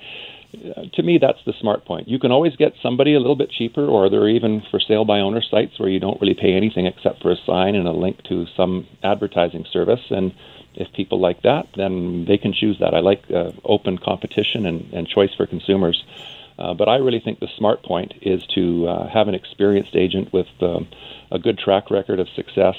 to 0.53 1.03
me, 1.03 1.19
that's 1.19 1.39
the 1.47 1.53
smart 1.61 1.85
point. 1.85 2.09
You 2.09 2.19
can 2.19 2.33
always 2.33 2.57
get 2.57 2.73
somebody 2.83 3.15
a 3.15 3.21
little 3.21 3.37
bit 3.37 3.51
cheaper, 3.51 3.87
or 3.87 4.11
there 4.11 4.21
are 4.21 4.29
even 4.29 4.63
for 4.71 4.81
sale 4.81 5.05
by 5.05 5.21
owner 5.21 5.43
sites 5.43 5.79
where 5.79 5.89
you 5.89 6.01
don't 6.01 6.21
really 6.21 6.35
pay 6.35 6.55
anything 6.55 6.87
except 6.87 7.23
for 7.23 7.31
a 7.31 7.37
sign 7.47 7.75
and 7.75 7.87
a 7.87 7.93
link 7.93 8.23
to 8.25 8.47
some 8.57 8.87
advertising 9.03 9.65
service. 9.73 10.01
And 10.11 10.33
if 10.75 10.93
people 10.93 11.21
like 11.21 11.43
that, 11.43 11.69
then 11.77 12.25
they 12.27 12.39
can 12.39 12.53
choose 12.53 12.79
that. 12.81 12.95
I 12.95 13.01
like 13.01 13.23
uh, 13.31 13.53
open 13.65 13.99
competition 13.99 14.67
and, 14.67 14.93
and 14.93 15.07
choice 15.07 15.35
for 15.37 15.47
consumers. 15.47 16.03
Uh, 16.61 16.75
but 16.75 16.89
I 16.89 16.97
really 16.97 17.21
think 17.21 17.41
the 17.41 17.49
smart 17.57 17.83
point 17.83 18.13
is 18.21 18.47
to 18.55 18.87
uh, 18.87 19.09
have 19.09 19.29
an 19.29 19.35
experienced 19.35 19.97
agent 19.97 20.33
with 20.33 20.49
um, 20.61 20.89
a 21.31 21.39
good 21.39 21.59
track 21.59 21.91
record 21.91 22.21
of 22.21 22.29
success 22.29 22.77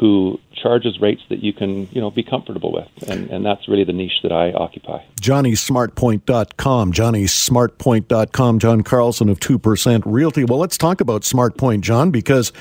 who 0.00 0.40
charges 0.54 0.98
rates 1.00 1.22
that 1.28 1.42
you 1.42 1.52
can, 1.52 1.86
you 1.92 2.00
know, 2.00 2.10
be 2.10 2.22
comfortable 2.22 2.72
with. 2.72 2.88
And, 3.08 3.30
and 3.30 3.44
that's 3.44 3.68
really 3.68 3.84
the 3.84 3.92
niche 3.92 4.20
that 4.22 4.32
I 4.32 4.52
occupy. 4.52 5.02
JohnnySmartPoint.com. 5.20 6.92
JohnnySmartPoint.com. 6.92 8.58
John 8.58 8.82
Carlson 8.82 9.28
of 9.28 9.40
2% 9.40 10.02
Realty. 10.06 10.44
Well, 10.44 10.58
let's 10.58 10.78
talk 10.78 11.00
about 11.00 11.22
SmartPoint, 11.22 11.82
John, 11.82 12.10
because 12.10 12.52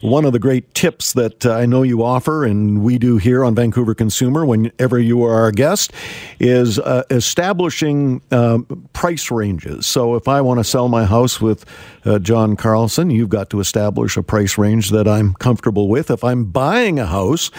one 0.00 0.24
of 0.24 0.32
the 0.32 0.38
great 0.38 0.74
tips 0.74 1.12
that 1.14 1.44
uh, 1.44 1.52
I 1.52 1.66
know 1.66 1.82
you 1.82 2.02
offer, 2.02 2.44
and 2.44 2.82
we 2.82 2.98
do 2.98 3.16
here 3.16 3.44
on 3.44 3.54
Vancouver 3.54 3.94
Consumer 3.94 4.44
whenever 4.46 4.98
you 4.98 5.24
are 5.24 5.34
our 5.34 5.50
guest, 5.50 5.92
is 6.38 6.78
uh, 6.78 7.02
establishing 7.10 8.22
uh, 8.30 8.58
price 8.92 9.30
ranges. 9.30 9.86
So 9.86 10.14
if 10.14 10.28
I 10.28 10.40
want 10.40 10.58
to 10.58 10.64
sell 10.64 10.88
my 10.88 11.04
house 11.04 11.40
with 11.40 11.64
uh, 12.04 12.18
John 12.18 12.56
Carlson, 12.56 13.10
you've 13.10 13.28
got 13.28 13.50
to 13.50 13.60
establish 13.60 14.16
a 14.16 14.22
price 14.22 14.56
range 14.56 14.90
that 14.90 15.08
I'm 15.08 15.34
comfortable 15.34 15.88
with. 15.88 16.10
If 16.10 16.22
I'm 16.22 16.44
buying 16.44 16.98
a 16.98 17.06
house 17.06 17.50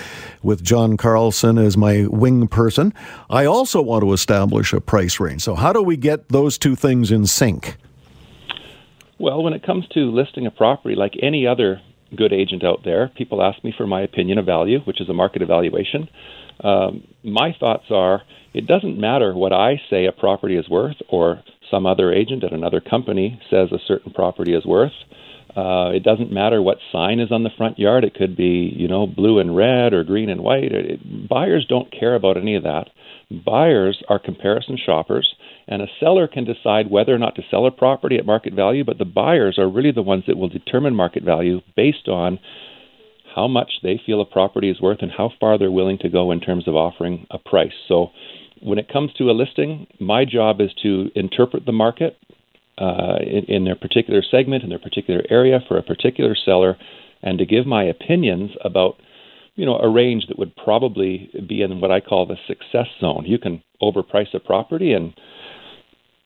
with 0.42 0.64
John 0.64 0.98
Carlson 0.98 1.58
as 1.58 1.76
my 1.76 2.08
wing 2.08 2.48
person, 2.48 2.94
I 3.30 3.46
also 3.46 3.82
want 3.82 4.04
to 4.04 4.14
establish 4.14 4.72
a 4.74 4.80
price 4.80 5.20
range. 5.20 5.42
So, 5.42 5.56
how 5.56 5.74
do 5.74 5.82
we 5.82 5.98
get 5.98 6.30
those 6.30 6.58
two 6.58 6.76
things 6.76 7.12
in 7.12 7.26
sync? 7.26 7.78
Well, 9.18 9.44
when 9.44 9.52
it 9.52 9.64
comes 9.64 9.86
to 9.90 10.12
listing 10.12 10.46
a 10.46 10.52
property, 10.52 10.96
like 10.96 11.14
any 11.22 11.46
other 11.46 11.82
good 12.16 12.34
agent 12.34 12.64
out 12.64 12.82
there. 12.84 13.10
People 13.16 13.42
ask 13.42 13.64
me 13.64 13.74
for 13.76 13.88
my 13.88 14.02
opinion 14.02 14.38
of 14.38 14.46
value, 14.46 14.80
which 14.82 15.02
is 15.02 15.10
a 15.10 15.14
market 15.14 15.42
evaluation. 15.42 16.08
Um, 16.64 17.08
my 17.24 17.56
thoughts 17.60 17.86
are 17.90 18.24
it 18.54 18.68
doesn't 18.68 19.00
matter 19.00 19.34
what 19.34 19.54
I 19.54 19.80
say 19.90 20.06
a 20.06 20.12
property 20.12 20.58
is 20.58 20.68
worth 20.70 20.98
or 21.08 21.44
some 21.70 21.86
other 21.86 22.12
agent 22.12 22.44
at 22.44 22.52
another 22.52 22.82
company 22.82 23.40
says 23.50 23.70
a 23.72 23.78
certain 23.88 24.12
property 24.12 24.54
is 24.54 24.66
worth. 24.66 24.92
Uh, 25.56 25.92
it 25.94 26.04
doesn't 26.04 26.32
matter 26.32 26.62
what 26.62 26.78
sign 26.92 27.20
is 27.20 27.32
on 27.32 27.44
the 27.44 27.50
front 27.58 27.78
yard. 27.80 28.04
It 28.04 28.14
could 28.14 28.36
be, 28.36 28.72
you 28.76 28.88
know, 28.88 29.08
blue 29.08 29.40
and 29.40 29.56
red 29.56 29.94
or 29.94 30.04
green 30.04 30.30
and 30.30 30.42
white. 30.42 30.72
It, 30.72 31.28
buyers 31.28 31.66
don't 31.68 31.92
care 31.92 32.16
about 32.16 32.38
any 32.38 32.56
of 32.56 32.64
that. 32.64 32.90
Buyers 33.46 34.02
are 34.10 34.20
comparison 34.20 34.78
shoppers, 34.84 35.36
and 35.70 35.84
a 35.84 35.88
seller 36.00 36.28
can 36.28 36.46
decide 36.46 36.90
whether 36.90 37.14
or 37.14 37.20
not 37.20 37.36
to 37.36 37.44
sell 37.50 37.68
a 37.68 37.72
property 37.72 38.18
at 38.18 38.26
market 38.26 38.54
value, 38.54 38.84
but 38.84 38.98
the 38.98 39.06
buyers 39.06 39.60
are 39.60 39.70
really 39.70 39.92
the 39.92 40.02
ones 40.02 40.24
that 40.28 40.36
will 40.36 40.50
determine 40.50 40.96
market 40.96 41.24
value 41.24 41.62
based 41.76 42.08
on 42.08 42.40
how 43.36 43.48
much 43.48 43.74
they 43.84 44.02
feel 44.04 44.20
a 44.20 44.26
property 44.26 44.72
is 44.72 44.82
worth 44.82 44.98
and 45.02 45.12
how 45.16 45.32
far 45.40 45.60
they're 45.60 45.72
willing 45.72 46.00
to 46.00 46.10
go 46.10 46.32
in 46.32 46.42
terms 46.42 46.68
of 46.68 46.76
offering 46.76 47.28
a 47.30 47.38
price. 47.38 47.72
So, 47.88 48.08
when 48.62 48.80
it 48.80 48.92
comes 48.92 49.14
to 49.14 49.30
a 49.30 49.32
listing, 49.32 49.88
my 50.02 50.26
job 50.26 50.60
is 50.60 50.72
to 50.82 51.12
interpret 51.16 51.66
the 51.66 51.72
market 51.72 52.18
uh, 52.78 53.20
in, 53.22 53.46
in 53.46 53.64
their 53.64 53.76
particular 53.76 54.22
segment, 54.22 54.64
in 54.64 54.70
their 54.70 54.80
particular 54.80 55.22
area 55.30 55.60
for 55.66 55.78
a 55.78 55.84
particular 55.84 56.36
seller, 56.36 56.78
and 57.22 57.38
to 57.38 57.46
give 57.46 57.66
my 57.66 57.84
opinions 57.84 58.52
about 58.66 58.96
you 59.56 59.66
know, 59.66 59.78
a 59.78 59.90
range 59.90 60.26
that 60.28 60.40
would 60.40 60.56
probably 60.56 61.30
be 61.48 61.62
in 61.62 61.82
what 61.82 61.92
I 61.92 62.00
call 62.00 62.26
the 62.26 62.38
success 62.48 62.88
zone. 63.02 63.26
You 63.26 63.38
can 63.38 63.62
overprice 63.82 64.34
a 64.34 64.40
property 64.40 64.94
and 64.94 65.14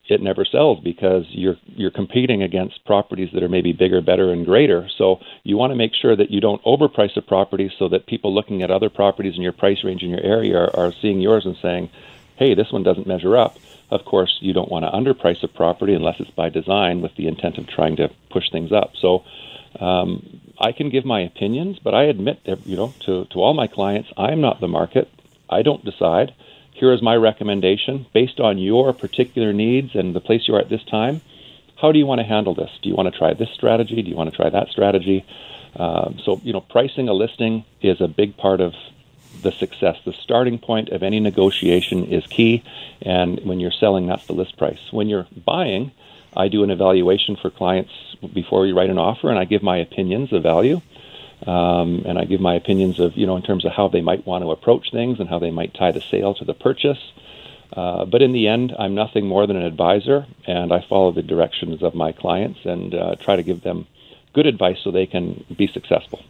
it 0.06 0.20
never 0.20 0.44
sells 0.44 0.80
because 0.80 1.24
you're 1.30 1.56
you're 1.66 1.90
competing 1.90 2.42
against 2.42 2.84
properties 2.84 3.30
that 3.32 3.42
are 3.42 3.48
maybe 3.48 3.72
bigger, 3.72 4.00
better, 4.00 4.32
and 4.32 4.44
greater. 4.44 4.88
So 4.98 5.20
you 5.44 5.56
want 5.56 5.70
to 5.70 5.76
make 5.76 5.92
sure 5.94 6.14
that 6.14 6.30
you 6.30 6.40
don't 6.40 6.62
overprice 6.64 7.16
a 7.16 7.22
property 7.22 7.72
so 7.78 7.88
that 7.88 8.06
people 8.06 8.34
looking 8.34 8.62
at 8.62 8.70
other 8.70 8.90
properties 8.90 9.36
in 9.36 9.42
your 9.42 9.52
price 9.52 9.82
range 9.82 10.02
in 10.02 10.10
your 10.10 10.22
area 10.22 10.58
are, 10.58 10.76
are 10.76 10.92
seeing 11.00 11.20
yours 11.20 11.46
and 11.46 11.56
saying, 11.62 11.90
"Hey, 12.36 12.54
this 12.54 12.70
one 12.70 12.82
doesn't 12.82 13.06
measure 13.06 13.36
up." 13.36 13.58
Of 13.90 14.04
course, 14.04 14.38
you 14.40 14.52
don't 14.52 14.70
want 14.70 14.84
to 14.84 14.90
underprice 14.90 15.42
a 15.42 15.48
property 15.48 15.94
unless 15.94 16.20
it's 16.20 16.30
by 16.30 16.48
design 16.50 17.00
with 17.00 17.14
the 17.16 17.26
intent 17.26 17.58
of 17.58 17.66
trying 17.66 17.96
to 17.96 18.10
push 18.30 18.50
things 18.50 18.72
up. 18.72 18.92
So. 19.00 19.24
Um, 19.80 20.40
I 20.56 20.70
can 20.70 20.88
give 20.88 21.04
my 21.04 21.18
opinions, 21.18 21.80
but 21.82 21.94
I 21.94 22.04
admit, 22.04 22.38
you 22.64 22.76
know, 22.76 22.94
to, 23.06 23.24
to 23.24 23.40
all 23.40 23.54
my 23.54 23.66
clients, 23.66 24.08
I'm 24.16 24.40
not 24.40 24.60
the 24.60 24.68
market. 24.68 25.08
I 25.50 25.62
don't 25.62 25.84
decide 25.84 26.32
here 26.74 26.92
is 26.92 27.00
my 27.00 27.14
recommendation 27.16 28.06
based 28.12 28.40
on 28.40 28.58
your 28.58 28.92
particular 28.92 29.52
needs 29.52 29.94
and 29.94 30.14
the 30.14 30.20
place 30.20 30.46
you 30.46 30.54
are 30.56 30.60
at 30.60 30.68
this 30.68 30.84
time. 30.84 31.22
How 31.80 31.92
do 31.92 31.98
you 31.98 32.06
want 32.06 32.20
to 32.20 32.26
handle 32.26 32.54
this? 32.54 32.70
Do 32.82 32.88
you 32.88 32.94
want 32.94 33.12
to 33.12 33.18
try 33.18 33.32
this 33.32 33.50
strategy? 33.54 34.02
Do 34.02 34.10
you 34.10 34.16
want 34.16 34.30
to 34.30 34.36
try 34.36 34.50
that 34.50 34.68
strategy? 34.68 35.24
Um, 35.76 36.18
so, 36.24 36.40
you 36.44 36.52
know, 36.52 36.60
pricing 36.60 37.08
a 37.08 37.12
listing 37.12 37.64
is 37.80 38.00
a 38.00 38.08
big 38.08 38.36
part 38.36 38.60
of 38.60 38.74
the 39.42 39.52
success. 39.52 39.96
The 40.04 40.12
starting 40.12 40.58
point 40.58 40.88
of 40.90 41.02
any 41.02 41.20
negotiation 41.20 42.06
is 42.06 42.26
key, 42.26 42.62
and 43.02 43.40
when 43.44 43.60
you're 43.60 43.72
selling, 43.72 44.06
that's 44.06 44.26
the 44.26 44.32
list 44.32 44.56
price. 44.56 44.80
When 44.90 45.08
you're 45.08 45.26
buying, 45.44 45.92
I 46.36 46.48
do 46.48 46.64
an 46.64 46.70
evaluation 46.70 47.36
for 47.36 47.50
clients 47.50 47.92
before 48.32 48.60
we 48.60 48.72
write 48.72 48.90
an 48.90 48.98
offer, 48.98 49.30
and 49.30 49.38
I 49.38 49.44
give 49.44 49.62
my 49.62 49.76
opinions 49.76 50.32
of 50.32 50.42
value. 50.42 50.80
Um, 51.46 52.04
and 52.06 52.18
I 52.18 52.24
give 52.24 52.40
my 52.40 52.54
opinions 52.54 52.98
of, 53.00 53.16
you 53.16 53.26
know, 53.26 53.36
in 53.36 53.42
terms 53.42 53.64
of 53.64 53.72
how 53.72 53.88
they 53.88 54.00
might 54.00 54.26
want 54.26 54.42
to 54.44 54.50
approach 54.50 54.90
things 54.90 55.20
and 55.20 55.28
how 55.28 55.38
they 55.38 55.50
might 55.50 55.74
tie 55.74 55.92
the 55.92 56.00
sale 56.00 56.34
to 56.34 56.44
the 56.44 56.54
purchase. 56.54 57.12
Uh, 57.72 58.04
but 58.04 58.22
in 58.22 58.32
the 58.32 58.48
end, 58.48 58.74
I'm 58.78 58.94
nothing 58.94 59.26
more 59.26 59.46
than 59.46 59.56
an 59.56 59.64
advisor, 59.64 60.26
and 60.46 60.72
I 60.72 60.84
follow 60.88 61.12
the 61.12 61.22
directions 61.22 61.82
of 61.82 61.94
my 61.94 62.12
clients 62.12 62.60
and 62.64 62.94
uh, 62.94 63.16
try 63.16 63.36
to 63.36 63.42
give 63.42 63.62
them 63.62 63.86
good 64.32 64.46
advice 64.46 64.78
so 64.82 64.90
they 64.90 65.06
can 65.06 65.44
be 65.56 65.66
successful 65.66 66.20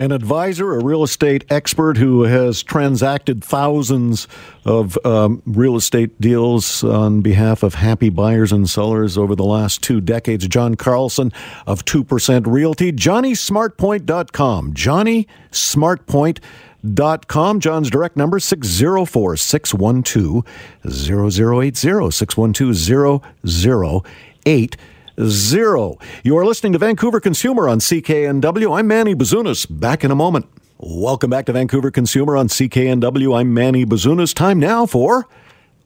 an 0.00 0.10
advisor, 0.12 0.72
a 0.72 0.82
real 0.82 1.04
estate 1.04 1.44
expert 1.50 1.98
who 1.98 2.22
has 2.22 2.62
transacted 2.62 3.44
thousands 3.44 4.26
of 4.64 4.96
um, 5.04 5.42
real 5.44 5.76
estate 5.76 6.18
deals 6.18 6.82
on 6.82 7.20
behalf 7.20 7.62
of 7.62 7.74
happy 7.74 8.08
buyers 8.08 8.50
and 8.50 8.66
sellers 8.68 9.16
over 9.18 9.36
the 9.36 9.44
last 9.44 9.82
two 9.82 10.00
decades. 10.00 10.48
John 10.48 10.74
Carlson 10.74 11.30
of 11.66 11.84
2% 11.84 12.46
Realty. 12.46 12.92
JohnnySmartPoint.com. 12.92 14.72
JohnnySmartPoint.com. 14.72 17.60
John's 17.60 17.90
direct 17.90 18.16
number 18.16 18.40
604 18.40 19.36
612 19.36 20.46
0080. 20.88 22.10
612 22.10 23.22
0080 23.46 24.78
zero. 25.28 25.98
You 26.22 26.36
are 26.38 26.44
listening 26.44 26.72
to 26.72 26.78
Vancouver 26.78 27.20
Consumer 27.20 27.68
on 27.68 27.78
CKNW. 27.78 28.78
I'm 28.78 28.86
Manny 28.86 29.14
Bazunas. 29.14 29.66
Back 29.68 30.04
in 30.04 30.10
a 30.10 30.14
moment. 30.14 30.46
Welcome 30.78 31.30
back 31.30 31.46
to 31.46 31.52
Vancouver 31.52 31.90
Consumer 31.90 32.36
on 32.36 32.48
CKNW. 32.48 33.38
I'm 33.38 33.52
Manny 33.52 33.84
Bazunas. 33.84 34.34
Time 34.34 34.58
now 34.58 34.86
for 34.86 35.28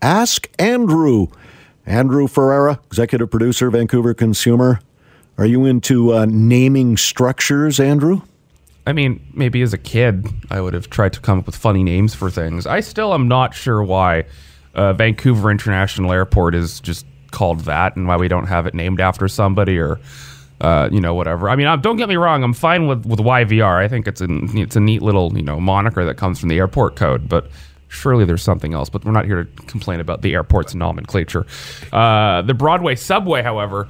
Ask 0.01 0.49
Andrew. 0.59 1.29
Andrew 1.87 2.29
Ferreira, 2.29 2.81
executive 2.87 3.31
producer, 3.31 3.71
Vancouver 3.71 4.15
Consumer. 4.15 4.81
Are 5.37 5.47
you 5.47 5.65
into 5.65 6.15
uh, 6.15 6.27
naming 6.29 6.97
structures, 6.97 7.81
Andrew? 7.81 8.23
I 8.87 8.93
mean, 8.93 9.27
maybe 9.33 9.63
as 9.63 9.73
a 9.73 9.79
kid, 9.79 10.29
I 10.51 10.61
would 10.61 10.75
have 10.75 10.91
tried 10.91 11.13
to 11.15 11.21
come 11.21 11.39
up 11.39 11.47
with 11.47 11.57
funny 11.57 11.83
names 11.83 12.15
for 12.15 12.31
things. 12.31 12.67
I 12.67 12.81
still 12.81 13.15
am 13.15 13.29
not 13.29 13.55
sure 13.55 13.83
why 13.83 14.25
uh, 14.75 14.93
Vancouver 14.93 15.51
International 15.51 16.13
Airport 16.13 16.55
is 16.55 16.81
just 16.81 17.07
called 17.35 17.61
that 17.61 17.97
and 17.97 18.07
why 18.07 18.17
we 18.17 18.29
don't 18.29 18.47
have 18.47 18.67
it 18.67 18.75
named 18.75 19.01
after 19.01 19.29
somebody 19.29 19.79
or 19.79 19.99
uh, 20.61 20.89
you 20.91 21.01
know 21.01 21.15
whatever. 21.15 21.51
I 21.51 21.57
mean, 21.57 21.67
I'm, 21.67 21.81
don't 21.81 21.97
get 21.97 22.09
me 22.09 22.17
wrong. 22.17 22.43
I'm 22.45 22.55
fine 22.55 22.87
with, 22.87 23.05
with 23.05 23.19
YVR. 23.19 23.85
I 23.85 23.89
think 23.89 24.07
it's 24.07 24.21
a 24.21 24.29
it's 24.55 24.77
a 24.77 24.81
neat 24.81 25.03
little 25.03 25.37
you 25.37 25.43
know 25.43 25.61
moniker 25.61 26.05
that 26.07 26.17
comes 26.17 26.39
from 26.39 26.49
the 26.49 26.59
airport 26.59 26.97
code, 26.97 27.29
but. 27.29 27.51
Surely 27.89 28.25
there's 28.25 28.43
something 28.43 28.75
else, 28.75 28.91
but 28.91 29.05
we're 29.05 29.13
not 29.13 29.25
here 29.25 29.45
to 29.45 29.63
complain 29.67 30.01
about 30.01 30.21
the 30.21 30.35
airport's 30.35 30.75
nomenclature. 30.75 31.47
Uh, 31.93 32.43
the 32.43 32.53
Broadway 32.53 32.97
subway, 32.97 33.41
however, 33.41 33.87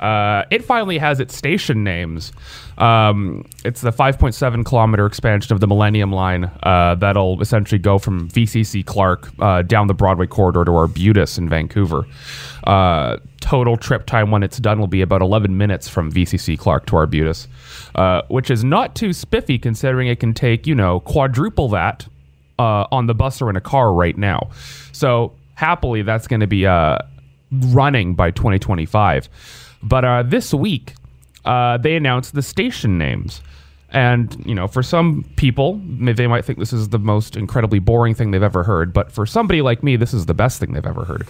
uh, 0.00 0.44
it 0.50 0.64
finally 0.64 0.98
has 0.98 1.20
its 1.20 1.34
station 1.34 1.82
names. 1.84 2.32
Um, 2.78 3.46
it's 3.64 3.80
the 3.80 3.90
5.7 3.90 4.64
kilometer 4.64 5.06
expansion 5.06 5.54
of 5.54 5.60
the 5.60 5.66
Millennium 5.66 6.12
Line 6.12 6.50
uh, 6.62 6.94
that'll 6.96 7.40
essentially 7.40 7.78
go 7.78 7.98
from 7.98 8.28
VCC 8.28 8.84
Clark 8.84 9.28
uh, 9.38 9.62
down 9.62 9.86
the 9.86 9.94
Broadway 9.94 10.26
corridor 10.26 10.64
to 10.64 10.76
Arbutus 10.76 11.38
in 11.38 11.48
Vancouver. 11.48 12.06
Uh, 12.64 13.16
total 13.40 13.76
trip 13.76 14.06
time 14.06 14.30
when 14.30 14.42
it's 14.42 14.58
done 14.58 14.78
will 14.78 14.86
be 14.86 15.00
about 15.00 15.22
11 15.22 15.56
minutes 15.56 15.88
from 15.88 16.12
VCC 16.12 16.58
Clark 16.58 16.86
to 16.86 16.96
Arbutus, 16.96 17.48
uh, 17.94 18.22
which 18.28 18.50
is 18.50 18.64
not 18.64 18.94
too 18.94 19.12
spiffy 19.12 19.58
considering 19.58 20.08
it 20.08 20.20
can 20.20 20.34
take, 20.34 20.66
you 20.66 20.74
know, 20.74 21.00
quadruple 21.00 21.68
that 21.68 22.06
uh, 22.58 22.86
on 22.92 23.06
the 23.06 23.14
bus 23.14 23.40
or 23.40 23.48
in 23.48 23.56
a 23.56 23.60
car 23.60 23.92
right 23.92 24.18
now. 24.18 24.50
So 24.92 25.32
happily, 25.54 26.02
that's 26.02 26.26
going 26.26 26.40
to 26.40 26.46
be 26.46 26.66
running 27.50 28.14
by 28.14 28.30
2025. 28.32 29.28
But 29.86 30.04
uh, 30.04 30.22
this 30.24 30.52
week, 30.52 30.94
uh, 31.44 31.78
they 31.78 31.94
announced 31.94 32.34
the 32.34 32.42
station 32.42 32.98
names. 32.98 33.40
And, 33.90 34.44
you 34.44 34.54
know, 34.54 34.66
for 34.66 34.82
some 34.82 35.24
people, 35.36 35.80
they 35.84 36.26
might 36.26 36.44
think 36.44 36.58
this 36.58 36.72
is 36.72 36.88
the 36.88 36.98
most 36.98 37.36
incredibly 37.36 37.78
boring 37.78 38.14
thing 38.14 38.32
they've 38.32 38.42
ever 38.42 38.64
heard. 38.64 38.92
But 38.92 39.12
for 39.12 39.26
somebody 39.26 39.62
like 39.62 39.84
me, 39.84 39.94
this 39.94 40.12
is 40.12 40.26
the 40.26 40.34
best 40.34 40.58
thing 40.58 40.72
they've 40.72 40.84
ever 40.84 41.04
heard 41.04 41.26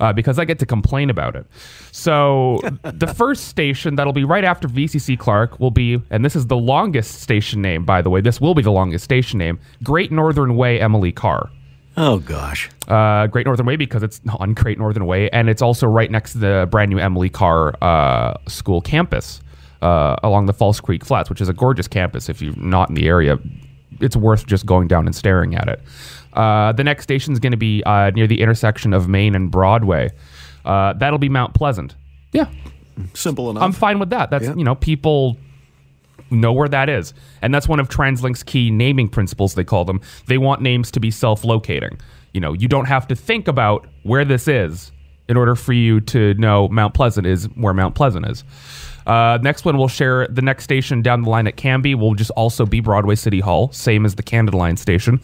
uh, 0.00 0.14
because 0.14 0.38
I 0.38 0.46
get 0.46 0.58
to 0.60 0.66
complain 0.66 1.10
about 1.10 1.36
it. 1.36 1.46
So 1.92 2.60
the 2.82 3.08
first 3.08 3.48
station 3.48 3.96
that'll 3.96 4.14
be 4.14 4.24
right 4.24 4.44
after 4.44 4.68
VCC 4.68 5.18
Clark 5.18 5.60
will 5.60 5.70
be, 5.70 6.02
and 6.10 6.24
this 6.24 6.34
is 6.34 6.46
the 6.46 6.56
longest 6.56 7.20
station 7.20 7.60
name, 7.60 7.84
by 7.84 8.00
the 8.00 8.08
way, 8.08 8.22
this 8.22 8.40
will 8.40 8.54
be 8.54 8.62
the 8.62 8.72
longest 8.72 9.04
station 9.04 9.38
name 9.38 9.60
Great 9.82 10.10
Northern 10.10 10.56
Way 10.56 10.80
Emily 10.80 11.12
Carr. 11.12 11.50
Oh 12.00 12.18
gosh. 12.20 12.70
Uh, 12.86 13.26
Great 13.26 13.44
Northern 13.44 13.66
Way 13.66 13.74
because 13.74 14.04
it's 14.04 14.20
on 14.38 14.54
Great 14.54 14.78
Northern 14.78 15.04
Way, 15.04 15.28
and 15.30 15.50
it's 15.50 15.60
also 15.60 15.88
right 15.88 16.08
next 16.08 16.32
to 16.32 16.38
the 16.38 16.68
brand 16.70 16.90
new 16.90 16.98
Emily 16.98 17.28
Carr 17.28 17.74
uh, 17.82 18.34
School 18.46 18.80
campus 18.80 19.40
uh, 19.82 20.14
along 20.22 20.46
the 20.46 20.52
False 20.52 20.80
Creek 20.80 21.04
Flats, 21.04 21.28
which 21.28 21.40
is 21.40 21.48
a 21.48 21.52
gorgeous 21.52 21.88
campus. 21.88 22.28
If 22.28 22.40
you're 22.40 22.54
not 22.56 22.88
in 22.88 22.94
the 22.94 23.08
area, 23.08 23.36
it's 24.00 24.14
worth 24.14 24.46
just 24.46 24.64
going 24.64 24.86
down 24.86 25.06
and 25.06 25.14
staring 25.14 25.56
at 25.56 25.68
it. 25.68 25.82
Uh, 26.34 26.70
the 26.70 26.84
next 26.84 27.02
station 27.02 27.32
is 27.32 27.40
going 27.40 27.50
to 27.50 27.58
be 27.58 27.82
uh, 27.82 28.10
near 28.10 28.28
the 28.28 28.40
intersection 28.42 28.92
of 28.92 29.08
Main 29.08 29.34
and 29.34 29.50
Broadway. 29.50 30.12
Uh, 30.64 30.92
that'll 30.92 31.18
be 31.18 31.28
Mount 31.28 31.52
Pleasant. 31.54 31.96
Yeah, 32.32 32.48
simple 33.14 33.50
enough. 33.50 33.64
I'm 33.64 33.72
fine 33.72 33.98
with 33.98 34.10
that. 34.10 34.30
That's 34.30 34.44
yeah. 34.44 34.54
you 34.54 34.62
know 34.62 34.76
people 34.76 35.36
know 36.30 36.52
where 36.52 36.68
that 36.68 36.88
is. 36.88 37.14
And 37.42 37.54
that's 37.54 37.68
one 37.68 37.80
of 37.80 37.88
TransLink's 37.88 38.42
key 38.42 38.70
naming 38.70 39.08
principles, 39.08 39.54
they 39.54 39.64
call 39.64 39.84
them. 39.84 40.00
They 40.26 40.38
want 40.38 40.62
names 40.62 40.90
to 40.92 41.00
be 41.00 41.10
self 41.10 41.44
locating. 41.44 41.98
You 42.32 42.40
know, 42.40 42.52
you 42.52 42.68
don't 42.68 42.86
have 42.86 43.08
to 43.08 43.16
think 43.16 43.48
about 43.48 43.86
where 44.02 44.24
this 44.24 44.48
is 44.48 44.92
in 45.28 45.36
order 45.36 45.54
for 45.54 45.72
you 45.72 46.00
to 46.00 46.34
know 46.34 46.68
Mount 46.68 46.94
Pleasant 46.94 47.26
is 47.26 47.44
where 47.54 47.74
Mount 47.74 47.94
Pleasant 47.94 48.26
is. 48.26 48.44
Uh, 49.06 49.38
next 49.40 49.64
one, 49.64 49.78
we'll 49.78 49.88
share 49.88 50.26
the 50.28 50.42
next 50.42 50.64
station 50.64 51.00
down 51.00 51.22
the 51.22 51.30
line 51.30 51.46
at 51.46 51.56
Cambie 51.56 51.94
will 51.94 52.14
just 52.14 52.30
also 52.32 52.66
be 52.66 52.80
Broadway 52.80 53.14
City 53.14 53.40
Hall, 53.40 53.72
same 53.72 54.04
as 54.04 54.14
the 54.16 54.22
Canada 54.22 54.56
Line 54.56 54.76
station. 54.76 55.20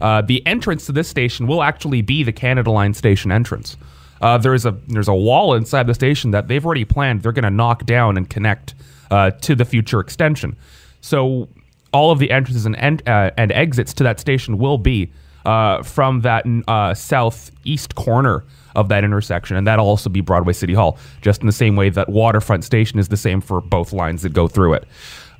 Uh, 0.00 0.22
the 0.22 0.44
entrance 0.44 0.86
to 0.86 0.92
this 0.92 1.08
station 1.08 1.46
will 1.46 1.62
actually 1.62 2.02
be 2.02 2.24
the 2.24 2.32
Canada 2.32 2.72
Line 2.72 2.94
station 2.94 3.30
entrance. 3.30 3.76
Uh, 4.20 4.36
there's 4.38 4.66
a 4.66 4.72
there's 4.88 5.06
a 5.06 5.14
wall 5.14 5.54
inside 5.54 5.86
the 5.86 5.94
station 5.94 6.32
that 6.32 6.48
they've 6.48 6.66
already 6.66 6.84
planned. 6.84 7.22
They're 7.22 7.30
going 7.30 7.44
to 7.44 7.50
knock 7.50 7.86
down 7.86 8.16
and 8.16 8.28
connect 8.28 8.74
uh, 9.10 9.30
to 9.30 9.54
the 9.54 9.64
future 9.64 10.00
extension. 10.00 10.56
So 11.00 11.48
all 11.92 12.10
of 12.10 12.18
the 12.18 12.30
entrances 12.30 12.66
and, 12.66 12.76
en- 12.76 13.00
uh, 13.06 13.30
and 13.36 13.52
exits 13.52 13.92
to 13.94 14.04
that 14.04 14.20
station 14.20 14.58
will 14.58 14.78
be 14.78 15.10
uh, 15.44 15.82
from 15.82 16.20
that 16.22 16.44
uh, 16.66 16.94
southeast 16.94 17.94
corner 17.94 18.44
of 18.76 18.88
that 18.90 19.02
intersection, 19.02 19.56
and 19.56 19.66
that'll 19.66 19.86
also 19.86 20.10
be 20.10 20.20
Broadway 20.20 20.52
City 20.52 20.74
Hall, 20.74 20.98
just 21.22 21.40
in 21.40 21.46
the 21.46 21.52
same 21.52 21.74
way 21.74 21.88
that 21.88 22.08
Waterfront 22.08 22.64
Station 22.64 22.98
is 22.98 23.08
the 23.08 23.16
same 23.16 23.40
for 23.40 23.60
both 23.60 23.92
lines 23.92 24.22
that 24.22 24.32
go 24.32 24.46
through 24.46 24.74
it. 24.74 24.86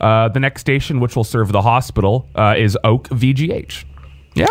Uh, 0.01 0.29
the 0.29 0.41
next 0.41 0.61
station, 0.61 1.01
which 1.01 1.15
will 1.15 1.25
serve 1.25 1.53
the 1.53 1.63
hospital, 1.63 2.29
uh, 2.35 2.55
is 2.57 2.79
Oak 2.85 3.09
VGH. 3.09 3.85
Yeah. 4.35 4.47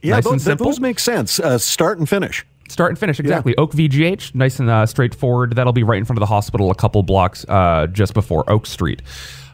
Yeah, 0.00 0.14
nice 0.14 0.24
those, 0.24 0.44
those, 0.44 0.80
make 0.80 1.00
sense. 1.00 1.40
Uh, 1.40 1.58
start 1.58 1.98
and 1.98 2.08
finish. 2.08 2.46
Start 2.68 2.90
and 2.90 2.98
finish, 2.98 3.18
exactly. 3.18 3.54
Yeah. 3.56 3.62
Oak 3.62 3.72
VGH, 3.72 4.34
nice 4.34 4.58
and 4.58 4.68
uh, 4.68 4.86
straightforward. 4.86 5.56
That'll 5.56 5.72
be 5.72 5.82
right 5.82 5.98
in 5.98 6.04
front 6.04 6.18
of 6.18 6.20
the 6.20 6.26
hospital, 6.26 6.70
a 6.70 6.74
couple 6.74 7.02
blocks 7.02 7.44
uh, 7.48 7.86
just 7.88 8.14
before 8.14 8.48
Oak 8.50 8.66
Street. 8.66 9.02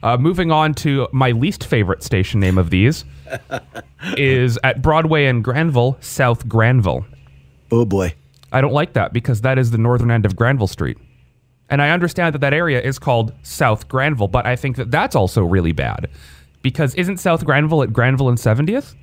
Uh, 0.02 0.18
moving 0.18 0.50
on 0.50 0.74
to 0.74 1.08
my 1.12 1.30
least 1.30 1.64
favorite 1.64 2.02
station 2.02 2.38
name 2.38 2.58
of 2.58 2.70
these 2.70 3.04
is 4.16 4.58
at 4.62 4.82
Broadway 4.82 5.26
and 5.26 5.42
Granville, 5.42 5.96
South 6.00 6.46
Granville. 6.46 7.06
Oh 7.72 7.84
boy. 7.86 8.14
I 8.52 8.60
don't 8.60 8.72
like 8.72 8.92
that 8.92 9.12
because 9.12 9.40
that 9.40 9.58
is 9.58 9.70
the 9.70 9.78
northern 9.78 10.10
end 10.10 10.26
of 10.26 10.36
Granville 10.36 10.66
Street. 10.66 10.98
And 11.70 11.80
I 11.80 11.90
understand 11.90 12.34
that 12.34 12.40
that 12.40 12.52
area 12.52 12.80
is 12.82 12.98
called 12.98 13.32
South 13.42 13.88
Granville, 13.88 14.28
but 14.28 14.44
I 14.46 14.56
think 14.56 14.76
that 14.76 14.90
that's 14.90 15.16
also 15.16 15.42
really 15.42 15.72
bad 15.72 16.10
because 16.62 16.94
isn't 16.94 17.16
South 17.16 17.44
Granville 17.44 17.82
at 17.82 17.92
Granville 17.92 18.28
and 18.28 18.38
70th? 18.38 18.94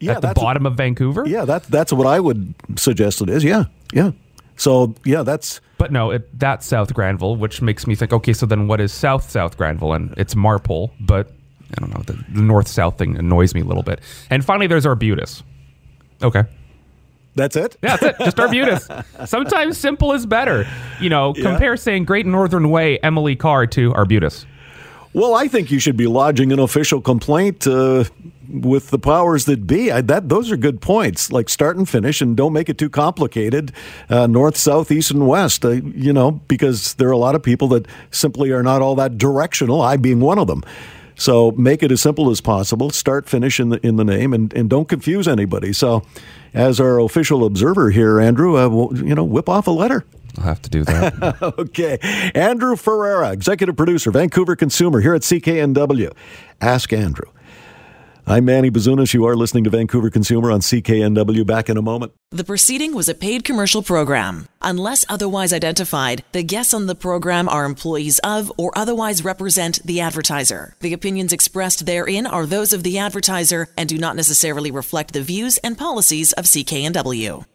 Yeah, 0.00 0.12
at 0.12 0.22
the 0.22 0.32
bottom 0.34 0.66
a, 0.66 0.70
of 0.70 0.76
Vancouver. 0.76 1.24
Yeah, 1.26 1.44
that's 1.44 1.66
that's 1.68 1.92
what 1.92 2.06
I 2.06 2.20
would 2.20 2.54
suggest 2.76 3.20
it 3.20 3.28
is. 3.28 3.44
Yeah, 3.44 3.64
yeah. 3.92 4.12
So 4.56 4.94
yeah, 5.04 5.22
that's. 5.22 5.60
But 5.78 5.92
no, 5.92 6.10
it, 6.10 6.36
that's 6.38 6.66
South 6.66 6.92
Granville, 6.92 7.36
which 7.36 7.62
makes 7.62 7.86
me 7.86 7.94
think. 7.94 8.12
Okay, 8.12 8.32
so 8.32 8.46
then 8.46 8.66
what 8.66 8.80
is 8.80 8.92
South 8.92 9.30
South 9.30 9.56
Granville? 9.56 9.92
And 9.92 10.12
it's 10.16 10.34
Marpole, 10.34 10.90
but 10.98 11.30
I 11.76 11.80
don't 11.80 11.94
know. 11.94 12.02
The, 12.02 12.12
the 12.32 12.42
north 12.42 12.68
south 12.68 12.98
thing 12.98 13.16
annoys 13.16 13.54
me 13.54 13.60
a 13.60 13.64
little 13.64 13.82
bit. 13.82 14.00
And 14.30 14.44
finally, 14.44 14.66
there's 14.66 14.86
Arbutus. 14.86 15.42
Okay. 16.22 16.44
That's 17.34 17.54
it? 17.56 17.76
Yeah, 17.82 17.96
that's 17.96 18.02
it. 18.02 18.16
Just 18.24 18.40
Arbutus. 18.40 18.88
Sometimes 19.26 19.78
simple 19.78 20.12
is 20.12 20.26
better. 20.26 20.66
You 21.00 21.10
know, 21.10 21.34
yeah. 21.36 21.42
compare 21.42 21.76
saying 21.76 22.04
Great 22.04 22.26
Northern 22.26 22.70
Way, 22.70 22.98
Emily 22.98 23.36
Carr 23.36 23.66
to 23.68 23.92
Arbutus. 23.94 24.46
Well, 25.12 25.34
I 25.34 25.48
think 25.48 25.70
you 25.70 25.78
should 25.78 25.96
be 25.96 26.06
lodging 26.06 26.52
an 26.52 26.58
official 26.58 27.00
complaint 27.00 27.66
uh, 27.66 28.04
with 28.48 28.90
the 28.90 28.98
powers 28.98 29.44
that 29.44 29.66
be. 29.66 29.90
I, 29.90 30.00
that 30.02 30.28
those 30.28 30.50
are 30.50 30.56
good 30.56 30.80
points. 30.80 31.30
Like 31.30 31.48
start 31.48 31.76
and 31.76 31.88
finish, 31.88 32.20
and 32.20 32.36
don't 32.36 32.52
make 32.52 32.68
it 32.68 32.78
too 32.78 32.90
complicated. 32.90 33.72
Uh, 34.08 34.26
north, 34.26 34.56
south, 34.56 34.90
east, 34.90 35.10
and 35.10 35.26
west. 35.26 35.64
Uh, 35.64 35.70
you 35.70 36.12
know, 36.12 36.32
because 36.48 36.94
there 36.94 37.08
are 37.08 37.12
a 37.12 37.18
lot 37.18 37.34
of 37.34 37.42
people 37.42 37.68
that 37.68 37.86
simply 38.10 38.50
are 38.50 38.62
not 38.62 38.82
all 38.82 38.94
that 38.96 39.18
directional. 39.18 39.80
I 39.82 39.96
being 39.96 40.20
one 40.20 40.38
of 40.38 40.46
them. 40.46 40.64
So 41.18 41.50
make 41.52 41.82
it 41.82 41.90
as 41.90 42.00
simple 42.00 42.30
as 42.30 42.40
possible. 42.40 42.90
Start, 42.90 43.28
finish 43.28 43.58
in 43.58 43.70
the 43.70 43.84
in 43.84 43.96
the 43.96 44.04
name, 44.04 44.32
and, 44.32 44.52
and 44.54 44.70
don't 44.70 44.88
confuse 44.88 45.26
anybody. 45.26 45.72
So, 45.72 46.04
as 46.54 46.78
our 46.80 47.00
official 47.00 47.44
observer 47.44 47.90
here, 47.90 48.20
Andrew, 48.20 48.56
uh, 48.56 48.68
we'll, 48.68 48.96
you 48.96 49.14
know, 49.14 49.24
whip 49.24 49.48
off 49.48 49.66
a 49.66 49.72
letter. 49.72 50.04
I'll 50.38 50.44
have 50.44 50.62
to 50.62 50.70
do 50.70 50.84
that. 50.84 51.42
okay. 51.58 51.98
Andrew 52.34 52.76
Ferreira, 52.76 53.32
executive 53.32 53.76
producer, 53.76 54.12
Vancouver 54.12 54.54
Consumer, 54.54 55.00
here 55.00 55.14
at 55.14 55.22
CKNW. 55.22 56.12
Ask 56.60 56.92
Andrew. 56.92 57.30
I'm 58.30 58.44
Manny 58.44 58.70
Bazunas. 58.70 59.14
You 59.14 59.24
are 59.24 59.34
listening 59.34 59.64
to 59.64 59.70
Vancouver 59.70 60.10
Consumer 60.10 60.52
on 60.52 60.60
CKNW. 60.60 61.46
Back 61.46 61.70
in 61.70 61.78
a 61.78 61.82
moment. 61.82 62.12
The 62.30 62.44
proceeding 62.44 62.94
was 62.94 63.08
a 63.08 63.14
paid 63.14 63.42
commercial 63.42 63.82
program. 63.82 64.46
Unless 64.60 65.06
otherwise 65.08 65.50
identified, 65.50 66.24
the 66.32 66.42
guests 66.42 66.74
on 66.74 66.88
the 66.88 66.94
program 66.94 67.48
are 67.48 67.64
employees 67.64 68.18
of 68.18 68.52
or 68.58 68.70
otherwise 68.76 69.24
represent 69.24 69.82
the 69.82 70.02
advertiser. 70.02 70.76
The 70.80 70.92
opinions 70.92 71.32
expressed 71.32 71.86
therein 71.86 72.26
are 72.26 72.44
those 72.44 72.74
of 72.74 72.82
the 72.82 72.98
advertiser 72.98 73.68
and 73.78 73.88
do 73.88 73.96
not 73.96 74.14
necessarily 74.14 74.70
reflect 74.70 75.14
the 75.14 75.22
views 75.22 75.56
and 75.64 75.78
policies 75.78 76.34
of 76.34 76.44
CKNW. 76.44 77.46